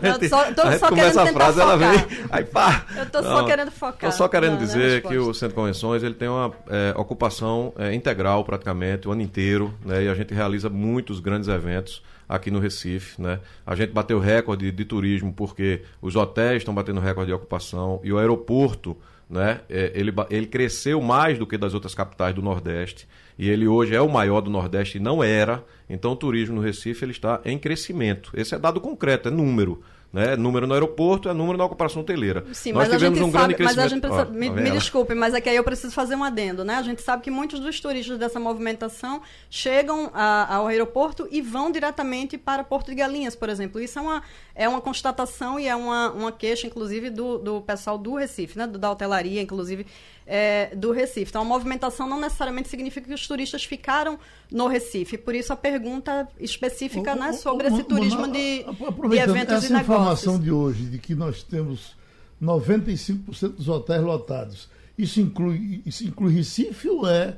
Eu 0.02 0.20
só, 0.28 0.52
tô 0.52 0.78
só 0.78 0.90
querendo 0.90 1.18
a 1.18 1.26
frase, 1.28 1.60
focar. 1.60 1.60
ela 1.60 1.76
vem, 1.78 2.06
aí 2.30 2.44
pá. 2.44 2.84
Eu 2.94 3.06
tô 3.06 3.22
não, 3.22 3.30
só 3.30 3.44
querendo 3.46 3.70
focar. 3.70 4.10
Tô 4.10 4.16
só 4.16 4.28
querendo 4.28 4.58
dizer 4.58 5.02
que 5.02 5.16
o 5.16 5.32
Centro 5.32 5.48
de 5.48 5.54
Convenções 5.54 6.02
ele 6.02 6.14
tem 6.14 6.28
uma 6.28 6.52
é, 6.68 6.92
ocupação 6.94 7.72
é, 7.78 7.94
integral 7.94 8.44
praticamente 8.44 9.08
o 9.08 9.12
ano 9.12 9.22
inteiro, 9.22 9.74
né? 9.82 10.04
E 10.04 10.08
a 10.08 10.14
gente 10.14 10.34
realiza 10.34 10.68
muitos 10.68 11.20
grandes 11.20 11.48
eventos 11.48 12.02
aqui 12.28 12.50
no 12.50 12.58
Recife, 12.58 13.20
né? 13.20 13.40
A 13.66 13.74
gente 13.74 13.92
bateu 13.92 14.18
recorde 14.18 14.70
de 14.70 14.84
turismo 14.84 15.32
porque 15.32 15.82
os 16.02 16.16
hotéis 16.16 16.58
estão 16.58 16.74
batendo 16.74 17.00
recorde 17.00 17.28
de 17.28 17.34
ocupação 17.34 17.98
e 18.04 18.12
o 18.12 18.18
aeroporto 18.18 18.96
né? 19.32 19.62
É, 19.68 19.90
ele, 19.94 20.12
ele 20.28 20.46
cresceu 20.46 21.00
mais 21.00 21.38
do 21.38 21.46
que 21.46 21.56
das 21.56 21.72
outras 21.72 21.94
capitais 21.94 22.34
do 22.34 22.42
Nordeste 22.42 23.08
e 23.38 23.48
ele 23.48 23.66
hoje 23.66 23.94
é 23.94 24.00
o 24.00 24.08
maior 24.08 24.42
do 24.42 24.50
Nordeste 24.50 24.98
e 24.98 25.00
não 25.00 25.24
era. 25.24 25.64
Então 25.88 26.12
o 26.12 26.16
turismo 26.16 26.56
no 26.56 26.60
Recife 26.60 27.04
ele 27.04 27.12
está 27.12 27.40
em 27.44 27.58
crescimento. 27.58 28.30
Esse 28.34 28.54
é 28.54 28.58
dado 28.58 28.80
concreto, 28.80 29.28
é 29.28 29.32
número. 29.32 29.82
Né? 30.12 30.37
Número 30.37 30.66
no 30.66 30.75
aeroporto 30.75 31.29
é 31.31 31.33
número 31.33 31.57
na 31.57 31.64
ocupação 31.64 32.03
hoteleira. 32.03 32.44
Sim, 32.53 32.72
Nós 32.72 32.87
mas 32.87 32.98
tivemos 32.98 33.18
um 33.18 33.33
sabe, 33.33 33.55
grande 33.55 33.55
crescimento. 33.55 33.77
Mas 33.77 33.85
a 33.85 33.88
gente 33.88 34.01
precisa, 34.03 34.25
me, 34.27 34.51
me 34.51 34.70
desculpe, 34.70 35.14
mas 35.14 35.33
aqui 35.33 35.48
aí 35.48 35.57
eu 35.57 35.64
preciso 35.64 35.94
fazer 35.94 36.14
um 36.14 36.22
adendo, 36.22 36.64
né? 36.64 36.75
A 36.75 36.83
gente 36.83 37.01
sabe 37.01 37.22
que 37.22 37.31
muitos 37.31 37.61
dos 37.61 37.81
turistas 37.81 38.18
dessa 38.18 38.38
movimentação 38.38 39.22
chegam 39.48 40.11
a, 40.12 40.55
ao 40.57 40.66
aeroporto 40.66 41.27
e 41.31 41.40
vão 41.40 41.72
diretamente 41.72 42.37
para 42.37 42.62
Porto 42.62 42.88
de 42.88 42.94
Galinhas, 42.94 43.35
por 43.35 43.48
exemplo. 43.48 43.81
Isso 43.81 43.98
é 43.98 44.03
uma, 44.03 44.22
é 44.55 44.68
uma 44.68 44.83
constatação 44.83 45.59
e 45.59 45.66
é 45.66 45.75
uma, 45.75 46.11
uma 46.12 46.31
queixa, 46.31 46.66
inclusive, 46.66 47.09
do, 47.09 47.38
do 47.38 47.62
pessoal 47.62 47.96
do 47.96 48.16
Recife, 48.16 48.59
né? 48.59 48.66
Da 48.66 48.90
hotelaria, 48.90 49.40
inclusive, 49.40 49.87
é, 50.26 50.74
do 50.74 50.92
Recife. 50.92 51.30
Então, 51.30 51.42
a 51.42 51.44
movimentação 51.44 52.08
não 52.08 52.20
necessariamente 52.20 52.68
significa 52.68 53.06
que 53.06 53.14
os 53.14 53.26
turistas 53.26 53.64
ficaram 53.64 54.18
no 54.50 54.66
Recife. 54.66 55.18
Por 55.18 55.35
isso, 55.35 55.52
a 55.52 55.56
pergunta 55.56 56.28
específica 56.38 57.14
o, 57.14 57.18
né, 57.18 57.32
sobre 57.32 57.68
o, 57.68 57.72
esse 57.72 57.85
turismo 57.85 58.26
de, 58.28 58.64
de 58.64 59.18
eventos 59.18 59.54
essa 59.54 59.66
e 59.66 59.70
negócios. 59.70 59.80
informação 59.80 60.40
de 60.40 60.50
hoje, 60.50 60.85
de 60.85 60.98
que 60.98 61.14
nós 61.14 61.42
temos 61.42 61.96
95% 62.42 63.56
dos 63.56 63.68
hotéis 63.68 64.02
lotados, 64.02 64.68
isso 64.96 65.20
inclui, 65.20 65.82
isso 65.87 66.04
inclui 66.04 66.35
Recife 66.35 66.88
ou 66.88 67.08
é 67.08 67.37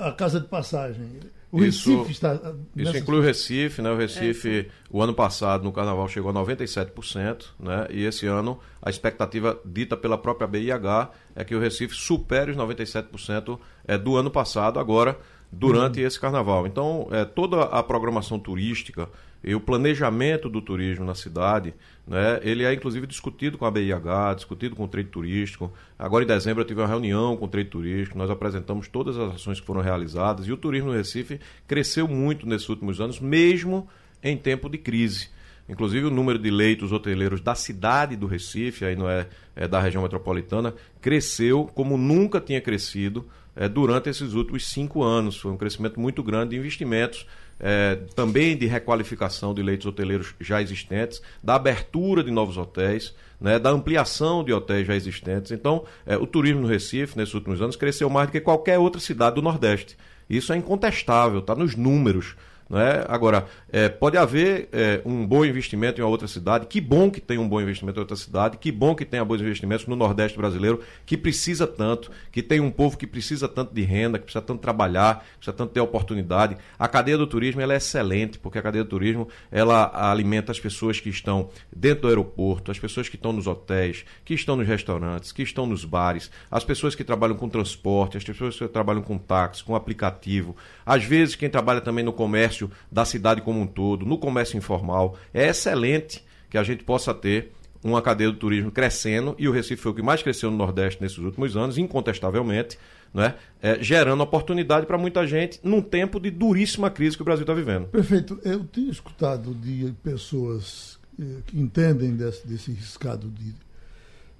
a 0.00 0.12
casa 0.12 0.40
de 0.40 0.46
passagem? 0.46 1.20
O 1.50 1.62
isso, 1.62 1.98
Recife 1.98 2.12
está. 2.12 2.34
Nessa... 2.34 2.90
Isso 2.90 2.96
inclui 2.96 3.20
o 3.20 3.22
Recife, 3.22 3.80
né? 3.80 3.90
O 3.90 3.96
Recife, 3.96 4.60
é, 4.60 4.66
o 4.90 5.00
ano 5.00 5.14
passado, 5.14 5.62
no 5.62 5.72
carnaval, 5.72 6.08
chegou 6.08 6.30
a 6.30 6.34
97%, 6.34 7.46
né? 7.58 7.86
E 7.90 8.04
esse 8.04 8.26
ano, 8.26 8.58
a 8.82 8.90
expectativa 8.90 9.58
dita 9.64 9.96
pela 9.96 10.18
própria 10.18 10.46
BIH 10.46 11.10
é 11.34 11.44
que 11.44 11.54
o 11.54 11.60
Recife 11.60 11.94
supere 11.94 12.50
os 12.50 12.56
97% 12.56 13.58
é, 13.86 13.96
do 13.96 14.16
ano 14.16 14.30
passado, 14.30 14.80
agora, 14.80 15.18
durante 15.50 16.00
uhum. 16.00 16.06
esse 16.06 16.18
carnaval. 16.18 16.66
Então, 16.66 17.08
é, 17.10 17.24
toda 17.24 17.62
a 17.62 17.82
programação 17.82 18.38
turística 18.38 19.08
e 19.46 19.54
o 19.54 19.60
planejamento 19.60 20.48
do 20.48 20.60
turismo 20.60 21.04
na 21.04 21.14
cidade, 21.14 21.72
né, 22.04 22.40
ele 22.42 22.64
é 22.64 22.74
inclusive 22.74 23.06
discutido 23.06 23.56
com 23.56 23.64
a 23.64 23.70
BIH, 23.70 24.34
discutido 24.34 24.74
com 24.74 24.82
o 24.82 24.88
trade 24.88 25.08
turístico. 25.08 25.72
Agora 25.96 26.24
em 26.24 26.26
dezembro 26.26 26.62
eu 26.62 26.66
tive 26.66 26.80
uma 26.80 26.88
reunião 26.88 27.36
com 27.36 27.44
o 27.44 27.48
trade 27.48 27.68
turístico, 27.68 28.18
nós 28.18 28.28
apresentamos 28.28 28.88
todas 28.88 29.16
as 29.16 29.36
ações 29.36 29.60
que 29.60 29.66
foram 29.66 29.80
realizadas 29.80 30.48
e 30.48 30.52
o 30.52 30.56
turismo 30.56 30.90
no 30.90 30.96
Recife 30.96 31.38
cresceu 31.64 32.08
muito 32.08 32.44
nesses 32.44 32.68
últimos 32.68 33.00
anos, 33.00 33.20
mesmo 33.20 33.88
em 34.20 34.36
tempo 34.36 34.68
de 34.68 34.78
crise. 34.78 35.28
Inclusive 35.68 36.06
o 36.06 36.10
número 36.10 36.40
de 36.40 36.50
leitos 36.50 36.90
hoteleiros 36.90 37.40
da 37.40 37.54
cidade 37.54 38.16
do 38.16 38.26
Recife, 38.26 38.84
aí 38.84 38.96
não 38.96 39.08
é, 39.08 39.28
é 39.54 39.68
da 39.68 39.80
região 39.80 40.02
metropolitana, 40.02 40.74
cresceu 41.00 41.70
como 41.72 41.96
nunca 41.96 42.40
tinha 42.40 42.60
crescido 42.60 43.24
é, 43.54 43.68
durante 43.68 44.08
esses 44.08 44.34
últimos 44.34 44.66
cinco 44.66 45.04
anos. 45.04 45.38
Foi 45.38 45.52
um 45.52 45.56
crescimento 45.56 46.00
muito 46.00 46.22
grande 46.22 46.50
de 46.50 46.56
investimentos 46.56 47.26
é, 47.58 47.96
também 48.14 48.56
de 48.56 48.66
requalificação 48.66 49.54
de 49.54 49.62
leitos 49.62 49.86
hoteleiros 49.86 50.34
já 50.40 50.60
existentes, 50.60 51.22
da 51.42 51.54
abertura 51.54 52.22
de 52.22 52.30
novos 52.30 52.56
hotéis, 52.56 53.14
né, 53.40 53.58
da 53.58 53.70
ampliação 53.70 54.44
de 54.44 54.52
hotéis 54.52 54.86
já 54.86 54.94
existentes. 54.94 55.52
Então, 55.52 55.84
é, 56.04 56.16
o 56.16 56.26
turismo 56.26 56.62
no 56.62 56.68
Recife, 56.68 57.16
nesses 57.16 57.34
últimos 57.34 57.60
anos, 57.60 57.76
cresceu 57.76 58.08
mais 58.08 58.28
do 58.28 58.32
que 58.32 58.40
qualquer 58.40 58.78
outra 58.78 59.00
cidade 59.00 59.36
do 59.36 59.42
Nordeste. 59.42 59.96
Isso 60.28 60.52
é 60.52 60.56
incontestável, 60.56 61.40
está 61.40 61.54
nos 61.54 61.76
números. 61.76 62.34
Né? 62.68 63.04
Agora, 63.08 63.46
é, 63.70 63.88
pode 63.88 64.16
haver 64.16 64.68
é, 64.72 65.00
um 65.04 65.24
bom 65.24 65.44
investimento 65.44 66.00
em 66.00 66.04
uma 66.04 66.10
outra 66.10 66.26
cidade. 66.26 66.66
Que 66.66 66.80
bom 66.80 67.10
que 67.10 67.20
tem 67.20 67.38
um 67.38 67.48
bom 67.48 67.60
investimento 67.60 67.98
em 67.98 68.02
outra 68.02 68.16
cidade. 68.16 68.58
Que 68.58 68.72
bom 68.72 68.94
que 68.94 69.04
tenha 69.04 69.24
bons 69.24 69.40
investimentos 69.40 69.86
no 69.86 69.94
Nordeste 69.94 70.36
brasileiro, 70.36 70.80
que 71.04 71.16
precisa 71.16 71.66
tanto, 71.66 72.10
que 72.32 72.42
tem 72.42 72.60
um 72.60 72.70
povo 72.70 72.96
que 72.96 73.06
precisa 73.06 73.48
tanto 73.48 73.72
de 73.72 73.82
renda, 73.82 74.18
que 74.18 74.24
precisa 74.24 74.42
tanto 74.42 74.60
trabalhar, 74.60 75.20
que 75.20 75.36
precisa 75.38 75.56
tanto 75.56 75.72
ter 75.72 75.80
oportunidade. 75.80 76.56
A 76.78 76.88
cadeia 76.88 77.16
do 77.16 77.26
turismo 77.26 77.60
é 77.60 77.76
excelente, 77.76 78.38
porque 78.38 78.58
a 78.58 78.62
cadeia 78.62 78.82
do 78.82 78.90
turismo 78.90 79.28
ela 79.50 80.10
alimenta 80.10 80.50
as 80.50 80.58
pessoas 80.58 80.98
que 80.98 81.08
estão 81.08 81.50
dentro 81.74 82.02
do 82.02 82.08
aeroporto, 82.08 82.70
as 82.72 82.78
pessoas 82.78 83.08
que 83.08 83.16
estão 83.16 83.32
nos 83.32 83.46
hotéis, 83.46 84.04
que 84.24 84.34
estão 84.34 84.56
nos 84.56 84.66
restaurantes, 84.66 85.30
que 85.30 85.42
estão 85.42 85.66
nos 85.66 85.84
bares, 85.84 86.30
as 86.50 86.64
pessoas 86.64 86.94
que 86.94 87.04
trabalham 87.04 87.36
com 87.36 87.48
transporte, 87.48 88.16
as 88.16 88.24
pessoas 88.24 88.56
que 88.56 88.66
trabalham 88.66 89.02
com 89.02 89.16
táxi, 89.16 89.62
com 89.62 89.76
aplicativo. 89.76 90.56
Às 90.84 91.04
vezes, 91.04 91.36
quem 91.36 91.48
trabalha 91.48 91.80
também 91.80 92.04
no 92.04 92.12
comércio 92.12 92.55
comércio 92.56 92.70
da 92.90 93.04
cidade 93.04 93.42
como 93.42 93.60
um 93.60 93.66
todo, 93.66 94.06
no 94.06 94.18
comércio 94.18 94.56
informal. 94.56 95.16
É 95.34 95.48
excelente 95.48 96.24
que 96.48 96.56
a 96.56 96.62
gente 96.62 96.84
possa 96.84 97.12
ter 97.12 97.52
uma 97.84 98.02
cadeia 98.02 98.30
do 98.30 98.36
turismo 98.36 98.70
crescendo, 98.70 99.36
e 99.38 99.48
o 99.48 99.52
Recife 99.52 99.80
foi 99.80 99.92
o 99.92 99.94
que 99.94 100.02
mais 100.02 100.22
cresceu 100.22 100.50
no 100.50 100.56
Nordeste 100.56 101.00
nesses 101.00 101.18
últimos 101.18 101.56
anos, 101.56 101.78
incontestavelmente, 101.78 102.78
né? 103.14 103.34
É, 103.62 103.80
gerando 103.80 104.22
oportunidade 104.22 104.86
para 104.86 104.98
muita 104.98 105.26
gente 105.26 105.60
num 105.62 105.80
tempo 105.80 106.18
de 106.18 106.30
duríssima 106.30 106.90
crise 106.90 107.16
que 107.16 107.22
o 107.22 107.24
Brasil 107.24 107.42
está 107.42 107.54
vivendo. 107.54 107.86
Perfeito. 107.86 108.40
Eu 108.42 108.64
tenho 108.64 108.90
escutado 108.90 109.54
de 109.54 109.94
pessoas 110.02 110.98
eh, 111.18 111.42
que 111.46 111.58
entendem 111.58 112.16
desse, 112.16 112.46
desse 112.46 112.72
riscado 112.72 113.28
de, 113.28 113.54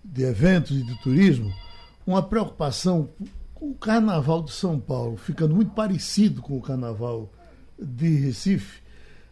de 0.05 0.25
eventos 0.25 0.77
e 0.77 0.83
de 0.83 1.01
turismo 1.03 1.53
uma 2.05 2.23
preocupação 2.23 3.09
com 3.55 3.71
o 3.71 3.75
Carnaval 3.75 4.43
de 4.43 4.53
São 4.53 4.79
Paulo, 4.79 5.17
ficando 5.17 5.55
muito 5.55 5.71
parecido 5.71 6.43
com 6.43 6.57
o 6.57 6.61
Carnaval 6.61 7.31
de 7.79 8.09
Recife, 8.09 8.81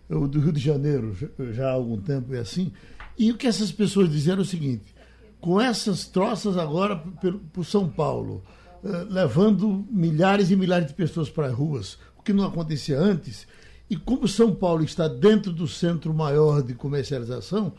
ou 0.09 0.29
do 0.29 0.41
Rio 0.41 0.53
de 0.53 0.61
Janeiro, 0.61 1.17
já 1.53 1.69
há 1.69 1.73
algum 1.73 2.01
tempo 2.01 2.35
é 2.35 2.39
assim. 2.39 2.73
E 3.19 3.31
o 3.31 3.37
que 3.37 3.47
essas 3.47 3.73
pessoas 3.73 4.11
disseram 4.11 4.39
é 4.39 4.43
o 4.43 4.45
seguinte: 4.45 4.95
com 5.41 5.61
essas 5.61 6.07
troças 6.07 6.57
agora 6.57 6.97
para 6.97 7.65
São 7.65 7.89
Paulo, 7.89 8.43
eh, 8.85 9.07
levando 9.09 9.87
milhares 9.91 10.51
e 10.51 10.57
milhares 10.57 10.89
de 10.89 10.95
pessoas 10.95 11.31
para 11.31 11.47
as 11.47 11.55
ruas, 11.55 11.99
o 12.19 12.23
que 12.23 12.33
não 12.33 12.45
acontecia 12.45 12.99
antes, 12.99 13.47
e 13.89 13.97
como 13.97 14.27
São 14.27 14.55
Paulo 14.55 14.85
está 14.85 15.07
dentro 15.09 15.53
do 15.53 15.69
centro 15.69 16.13
maior 16.13 16.63
de 16.63 16.75
comercialização, 16.75 17.73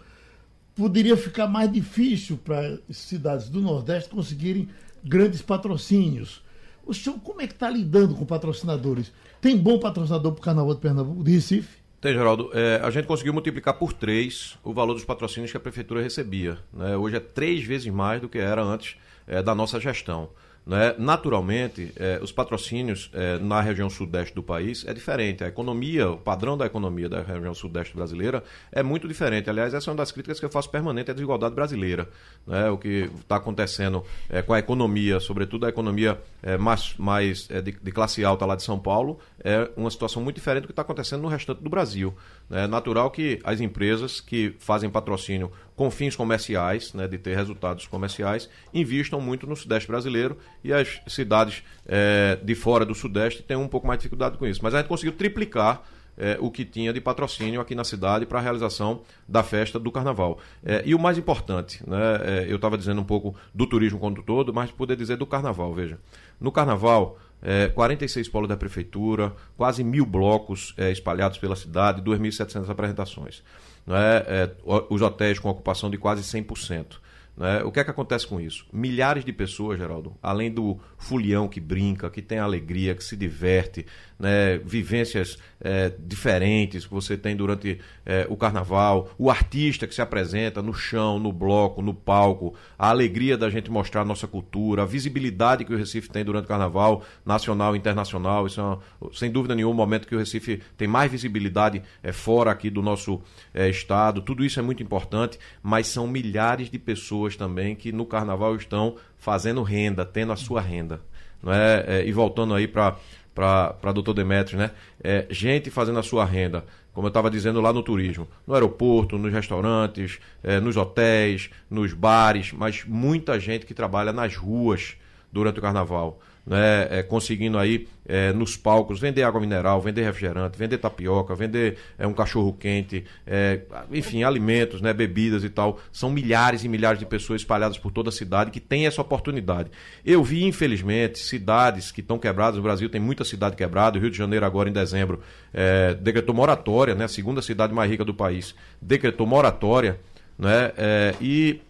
poderia 0.75 1.15
ficar 1.15 1.47
mais 1.47 1.71
difícil 1.71 2.37
para 2.37 2.77
cidades 2.89 3.49
do 3.49 3.61
Nordeste 3.61 4.09
conseguirem 4.09 4.69
grandes 5.03 5.41
patrocínios. 5.41 6.43
O 6.85 6.93
senhor, 6.93 7.19
como 7.19 7.41
é 7.41 7.47
que 7.47 7.53
está 7.53 7.69
lidando 7.69 8.13
com 8.13 8.25
patrocinadores? 8.25 9.11
Tem 9.41 9.57
bom 9.57 9.79
patrocinador 9.79 10.31
para 10.33 10.39
o 10.39 10.43
Carnaval 10.43 10.75
de 10.75 10.81
Pernambuco, 10.81 11.23
de 11.23 11.31
Recife? 11.31 11.77
Tem, 11.99 12.13
Geraldo. 12.13 12.51
É, 12.53 12.79
a 12.83 12.91
gente 12.91 13.05
conseguiu 13.05 13.33
multiplicar 13.33 13.73
por 13.73 13.91
três 13.91 14.57
o 14.63 14.71
valor 14.71 14.93
dos 14.93 15.03
patrocínios 15.03 15.49
que 15.49 15.57
a 15.57 15.59
prefeitura 15.59 16.03
recebia. 16.03 16.59
Né? 16.71 16.95
Hoje 16.95 17.15
é 17.15 17.19
três 17.19 17.63
vezes 17.63 17.91
mais 17.91 18.21
do 18.21 18.29
que 18.29 18.37
era 18.37 18.63
antes 18.63 18.95
é, 19.25 19.41
da 19.41 19.55
nossa 19.55 19.79
gestão. 19.79 20.29
Né? 20.65 20.95
Naturalmente, 20.97 21.93
eh, 21.95 22.19
os 22.23 22.31
patrocínios 22.31 23.11
eh, 23.13 23.37
na 23.37 23.61
região 23.61 23.87
sudeste 23.87 24.33
do 24.33 24.41
país 24.41 24.83
é 24.87 24.93
diferente. 24.93 25.43
A 25.43 25.47
economia, 25.47 26.09
o 26.09 26.17
padrão 26.17 26.57
da 26.57 26.65
economia 26.65 27.07
da 27.07 27.21
região 27.21 27.53
sudeste 27.53 27.95
brasileira 27.95 28.43
é 28.71 28.81
muito 28.81 29.07
diferente. 29.07 29.47
Aliás, 29.47 29.75
essa 29.75 29.91
é 29.91 29.91
uma 29.91 29.97
das 29.97 30.11
críticas 30.11 30.39
que 30.39 30.45
eu 30.45 30.49
faço 30.49 30.71
permanente 30.71 31.11
à 31.11 31.13
desigualdade 31.13 31.53
brasileira. 31.53 32.09
Né? 32.47 32.67
O 32.71 32.79
que 32.79 33.11
está 33.19 33.35
acontecendo 33.35 34.03
eh, 34.27 34.41
com 34.41 34.53
a 34.53 34.59
economia, 34.59 35.19
sobretudo 35.19 35.67
a 35.67 35.69
economia 35.69 36.19
mais, 36.59 36.95
mais 36.97 37.47
de, 37.47 37.71
de, 37.71 37.91
classe 37.91 38.23
alta 38.23 38.45
lá 38.45 38.55
de 38.55 38.61
São 38.61 38.77
Paulo, 38.77 39.19
é 39.45 39.69
uma 39.77 39.91
situação 39.91 40.23
muito 40.23 40.37
diferente 40.37 40.63
do 40.63 40.67
que 40.67 40.71
está 40.71 40.81
acontecendo 40.81 41.21
no 41.21 41.27
restante 41.27 41.61
do 41.61 41.69
Brasil. 41.69 42.15
É 42.49 42.65
natural 42.65 43.11
que 43.11 43.39
as 43.43 43.61
empresas 43.61 44.19
que 44.19 44.55
fazem 44.57 44.89
patrocínio 44.89 45.51
com 45.75 45.91
fins 45.91 46.15
comerciais, 46.15 46.91
né, 46.95 47.07
de 47.07 47.19
ter 47.19 47.35
resultados 47.35 47.85
comerciais, 47.85 48.49
investam 48.73 49.21
muito 49.21 49.45
no 49.45 49.55
Sudeste 49.55 49.87
brasileiro 49.87 50.35
e 50.63 50.73
as 50.73 50.99
cidades 51.07 51.63
é, 51.85 52.39
de 52.41 52.55
fora 52.55 52.83
do 52.83 52.95
Sudeste 52.95 53.43
têm 53.43 53.55
um 53.55 53.67
pouco 53.67 53.85
mais 53.85 53.99
de 53.99 54.01
dificuldade 54.01 54.35
com 54.35 54.47
isso. 54.47 54.61
Mas 54.63 54.73
a 54.73 54.79
gente 54.79 54.87
conseguiu 54.87 55.13
triplicar 55.13 55.83
é, 56.17 56.37
o 56.39 56.49
que 56.49 56.65
tinha 56.65 56.91
de 56.91 56.99
patrocínio 56.99 57.61
aqui 57.61 57.75
na 57.75 57.83
cidade 57.83 58.25
para 58.25 58.39
a 58.39 58.41
realização 58.41 59.01
da 59.27 59.43
festa 59.43 59.77
do 59.77 59.91
carnaval. 59.91 60.39
É, 60.63 60.81
e 60.85 60.95
o 60.95 60.99
mais 60.99 61.17
importante, 61.17 61.87
né, 61.87 61.97
é, 62.23 62.45
eu 62.49 62.55
estava 62.55 62.77
dizendo 62.77 62.99
um 62.99 63.05
pouco 63.05 63.35
do 63.53 63.67
turismo 63.67 63.99
como 63.99 64.23
todo, 64.23 64.53
mas 64.53 64.71
poder 64.71 64.95
dizer 64.95 65.17
do 65.17 65.25
carnaval, 65.25 65.73
veja. 65.73 65.99
No 66.39 66.51
carnaval, 66.51 67.19
é, 67.45 67.67
46 67.67 68.27
polos 68.27 68.49
da 68.49 68.57
prefeitura, 68.57 69.31
quase 69.55 69.83
mil 69.83 70.03
blocos 70.03 70.73
é, 70.77 70.91
espalhados 70.91 71.37
pela 71.37 71.55
cidade, 71.55 72.01
2.700 72.01 72.67
apresentações. 72.67 73.43
Né, 73.85 74.23
é, 74.25 74.51
os 74.89 74.99
hotéis 75.03 75.37
com 75.37 75.47
ocupação 75.47 75.91
de 75.91 75.97
quase 75.97 76.23
100%. 76.23 76.97
Né? 77.37 77.63
O 77.63 77.71
que 77.71 77.79
é 77.79 77.83
que 77.83 77.91
acontece 77.91 78.25
com 78.25 78.41
isso? 78.41 78.65
Milhares 78.73 79.23
de 79.23 79.31
pessoas, 79.31 79.77
Geraldo, 79.77 80.15
além 80.23 80.51
do 80.51 80.79
fulião 80.97 81.47
que 81.47 81.59
brinca, 81.59 82.09
que 82.09 82.21
tem 82.21 82.39
alegria, 82.39 82.95
que 82.95 83.03
se 83.03 83.15
diverte, 83.15 83.85
né? 84.19 84.57
vivências 84.59 85.37
é, 85.59 85.91
diferentes 85.99 86.85
que 86.85 86.93
você 86.93 87.17
tem 87.17 87.35
durante 87.35 87.79
é, 88.05 88.25
o 88.29 88.37
carnaval, 88.37 89.09
o 89.17 89.29
artista 89.29 89.87
que 89.87 89.95
se 89.95 90.01
apresenta 90.01 90.61
no 90.61 90.73
chão, 90.73 91.19
no 91.19 91.31
bloco, 91.31 91.81
no 91.81 91.93
palco, 91.93 92.53
a 92.77 92.89
alegria 92.89 93.37
da 93.37 93.49
gente 93.49 93.71
mostrar 93.71 94.01
a 94.01 94.05
nossa 94.05 94.27
cultura, 94.27 94.83
a 94.83 94.85
visibilidade 94.85 95.65
que 95.65 95.73
o 95.73 95.77
Recife 95.77 96.09
tem 96.09 96.23
durante 96.23 96.45
o 96.45 96.47
carnaval, 96.47 97.03
nacional 97.25 97.75
e 97.75 97.79
internacional. 97.79 98.47
Isso 98.47 98.61
é, 98.61 98.63
uma, 98.63 98.79
sem 99.13 99.31
dúvida 99.31 99.55
nenhuma, 99.55 99.73
um 99.73 99.77
momento 99.77 100.07
que 100.07 100.15
o 100.15 100.19
Recife 100.19 100.61
tem 100.77 100.87
mais 100.87 101.11
visibilidade 101.11 101.81
é, 102.03 102.11
fora 102.11 102.51
aqui 102.51 102.69
do 102.69 102.81
nosso 102.81 103.21
é, 103.53 103.69
estado. 103.69 104.21
Tudo 104.21 104.45
isso 104.45 104.59
é 104.59 104.63
muito 104.63 104.83
importante, 104.83 105.39
mas 105.61 105.87
são 105.87 106.07
milhares 106.07 106.69
de 106.69 106.79
pessoas 106.79 107.35
também 107.35 107.75
que 107.75 107.91
no 107.91 108.05
carnaval 108.05 108.55
estão 108.55 108.95
fazendo 109.17 109.63
renda, 109.63 110.05
tendo 110.05 110.31
a 110.31 110.35
sua 110.35 110.61
renda. 110.61 111.01
É? 111.47 111.99
é 111.99 112.07
e 112.07 112.11
voltando 112.11 112.53
aí 112.53 112.67
para 112.67 112.97
para 113.35 113.91
doutor 113.91 114.13
Demetrios, 114.13 114.57
né? 114.57 114.71
É, 115.03 115.27
gente 115.29 115.69
fazendo 115.69 115.99
a 115.99 116.03
sua 116.03 116.23
renda, 116.23 116.63
como 116.93 117.05
eu 117.05 117.09
estava 117.09 117.29
dizendo 117.29 117.59
lá 117.59 117.73
no 117.73 117.83
turismo, 117.83 118.25
no 118.47 118.53
aeroporto, 118.53 119.17
nos 119.17 119.31
restaurantes, 119.31 120.19
é, 120.41 120.61
nos 120.61 120.77
hotéis, 120.77 121.49
nos 121.69 121.91
bares, 121.91 122.53
mas 122.53 122.85
muita 122.85 123.37
gente 123.37 123.65
que 123.65 123.73
trabalha 123.73 124.13
nas 124.13 124.37
ruas 124.37 124.95
durante 125.31 125.59
o 125.59 125.61
carnaval 125.61 126.21
né, 126.45 126.87
é, 126.89 127.03
conseguindo 127.03 127.57
aí 127.57 127.87
é, 128.07 128.31
nos 128.31 128.55
palcos 128.55 128.99
vender 128.99 129.23
água 129.23 129.41
mineral, 129.41 129.81
vender 129.81 130.03
refrigerante, 130.03 130.57
vender 130.57 130.77
tapioca, 130.77 131.33
vender 131.33 131.77
é, 131.97 132.05
um 132.05 132.13
cachorro 132.13 132.53
quente, 132.53 133.03
é, 133.25 133.61
enfim, 133.91 134.23
alimentos, 134.23 134.79
né, 134.79 134.93
bebidas 134.93 135.43
e 135.43 135.49
tal. 135.49 135.79
São 135.91 136.11
milhares 136.11 136.63
e 136.63 136.69
milhares 136.69 136.99
de 136.99 137.05
pessoas 137.05 137.41
espalhadas 137.41 137.77
por 137.77 137.91
toda 137.91 138.09
a 138.09 138.11
cidade 138.11 138.51
que 138.51 138.59
têm 138.59 138.85
essa 138.85 139.01
oportunidade. 139.01 139.71
Eu 140.05 140.23
vi, 140.23 140.43
infelizmente, 140.43 141.19
cidades 141.19 141.91
que 141.91 142.01
estão 142.01 142.19
quebradas. 142.19 142.57
No 142.57 142.63
Brasil 142.63 142.89
tem 142.89 143.01
muita 143.01 143.23
cidade 143.23 143.55
quebrada. 143.55 143.97
O 143.97 144.01
Rio 144.01 144.11
de 144.11 144.17
Janeiro, 144.17 144.45
agora 144.45 144.69
em 144.69 144.73
dezembro, 144.73 145.21
é, 145.53 145.95
decretou 145.95 146.35
moratória, 146.35 146.93
né, 146.93 147.05
a 147.05 147.09
segunda 147.09 147.41
cidade 147.41 147.73
mais 147.73 147.89
rica 147.89 148.05
do 148.05 148.13
país, 148.13 148.53
decretou 148.81 149.25
moratória. 149.25 149.99
Né, 150.37 150.73
é, 150.77 151.15
e 151.21 151.61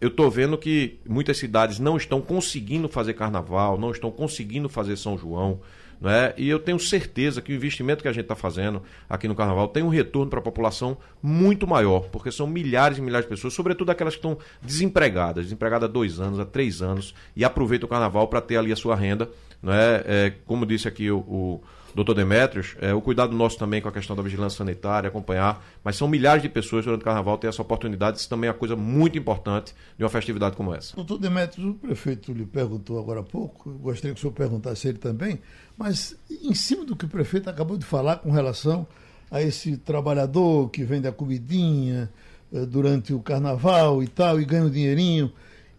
eu 0.00 0.08
estou 0.08 0.30
vendo 0.30 0.56
que 0.56 0.98
muitas 1.08 1.38
cidades 1.38 1.78
não 1.78 1.96
estão 1.96 2.20
conseguindo 2.20 2.88
fazer 2.88 3.14
carnaval, 3.14 3.78
não 3.78 3.90
estão 3.90 4.10
conseguindo 4.10 4.68
fazer 4.68 4.96
São 4.96 5.18
João. 5.18 5.60
Né? 6.00 6.32
E 6.36 6.48
eu 6.48 6.60
tenho 6.60 6.78
certeza 6.78 7.42
que 7.42 7.52
o 7.52 7.56
investimento 7.56 8.02
que 8.02 8.08
a 8.08 8.12
gente 8.12 8.22
está 8.22 8.36
fazendo 8.36 8.82
aqui 9.08 9.26
no 9.26 9.34
Carnaval 9.34 9.66
tem 9.66 9.82
um 9.82 9.88
retorno 9.88 10.30
para 10.30 10.38
a 10.38 10.42
população 10.42 10.96
muito 11.20 11.66
maior, 11.66 12.08
porque 12.12 12.30
são 12.30 12.46
milhares 12.46 12.98
e 12.98 13.02
milhares 13.02 13.26
de 13.26 13.30
pessoas, 13.30 13.52
sobretudo 13.52 13.90
aquelas 13.90 14.14
que 14.14 14.18
estão 14.18 14.38
desempregadas, 14.62 15.46
desempregadas 15.46 15.88
há 15.88 15.92
dois 15.92 16.20
anos, 16.20 16.38
há 16.38 16.44
três 16.44 16.82
anos, 16.82 17.14
e 17.34 17.44
aproveitam 17.44 17.88
o 17.88 17.90
Carnaval 17.90 18.28
para 18.28 18.40
ter 18.40 18.56
ali 18.56 18.70
a 18.70 18.76
sua 18.76 18.94
renda. 18.94 19.28
Né? 19.60 20.02
É, 20.04 20.32
como 20.46 20.64
disse 20.64 20.86
aqui 20.86 21.10
o, 21.10 21.18
o 21.18 21.62
doutor 21.98 22.14
Demetrios, 22.14 22.76
é, 22.80 22.94
o 22.94 23.00
cuidado 23.00 23.34
nosso 23.34 23.58
também 23.58 23.82
com 23.82 23.88
a 23.88 23.92
questão 23.92 24.14
da 24.14 24.22
vigilância 24.22 24.58
sanitária, 24.58 25.08
acompanhar, 25.08 25.64
mas 25.82 25.96
são 25.96 26.06
milhares 26.06 26.40
de 26.40 26.48
pessoas 26.48 26.84
durante 26.84 27.00
o 27.00 27.04
carnaval 27.04 27.36
ter 27.36 27.48
essa 27.48 27.60
oportunidade, 27.60 28.18
isso 28.18 28.28
também 28.28 28.46
é 28.46 28.52
uma 28.52 28.58
coisa 28.58 28.76
muito 28.76 29.18
importante 29.18 29.74
de 29.96 30.04
uma 30.04 30.08
festividade 30.08 30.56
como 30.56 30.72
essa. 30.72 30.94
Doutor 30.94 31.18
Demetrios, 31.18 31.68
o 31.68 31.74
prefeito 31.74 32.32
lhe 32.32 32.46
perguntou 32.46 33.00
agora 33.00 33.18
há 33.18 33.24
pouco, 33.24 33.70
gostaria 33.70 34.14
que 34.14 34.18
o 34.18 34.20
senhor 34.20 34.32
perguntasse 34.32 34.86
ele 34.86 34.98
também, 34.98 35.40
mas 35.76 36.16
em 36.30 36.54
cima 36.54 36.84
do 36.84 36.94
que 36.94 37.04
o 37.04 37.08
prefeito 37.08 37.50
acabou 37.50 37.76
de 37.76 37.84
falar 37.84 38.18
com 38.18 38.30
relação 38.30 38.86
a 39.28 39.42
esse 39.42 39.76
trabalhador 39.76 40.70
que 40.70 40.84
vende 40.84 41.08
a 41.08 41.12
comidinha 41.12 42.08
eh, 42.52 42.64
durante 42.64 43.12
o 43.12 43.18
carnaval 43.18 44.04
e 44.04 44.06
tal, 44.06 44.40
e 44.40 44.44
ganha 44.44 44.62
um 44.62 44.70
dinheirinho, 44.70 45.32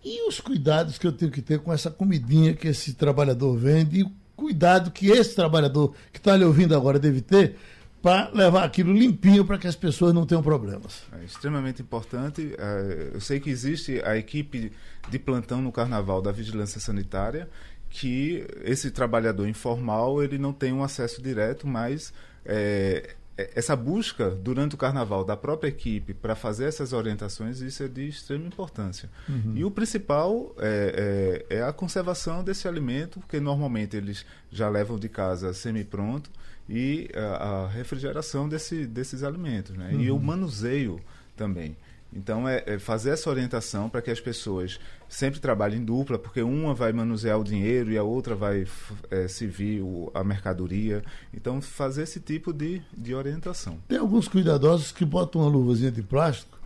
e 0.04 0.28
os 0.28 0.42
cuidados 0.42 0.98
que 0.98 1.08
eu 1.08 1.14
tenho 1.14 1.32
que 1.32 1.42
ter 1.42 1.60
com 1.60 1.72
essa 1.72 1.90
comidinha 1.90 2.54
que 2.54 2.68
esse 2.68 2.94
trabalhador 2.94 3.56
vende, 3.56 4.02
e 4.02 4.19
cuidado 4.40 4.92
que 4.92 5.10
esse 5.10 5.36
trabalhador 5.36 5.94
que 6.12 6.20
está 6.20 6.36
lhe 6.36 6.46
ouvindo 6.46 6.76
agora 6.76 6.98
deve 6.98 7.22
ter 7.22 7.56
para 8.02 8.30
levar 8.32 8.64
aquilo 8.64 8.94
limpinho 8.94 9.44
para 9.44 9.58
que 9.58 9.68
as 9.68 9.76
pessoas 9.76 10.14
não 10.14 10.26
tenham 10.26 10.42
problemas. 10.42 11.04
É 11.20 11.26
extremamente 11.26 11.82
importante. 11.82 12.56
É, 12.58 13.12
eu 13.14 13.20
sei 13.20 13.40
que 13.40 13.50
existe 13.50 14.02
a 14.06 14.18
equipe 14.18 14.72
de 15.10 15.20
plantão 15.20 15.62
no 15.62 15.72
Carnaval 15.72 16.22
da 16.22 16.32
Vigilância 16.32 16.80
Sanitária, 16.80 17.50
que 17.90 18.46
esse 18.64 18.90
trabalhador 18.92 19.48
informal 19.48 20.24
ele 20.24 20.38
não 20.38 20.54
tem 20.54 20.72
um 20.72 20.84
acesso 20.84 21.22
direto, 21.22 21.68
mas 21.68 22.14
é, 22.46 23.04
é, 23.06 23.16
essa 23.56 23.76
busca 23.76 24.30
durante 24.30 24.76
o 24.76 24.78
carnaval 24.78 25.24
da 25.24 25.38
própria 25.38 25.70
equipe 25.70 26.14
para 26.14 26.36
fazer 26.36 26.66
essas 26.66 26.94
orientações, 26.94 27.62
isso 27.62 27.84
é 27.84 27.88
de 27.88 28.08
extrema 28.08 28.46
importância. 28.46 29.10
Uhum. 29.28 29.54
E 29.56 29.64
o 29.64 29.72
principal 29.72 30.56
é, 30.58 31.46
é, 31.50 31.58
é, 31.58 31.64
a 31.64 31.72
conservação 31.72 32.44
desse 32.44 32.68
alimento, 32.68 33.20
porque 33.20 33.40
normalmente 33.40 33.96
eles 33.96 34.26
já 34.52 34.70
levam 34.70 34.98
de 34.98 35.10
casa 35.10 35.54
semi-pronto, 35.54 36.30
e 36.68 37.10
a, 37.16 37.64
a, 37.64 37.68
refrigeração 37.68 38.48
desse, 38.48 38.86
desses 38.86 39.24
alimentos. 39.24 39.76
Né? 39.76 39.90
Uhum. 39.92 40.02
E 40.02 40.12
o 40.12 40.16
uhum. 40.16 40.22
manuseio 40.22 41.02
também. 41.36 41.76
Então, 42.14 42.48
é, 42.48 42.64
é 42.66 42.80
fazer 42.80 43.12
essa 43.12 43.30
orientação 43.30 43.90
para 43.90 44.02
que 44.02 44.12
as 44.12 44.20
pessoas 44.20 44.80
sempre 45.10 45.40
trabalhem 45.40 45.80
em 45.80 45.84
dupla, 45.84 46.20
porque 46.20 46.42
uma 46.42 46.74
vai 46.74 46.94
manusear 46.94 47.40
o 47.40 47.44
dinheiro 47.44 47.92
e 47.92 47.98
a 47.98 48.04
outra 48.04 48.36
vai 48.36 48.66
é, 49.10 49.28
servir 49.28 49.82
o, 49.82 50.12
a 50.14 50.24
mercadoria. 50.24 51.04
Então, 51.34 51.60
fazer 51.62 52.04
esse 52.04 52.20
tipo 52.20 52.54
de, 52.54 52.82
de 52.96 53.16
orientação. 53.16 53.80
Tem 53.88 53.98
alguns 53.98 54.28
cuidadosos 54.28 54.92
que 54.92 55.04
botam 55.04 55.42
uma 55.42 55.50
luvazinha 55.50 55.92
de 55.92 56.04
plástico 56.04 56.60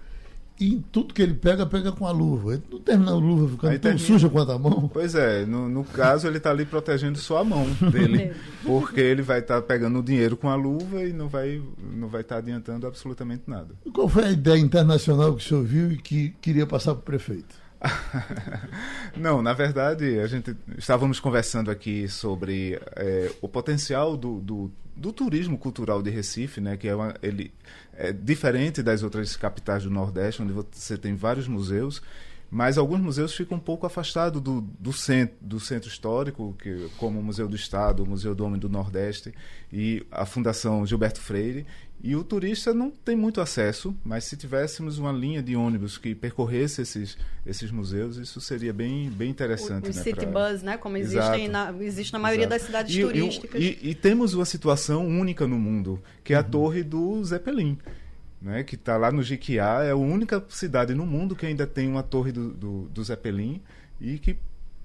e 0.59 0.83
tudo 0.91 1.13
que 1.13 1.21
ele 1.21 1.33
pega, 1.33 1.65
pega 1.65 1.91
com 1.91 2.05
a 2.05 2.11
luva. 2.11 2.53
Ele 2.53 2.63
não 2.71 2.79
termina 2.79 3.11
a 3.11 3.15
luva 3.15 3.49
ficando 3.49 3.71
Aí 3.71 3.79
tão 3.79 3.91
termina. 3.91 4.07
suja 4.07 4.29
quanto 4.29 4.51
a 4.51 4.59
mão. 4.59 4.89
Pois 4.93 5.15
é, 5.15 5.45
no, 5.45 5.67
no 5.67 5.83
caso 5.83 6.27
ele 6.27 6.37
está 6.37 6.51
ali 6.51 6.65
protegendo 6.65 7.17
só 7.17 7.39
a 7.39 7.43
mão 7.43 7.65
dele. 7.91 8.33
porque 8.63 9.01
ele 9.01 9.21
vai 9.21 9.39
estar 9.39 9.61
tá 9.61 9.61
pegando 9.61 9.99
o 9.99 10.03
dinheiro 10.03 10.37
com 10.37 10.49
a 10.49 10.55
luva 10.55 11.03
e 11.03 11.11
não 11.11 11.27
vai 11.27 11.61
não 11.95 12.07
vai 12.07 12.21
estar 12.21 12.35
tá 12.35 12.39
adiantando 12.39 12.85
absolutamente 12.85 13.43
nada. 13.47 13.75
E 13.85 13.91
qual 13.91 14.07
foi 14.07 14.25
a 14.25 14.31
ideia 14.31 14.59
internacional 14.59 15.33
que 15.35 15.43
o 15.43 15.47
senhor 15.47 15.63
viu 15.63 15.91
e 15.91 15.97
que 15.97 16.29
queria 16.41 16.67
passar 16.67 16.93
para 16.93 17.01
o 17.01 17.03
prefeito? 17.03 17.62
Não, 19.15 19.41
na 19.41 19.53
verdade, 19.53 20.19
a 20.19 20.27
gente 20.27 20.55
estávamos 20.77 21.19
conversando 21.19 21.69
aqui 21.69 22.07
sobre 22.07 22.79
é, 22.95 23.31
o 23.41 23.47
potencial 23.47 24.15
do, 24.15 24.39
do, 24.39 24.71
do, 24.95 25.11
turismo 25.11 25.57
cultural 25.57 26.01
de 26.01 26.09
Recife, 26.09 26.61
né, 26.61 26.77
que 26.77 26.87
é, 26.87 26.95
uma, 26.95 27.13
ele, 27.21 27.53
é 27.93 28.11
diferente 28.11 28.81
das 28.81 29.03
outras 29.03 29.35
capitais 29.35 29.83
do 29.83 29.89
Nordeste, 29.89 30.41
onde 30.41 30.53
você 30.53 30.97
tem 30.97 31.15
vários 31.15 31.47
museus, 31.47 32.01
mas 32.49 32.77
alguns 32.77 33.01
museus 33.01 33.35
ficam 33.35 33.57
um 33.57 33.59
pouco 33.59 33.85
afastados 33.85 34.39
do, 34.39 34.61
do, 34.61 34.93
centro, 34.93 35.35
do 35.41 35.59
centro 35.59 35.89
histórico, 35.89 36.55
que, 36.61 36.87
como 36.97 37.19
o 37.19 37.23
Museu 37.23 37.47
do 37.47 37.55
Estado, 37.55 38.03
o 38.03 38.05
Museu 38.05 38.35
do 38.35 38.45
Homem 38.45 38.59
do 38.59 38.69
Nordeste 38.69 39.33
e 39.71 40.05
a 40.11 40.23
Fundação 40.23 40.85
Gilberto 40.85 41.19
Freire. 41.19 41.65
E 42.03 42.17
o 42.17 42.23
turista 42.23 42.73
não 42.73 42.91
tem 42.91 43.15
muito 43.15 43.39
acesso, 43.39 43.95
mas 44.03 44.25
se 44.25 44.35
tivéssemos 44.35 44.97
uma 44.97 45.11
linha 45.11 45.41
de 45.41 45.55
ônibus 45.55 45.97
que 45.97 46.13
percorresse 46.13 46.81
esses, 46.81 47.17
esses 47.45 47.71
museus, 47.71 48.17
isso 48.17 48.41
seria 48.41 48.73
bem, 48.73 49.09
bem 49.09 49.29
interessante. 49.29 49.87
O, 49.87 49.91
o 49.91 49.95
né, 49.95 50.03
City 50.03 50.27
pra... 50.27 50.49
Bus, 50.51 50.61
né? 50.61 50.75
como 50.75 50.97
existe 50.97 51.47
na, 51.47 51.73
existe 51.79 52.11
na 52.11 52.19
maioria 52.19 52.45
Exato. 52.45 52.59
das 52.59 52.65
cidades 52.67 52.93
e, 52.93 53.01
turísticas. 53.01 53.61
E, 53.61 53.79
e, 53.81 53.89
e, 53.91 53.95
temos 53.95 54.33
uma 54.33 54.43
situação 54.43 55.07
única 55.07 55.47
no 55.47 55.57
mundo, 55.57 56.03
que 56.25 56.33
é 56.33 56.37
a 56.37 56.41
uhum. 56.41 56.49
torre 56.49 56.83
do 56.83 57.23
Zeppelin 57.23 57.77
né, 58.43 58.61
que 58.61 58.75
está 58.75 58.97
lá 58.97 59.09
no 59.09 59.23
Jiquiá, 59.23 59.83
é 59.83 59.91
a 59.91 59.95
única 59.95 60.43
cidade 60.49 60.93
no 60.93 61.05
mundo 61.05 61.33
que 61.33 61.45
ainda 61.45 61.65
tem 61.65 61.87
uma 61.87 62.03
torre 62.03 62.33
do, 62.33 62.49
do, 62.49 62.89
do 62.89 63.03
Zeppelin 63.03 63.61
e 64.01 64.19
que 64.19 64.37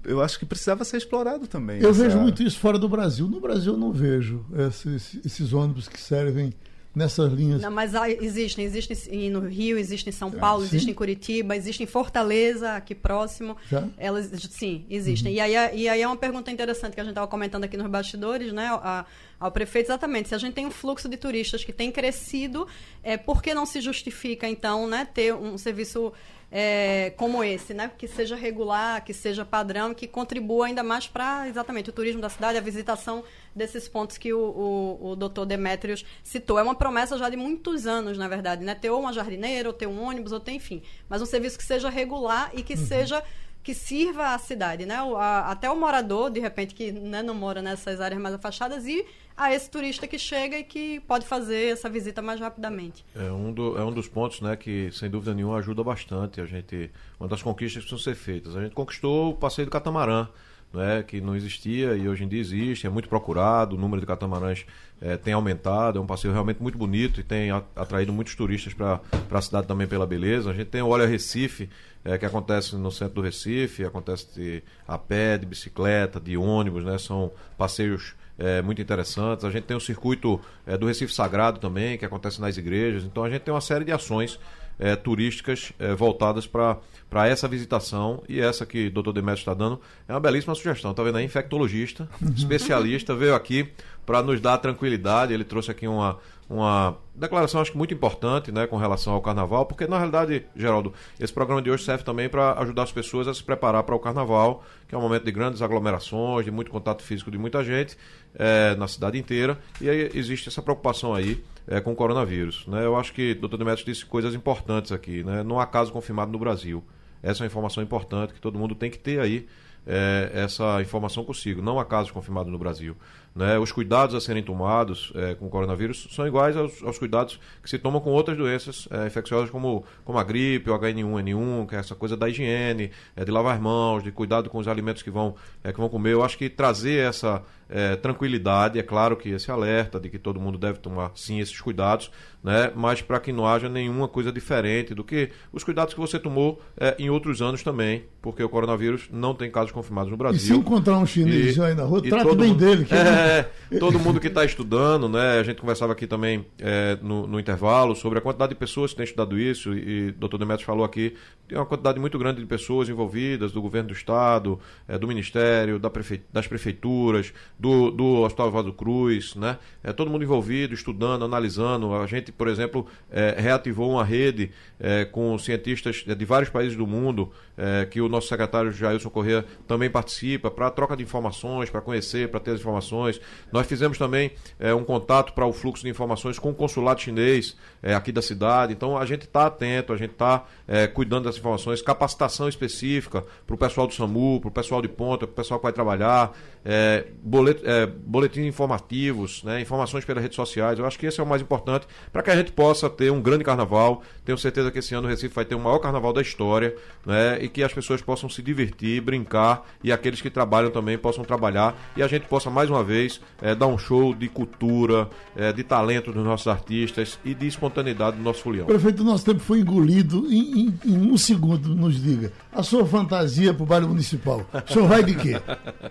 eu 0.05 0.21
acho 0.21 0.39
que 0.39 0.45
precisava 0.45 0.85
ser 0.85 0.95
explorado 0.95 1.45
também. 1.45 1.81
Eu 1.81 1.89
essa... 1.89 2.03
vejo 2.03 2.17
muito 2.17 2.41
isso 2.41 2.57
fora 2.57 2.79
do 2.79 2.87
Brasil. 2.87 3.27
No 3.27 3.41
Brasil 3.41 3.73
eu 3.73 3.77
não 3.77 3.91
vejo 3.91 4.45
esses, 4.69 5.19
esses 5.25 5.51
ônibus 5.51 5.89
que 5.89 5.99
servem 5.99 6.53
nessas 6.93 7.31
linhas. 7.31 7.61
Não, 7.61 7.71
mas 7.71 7.93
existem, 8.21 8.65
existem 8.65 9.29
no 9.29 9.41
Rio, 9.41 9.77
existem 9.77 10.11
em 10.11 10.15
São 10.15 10.31
Paulo, 10.31 10.61
sim. 10.61 10.67
existem 10.67 10.91
em 10.91 10.95
Curitiba, 10.95 11.55
existem 11.55 11.83
em 11.83 11.87
Fortaleza, 11.87 12.73
aqui 12.73 12.95
próximo. 12.95 13.55
Já? 13.69 13.87
Elas, 13.97 14.29
sim, 14.49 14.85
existem. 14.89 15.31
Uhum. 15.31 15.37
E, 15.37 15.39
aí, 15.39 15.77
e 15.79 15.89
aí 15.89 16.01
é 16.01 16.07
uma 16.07 16.17
pergunta 16.17 16.51
interessante 16.51 16.93
que 16.93 16.99
a 16.99 17.03
gente 17.03 17.11
estava 17.11 17.27
comentando 17.27 17.63
aqui 17.63 17.77
nos 17.77 17.87
bastidores, 17.87 18.51
né? 18.51 18.67
A, 18.67 19.05
ao 19.39 19.51
prefeito, 19.51 19.87
exatamente. 19.87 20.29
Se 20.29 20.35
a 20.35 20.37
gente 20.37 20.53
tem 20.53 20.65
um 20.65 20.71
fluxo 20.71 21.07
de 21.07 21.15
turistas 21.15 21.63
que 21.63 21.71
tem 21.71 21.91
crescido, 21.91 22.67
é, 23.01 23.15
por 23.15 23.41
que 23.41 23.53
não 23.53 23.65
se 23.65 23.79
justifica, 23.79 24.47
então, 24.47 24.87
né, 24.87 25.07
ter 25.13 25.33
um 25.33 25.57
serviço 25.57 26.11
é, 26.51 27.13
como 27.15 27.43
esse, 27.43 27.73
né? 27.73 27.91
Que 27.97 28.07
seja 28.07 28.35
regular, 28.35 29.03
que 29.03 29.13
seja 29.13 29.45
padrão, 29.45 29.93
que 29.93 30.07
contribua 30.07 30.65
ainda 30.65 30.83
mais 30.83 31.07
para 31.07 31.47
exatamente 31.47 31.89
o 31.89 31.93
turismo 31.93 32.21
da 32.21 32.29
cidade, 32.29 32.57
a 32.57 32.61
visitação 32.61 33.23
desses 33.55 33.87
pontos 33.87 34.17
que 34.17 34.33
o, 34.33 34.39
o, 34.39 35.09
o 35.11 35.15
doutor 35.15 35.45
Demétrios 35.45 36.05
citou. 36.23 36.57
É 36.57 36.63
uma 36.63 36.75
promessa 36.75 37.17
já 37.17 37.29
de 37.29 37.37
muitos 37.37 37.85
anos, 37.85 38.17
na 38.17 38.27
verdade, 38.27 38.63
né? 38.63 38.73
Ter 38.73 38.89
ou 38.89 38.99
uma 38.99 39.13
jardineira, 39.13 39.69
ou 39.69 39.73
ter 39.73 39.87
um 39.87 40.01
ônibus, 40.01 40.31
ou 40.31 40.39
ter, 40.39 40.53
enfim. 40.53 40.81
Mas 41.07 41.21
um 41.21 41.25
serviço 41.25 41.57
que 41.57 41.63
seja 41.63 41.89
regular 41.89 42.49
e 42.53 42.63
que 42.63 42.73
uhum. 42.73 42.85
seja 42.85 43.23
que 43.61 43.73
sirva 43.73 44.33
à 44.33 44.37
cidade, 44.39 44.85
né? 44.85 45.01
O, 45.03 45.15
a, 45.15 45.51
até 45.51 45.69
o 45.69 45.75
morador, 45.75 46.31
de 46.31 46.39
repente, 46.39 46.73
que 46.73 46.91
né, 46.91 47.21
não 47.21 47.35
mora 47.35 47.61
nessas 47.61 48.01
áreas 48.01 48.19
mais 48.19 48.33
afastadas, 48.33 48.87
e 48.87 49.05
a 49.39 49.53
esse 49.53 49.69
turista 49.71 50.05
que 50.05 50.19
chega 50.19 50.59
e 50.59 50.63
que 50.65 50.99
pode 50.99 51.25
fazer 51.25 51.71
essa 51.71 51.89
visita 51.89 52.21
mais 52.21 52.41
rapidamente. 52.41 53.05
É 53.15 53.31
um, 53.31 53.53
do, 53.53 53.77
é 53.77 53.85
um 53.85 53.91
dos 53.91 54.05
pontos 54.05 54.41
né, 54.41 54.53
que, 54.57 54.91
sem 54.91 55.09
dúvida 55.09 55.33
nenhuma, 55.33 55.57
ajuda 55.57 55.81
bastante 55.81 56.41
a 56.41 56.45
gente. 56.45 56.91
Uma 57.17 57.29
das 57.29 57.41
conquistas 57.41 57.81
que 57.81 57.89
precisam 57.89 58.13
ser 58.13 58.19
feitas. 58.19 58.53
A 58.57 58.61
gente 58.61 58.75
conquistou 58.75 59.29
o 59.29 59.33
passeio 59.33 59.65
do 59.65 59.71
catamarã. 59.71 60.27
Né, 60.71 61.01
que 61.01 61.19
não 61.19 61.35
existia 61.35 61.95
e 61.95 62.07
hoje 62.07 62.23
em 62.23 62.27
dia 62.27 62.39
existe, 62.39 62.85
é 62.85 62.91
muito 62.91 63.09
procurado, 63.09 63.75
o 63.75 63.79
número 63.79 63.99
de 63.99 64.05
catamarãs 64.05 64.67
é, 65.01 65.17
tem 65.17 65.33
aumentado, 65.33 65.97
é 65.97 66.01
um 66.01 66.05
passeio 66.05 66.31
realmente 66.31 66.61
muito 66.61 66.77
bonito 66.77 67.19
e 67.19 67.23
tem 67.23 67.49
atraído 67.49 68.13
muitos 68.13 68.35
turistas 68.35 68.71
para 68.71 69.01
a 69.31 69.41
cidade 69.41 69.65
também 69.65 69.87
pela 69.87 70.05
beleza. 70.05 70.51
A 70.51 70.53
gente 70.53 70.67
tem 70.67 70.83
o 70.83 70.87
Olha 70.89 71.07
Recife, 71.07 71.71
é, 72.05 72.19
que 72.19 72.25
acontece 72.25 72.75
no 72.75 72.91
centro 72.91 73.15
do 73.15 73.21
Recife, 73.21 73.83
acontece 73.83 74.27
de, 74.35 74.63
a 74.87 74.95
pé, 74.95 75.39
de 75.39 75.47
bicicleta, 75.47 76.19
de 76.19 76.37
ônibus, 76.37 76.85
né, 76.85 76.99
são 76.99 77.31
passeios 77.57 78.13
é, 78.39 78.61
muito 78.61 78.81
interessantes. 78.81 79.43
A 79.43 79.51
gente 79.51 79.65
tem 79.65 79.75
o 79.75 79.79
circuito 79.79 80.39
é, 80.65 80.77
do 80.77 80.87
Recife 80.87 81.13
Sagrado 81.13 81.59
também, 81.59 81.97
que 81.97 82.05
acontece 82.05 82.39
nas 82.39 82.57
igrejas. 82.57 83.03
Então 83.03 83.23
a 83.23 83.29
gente 83.29 83.41
tem 83.41 83.53
uma 83.53 83.61
série 83.61 83.83
de 83.83 83.91
ações 83.91 84.39
é, 84.79 84.95
turísticas 84.95 85.73
é, 85.77 85.93
voltadas 85.93 86.47
para 86.47 87.27
essa 87.27 87.47
visitação. 87.47 88.23
E 88.27 88.39
essa 88.39 88.65
que 88.65 88.87
o 88.87 88.91
doutor 88.91 89.11
Demetrio 89.11 89.41
está 89.41 89.53
dando 89.53 89.79
é 90.07 90.13
uma 90.13 90.19
belíssima 90.19 90.55
sugestão. 90.55 90.91
Está 90.91 91.03
vendo 91.03 91.17
aí? 91.17 91.25
Infectologista, 91.25 92.07
especialista, 92.35 93.13
veio 93.13 93.35
aqui 93.35 93.69
para 94.05 94.23
nos 94.23 94.39
dar 94.39 94.57
tranquilidade. 94.57 95.33
Ele 95.33 95.43
trouxe 95.43 95.69
aqui 95.69 95.87
uma, 95.87 96.17
uma 96.49 96.97
declaração, 97.13 97.61
acho 97.61 97.71
que 97.71 97.77
muito 97.77 97.93
importante, 97.93 98.51
né, 98.51 98.65
com 98.65 98.75
relação 98.75 99.13
ao 99.13 99.21
carnaval, 99.21 99.67
porque 99.67 99.85
na 99.85 99.97
realidade, 99.97 100.45
Geraldo, 100.55 100.91
esse 101.19 101.31
programa 101.31 101.61
de 101.61 101.69
hoje 101.69 101.83
serve 101.83 102.03
também 102.03 102.27
para 102.27 102.53
ajudar 102.59 102.83
as 102.83 102.91
pessoas 102.91 103.27
a 103.27 103.33
se 103.33 103.43
preparar 103.43 103.83
para 103.83 103.93
o 103.93 103.99
carnaval, 103.99 104.63
que 104.87 104.95
é 104.95 104.97
um 104.97 105.01
momento 105.01 105.25
de 105.25 105.31
grandes 105.31 105.61
aglomerações, 105.61 106.45
de 106.45 106.51
muito 106.51 106.71
contato 106.71 107.03
físico 107.03 107.29
de 107.29 107.37
muita 107.37 107.63
gente 107.63 107.95
é, 108.33 108.75
na 108.75 108.87
cidade 108.87 109.19
inteira, 109.19 109.59
e 109.79 109.87
aí 109.87 110.09
existe 110.15 110.49
essa 110.49 110.61
preocupação 110.61 111.13
aí 111.13 111.43
é, 111.67 111.79
com 111.79 111.91
o 111.91 111.95
coronavírus. 111.95 112.65
Né? 112.65 112.83
Eu 112.83 112.95
acho 112.95 113.13
que 113.13 113.33
o 113.33 113.47
Dr. 113.47 113.57
Demetrios 113.57 113.85
disse 113.85 114.05
coisas 114.05 114.33
importantes 114.33 114.91
aqui, 114.91 115.23
né? 115.23 115.43
não 115.43 115.59
há 115.59 115.67
caso 115.67 115.91
confirmado 115.91 116.31
no 116.31 116.39
Brasil. 116.39 116.83
Essa 117.21 117.41
é 117.41 117.45
uma 117.45 117.47
informação 117.47 117.83
importante 117.83 118.33
que 118.33 118.41
todo 118.41 118.57
mundo 118.57 118.73
tem 118.73 118.89
que 118.89 118.97
ter 118.97 119.19
aí 119.19 119.45
é, 119.85 120.31
essa 120.33 120.81
informação 120.81 121.23
consigo. 121.23 121.61
Não 121.61 121.79
há 121.79 121.85
casos 121.85 122.11
confirmados 122.11 122.51
no 122.51 122.57
Brasil. 122.57 122.95
Né? 123.39 123.57
Os 123.57 123.71
cuidados 123.71 124.13
a 124.13 124.19
serem 124.19 124.43
tomados 124.43 125.13
é, 125.15 125.33
com 125.33 125.45
o 125.45 125.49
coronavírus 125.49 126.09
são 126.11 126.27
iguais 126.27 126.57
aos, 126.57 126.83
aos, 126.83 126.99
cuidados 126.99 127.39
que 127.63 127.69
se 127.69 127.79
tomam 127.79 128.01
com 128.01 128.09
outras 128.09 128.37
doenças 128.37 128.85
é, 128.91 129.07
infecciosas, 129.07 129.49
como, 129.49 129.85
como 130.03 130.19
a 130.19 130.23
gripe, 130.25 130.69
o 130.69 130.77
HN1N1, 130.77 131.69
que 131.69 131.73
é 131.73 131.79
essa 131.79 131.95
coisa 131.95 132.17
da 132.17 132.27
higiene, 132.27 132.91
é, 133.15 133.23
de 133.23 133.31
lavar 133.31 133.55
as 133.55 133.61
mãos, 133.61 134.03
de 134.03 134.11
cuidado 134.11 134.49
com 134.49 134.57
os 134.57 134.67
alimentos 134.67 135.01
que 135.01 135.09
vão, 135.09 135.35
é, 135.63 135.71
que 135.71 135.79
vão 135.79 135.87
comer. 135.87 136.11
Eu 136.11 136.21
acho 136.21 136.37
que 136.37 136.49
trazer 136.49 137.07
essa 137.07 137.41
é, 137.69 137.95
tranquilidade, 137.95 138.79
é 138.79 138.83
claro 138.83 139.15
que 139.15 139.29
esse 139.29 139.51
alerta 139.51 139.99
de 139.99 140.09
que 140.09 140.17
todo 140.17 140.39
mundo 140.39 140.57
deve 140.57 140.79
tomar 140.79 141.11
sim 141.13 141.39
esses 141.39 141.59
cuidados, 141.61 142.11
né? 142.43 142.71
mas 142.75 143.01
para 143.01 143.19
que 143.19 143.31
não 143.31 143.45
haja 143.45 143.69
nenhuma 143.69 144.07
coisa 144.07 144.31
diferente 144.31 144.95
do 144.95 145.03
que 145.03 145.29
os 145.51 145.63
cuidados 145.63 145.93
que 145.93 145.99
você 145.99 146.17
tomou 146.17 146.61
é, 146.77 146.95
em 146.97 147.09
outros 147.09 147.41
anos 147.41 147.61
também, 147.61 148.05
porque 148.21 148.43
o 148.43 148.49
coronavírus 148.49 149.07
não 149.11 149.35
tem 149.35 149.51
casos 149.51 149.71
confirmados 149.71 150.09
no 150.09 150.17
Brasil. 150.17 150.37
E 150.37 150.41
se 150.41 150.53
encontrar 150.53 150.97
um 150.97 151.05
chinês 151.05 151.55
e, 151.55 151.61
aí 151.61 151.75
na 151.75 151.83
rua, 151.83 152.01
trate 152.01 152.35
bem 152.35 152.49
mundo, 152.49 152.59
dele. 152.59 152.85
Que 152.85 152.93
é, 152.95 153.49
todo 153.79 153.99
mundo 153.99 154.19
que 154.19 154.27
está 154.27 154.43
estudando, 154.43 155.07
né? 155.07 155.39
a 155.39 155.43
gente 155.43 155.61
conversava 155.61 155.93
aqui 155.93 156.07
também 156.07 156.45
é, 156.59 156.97
no, 157.01 157.27
no, 157.27 157.39
intervalo 157.39 157.95
sobre 157.95 158.19
a 158.19 158.21
quantidade 158.21 158.49
de 158.49 158.59
pessoas 158.59 158.91
que 158.91 158.97
têm 158.97 159.03
estudado 159.03 159.37
isso, 159.37 159.73
e, 159.73 160.07
e 160.07 160.07
o 160.09 160.13
doutor 160.13 160.37
Demetrios 160.37 160.65
falou 160.65 160.83
aqui, 160.83 161.15
tem 161.47 161.57
uma 161.57 161.65
quantidade 161.65 161.99
muito 161.99 162.17
grande 162.17 162.39
de 162.39 162.47
pessoas 162.47 162.89
envolvidas, 162.89 163.51
do 163.51 163.61
governo 163.61 163.89
do 163.89 163.93
Estado, 163.93 164.59
é, 164.87 164.97
do 164.97 165.07
Ministério, 165.07 165.79
da 165.79 165.89
prefe... 165.89 166.21
das 166.31 166.47
prefeituras, 166.47 167.33
do, 167.59 167.91
do 167.91 168.21
Hospital 168.21 168.49
Vado 168.49 168.71
Cruz, 168.71 169.35
né? 169.35 169.57
É, 169.83 169.91
todo 169.91 170.09
mundo 170.09 170.23
envolvido, 170.23 170.73
estudando, 170.73 171.25
analisando. 171.25 171.93
A 171.93 172.07
gente, 172.07 172.31
por 172.31 172.47
exemplo, 172.47 172.87
é, 173.11 173.35
reativou 173.37 173.91
uma 173.91 174.03
rede 174.03 174.51
é, 174.79 175.03
com 175.03 175.37
cientistas 175.37 176.05
de 176.07 176.25
vários 176.25 176.49
países 176.49 176.77
do 176.77 176.87
mundo, 176.87 177.31
é, 177.57 177.85
que 177.85 177.99
o 177.99 178.07
nosso 178.07 178.29
secretário 178.29 178.71
Jailson 178.71 179.09
Corrêa 179.09 179.45
também 179.67 179.89
participa, 179.89 180.49
para 180.49 180.71
troca 180.71 180.95
de 180.95 181.03
informações, 181.03 181.69
para 181.69 181.81
conhecer, 181.81 182.29
para 182.29 182.39
ter 182.39 182.51
as 182.51 182.61
informações. 182.61 183.19
Nós 183.51 183.67
fizemos 183.67 183.97
também 183.97 184.31
é, 184.57 184.73
um 184.73 184.85
contato 184.85 185.33
para 185.33 185.45
o 185.45 185.51
fluxo 185.51 185.83
de 185.83 185.89
informações 185.89 186.39
com 186.39 186.51
o 186.51 186.55
consulado 186.55 187.01
chinês 187.01 187.57
é, 187.83 187.93
aqui 187.93 188.11
da 188.11 188.21
cidade. 188.21 188.71
Então 188.71 188.97
a 188.97 189.05
gente 189.05 189.23
está 189.23 189.47
atento, 189.47 189.91
a 189.91 189.97
gente 189.97 190.11
está 190.11 190.45
é, 190.65 190.87
cuidando 190.87 191.25
das 191.25 191.37
informações, 191.37 191.81
capacitação 191.81 192.47
específica 192.47 193.25
para 193.45 193.55
o 193.55 193.57
pessoal 193.57 193.85
do 193.85 193.93
SAMU, 193.93 194.39
para 194.39 194.47
o 194.47 194.51
pessoal 194.51 194.81
de 194.81 194.87
ponta, 194.87 195.27
para 195.27 195.33
o 195.33 195.35
pessoal 195.35 195.59
que 195.59 195.63
vai 195.63 195.73
trabalhar, 195.73 196.31
é, 196.63 197.07
bolet, 197.49 197.61
é, 197.63 197.85
boletins 197.85 198.45
informativos, 198.45 199.43
né, 199.43 199.61
informações 199.61 200.05
pelas 200.05 200.21
redes 200.21 200.35
sociais. 200.35 200.79
Eu 200.79 200.85
acho 200.85 200.97
que 200.97 201.05
esse 201.05 201.19
é 201.19 201.23
o 201.23 201.25
mais 201.25 201.41
importante 201.41 201.87
para 202.11 202.21
que 202.21 202.29
a 202.29 202.35
gente 202.35 202.51
possa 202.51 202.89
ter 202.89 203.11
um 203.11 203.21
grande 203.21 203.43
carnaval. 203.43 204.03
Tenho 204.23 204.37
certeza 204.37 204.71
que 204.71 204.79
esse 204.79 204.93
ano 204.93 205.07
o 205.07 205.09
Recife 205.09 205.33
vai 205.33 205.45
ter 205.45 205.55
o 205.55 205.59
maior 205.59 205.79
carnaval 205.79 206.13
da 206.13 206.21
história 206.21 206.75
né, 207.05 207.39
e 207.41 207.49
que 207.49 207.63
as 207.63 207.73
pessoas 207.73 208.01
possam 208.01 208.29
se 208.29 208.41
divertir, 208.41 209.01
brincar 209.01 209.65
e 209.83 209.91
aqueles 209.91 210.21
que 210.21 210.29
trabalham 210.29 210.71
também 210.71 210.97
possam 210.97 211.23
trabalhar 211.23 211.75
e 211.95 212.03
a 212.03 212.07
gente 212.07 212.27
possa 212.27 212.49
mais 212.49 212.69
uma 212.69 212.83
vez 212.83 213.21
é, 213.41 213.55
dar 213.55 213.67
um 213.67 213.77
show 213.77 214.13
de 214.13 214.27
cultura, 214.27 215.09
é, 215.35 215.51
de 215.51 215.63
talento 215.63 216.11
dos 216.11 216.23
nossos 216.23 216.47
artistas 216.47 217.19
e 217.23 217.33
de 217.33 217.47
espontaneidade 217.47 218.17
do 218.17 218.23
nosso 218.23 218.41
folião. 218.41 218.65
Prefeito, 218.65 219.01
o 219.01 219.05
nosso 219.05 219.25
tempo 219.25 219.39
foi 219.39 219.59
engolido 219.59 220.27
em, 220.31 220.61
em, 220.61 220.79
em 220.85 221.11
um 221.11 221.17
segundo, 221.17 221.75
nos 221.75 222.01
diga. 222.01 222.31
A 222.51 222.63
sua 222.63 222.85
fantasia 222.85 223.53
para 223.53 223.63
o 223.63 223.65
baile 223.65 223.85
municipal, 223.85 224.45
o 224.53 224.73
senhor 224.73 224.87
vai 224.87 225.03
de 225.03 225.15
quê? 225.15 225.39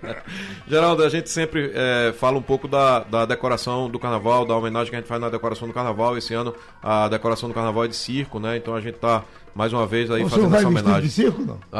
Geraldo, 0.69 1.03
a 1.03 1.09
gente 1.09 1.31
sempre 1.31 1.48
é, 1.57 2.13
fala 2.13 2.39
um 2.39 2.43
pouco 2.43 2.69
da, 2.69 3.01
da 3.01 3.25
decoração 3.25 3.89
do 3.89 3.99
carnaval, 3.99 4.45
da 4.45 4.57
homenagem 4.57 4.91
que 4.91 4.97
a 4.97 4.99
gente 4.99 5.09
faz 5.09 5.21
na 5.21 5.29
decoração 5.29 5.67
do 5.67 5.75
carnaval. 5.75 6.17
Esse 6.17 6.35
ano 6.35 6.55
a 6.83 7.09
decoração 7.09 7.49
do 7.49 7.55
carnaval 7.55 7.85
é 7.85 7.89
de 7.89 7.97
circo, 7.97 8.39
né? 8.39 8.57
Então 8.57 8.75
a 8.75 8.81
gente 8.81 8.97
está 8.97 9.25
mais 9.55 9.73
uma 9.73 9.87
vez 9.87 10.11
aí 10.11 10.23
o 10.25 10.29
fazendo 10.29 10.55
essa 10.55 10.69
homenagem. 10.69 11.03
De 11.03 11.11
circo, 11.11 11.43
não? 11.43 11.59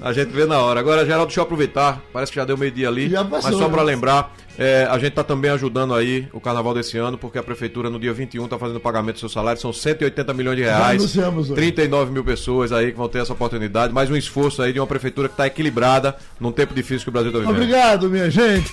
a 0.00 0.12
gente 0.12 0.30
vê 0.30 0.46
na 0.46 0.58
hora. 0.58 0.80
Agora, 0.80 1.04
Geraldo, 1.04 1.26
deixa 1.26 1.40
eu 1.40 1.44
aproveitar. 1.44 2.00
Parece 2.12 2.32
que 2.32 2.36
já 2.36 2.44
deu 2.44 2.56
meio-dia 2.56 2.88
ali. 2.88 3.08
Já 3.08 3.24
passou, 3.24 3.50
mas 3.50 3.58
só 3.58 3.68
para 3.68 3.82
lembrar, 3.82 4.34
é, 4.58 4.86
a 4.90 4.98
gente 4.98 5.10
está 5.10 5.24
também 5.24 5.50
ajudando 5.50 5.94
aí 5.94 6.28
o 6.32 6.40
carnaval 6.40 6.74
desse 6.74 6.98
ano, 6.98 7.16
porque 7.16 7.38
a 7.38 7.42
prefeitura 7.42 7.88
no 7.88 7.98
dia 7.98 8.12
21 8.12 8.44
está 8.44 8.58
fazendo 8.58 8.76
o 8.76 8.80
pagamento 8.80 9.16
do 9.16 9.20
seu 9.20 9.28
salário. 9.28 9.60
São 9.60 9.72
180 9.72 10.34
milhões 10.34 10.56
de 10.56 10.62
reais. 10.62 11.00
anunciamos 11.00 11.50
hoje. 11.50 11.54
39 11.54 12.12
mil 12.12 12.24
pessoas 12.24 12.72
aí 12.72 12.92
que 12.92 12.98
vão 12.98 13.08
ter 13.08 13.20
essa 13.20 13.32
oportunidade. 13.32 13.92
Mais 13.92 14.10
um 14.10 14.16
esforço 14.16 14.62
aí 14.62 14.72
de 14.72 14.80
uma 14.80 14.86
prefeitura 14.86 15.28
que 15.28 15.34
está 15.34 15.46
equilibrada 15.46 16.16
num 16.38 16.52
tempo 16.52 16.74
difícil 16.74 17.04
que 17.04 17.08
o 17.08 17.12
Brasil 17.12 17.30
está 17.30 17.40
vivendo. 17.40 17.56
Obrigado, 17.56 18.08
minha 18.08 18.30
gente. 18.30 18.72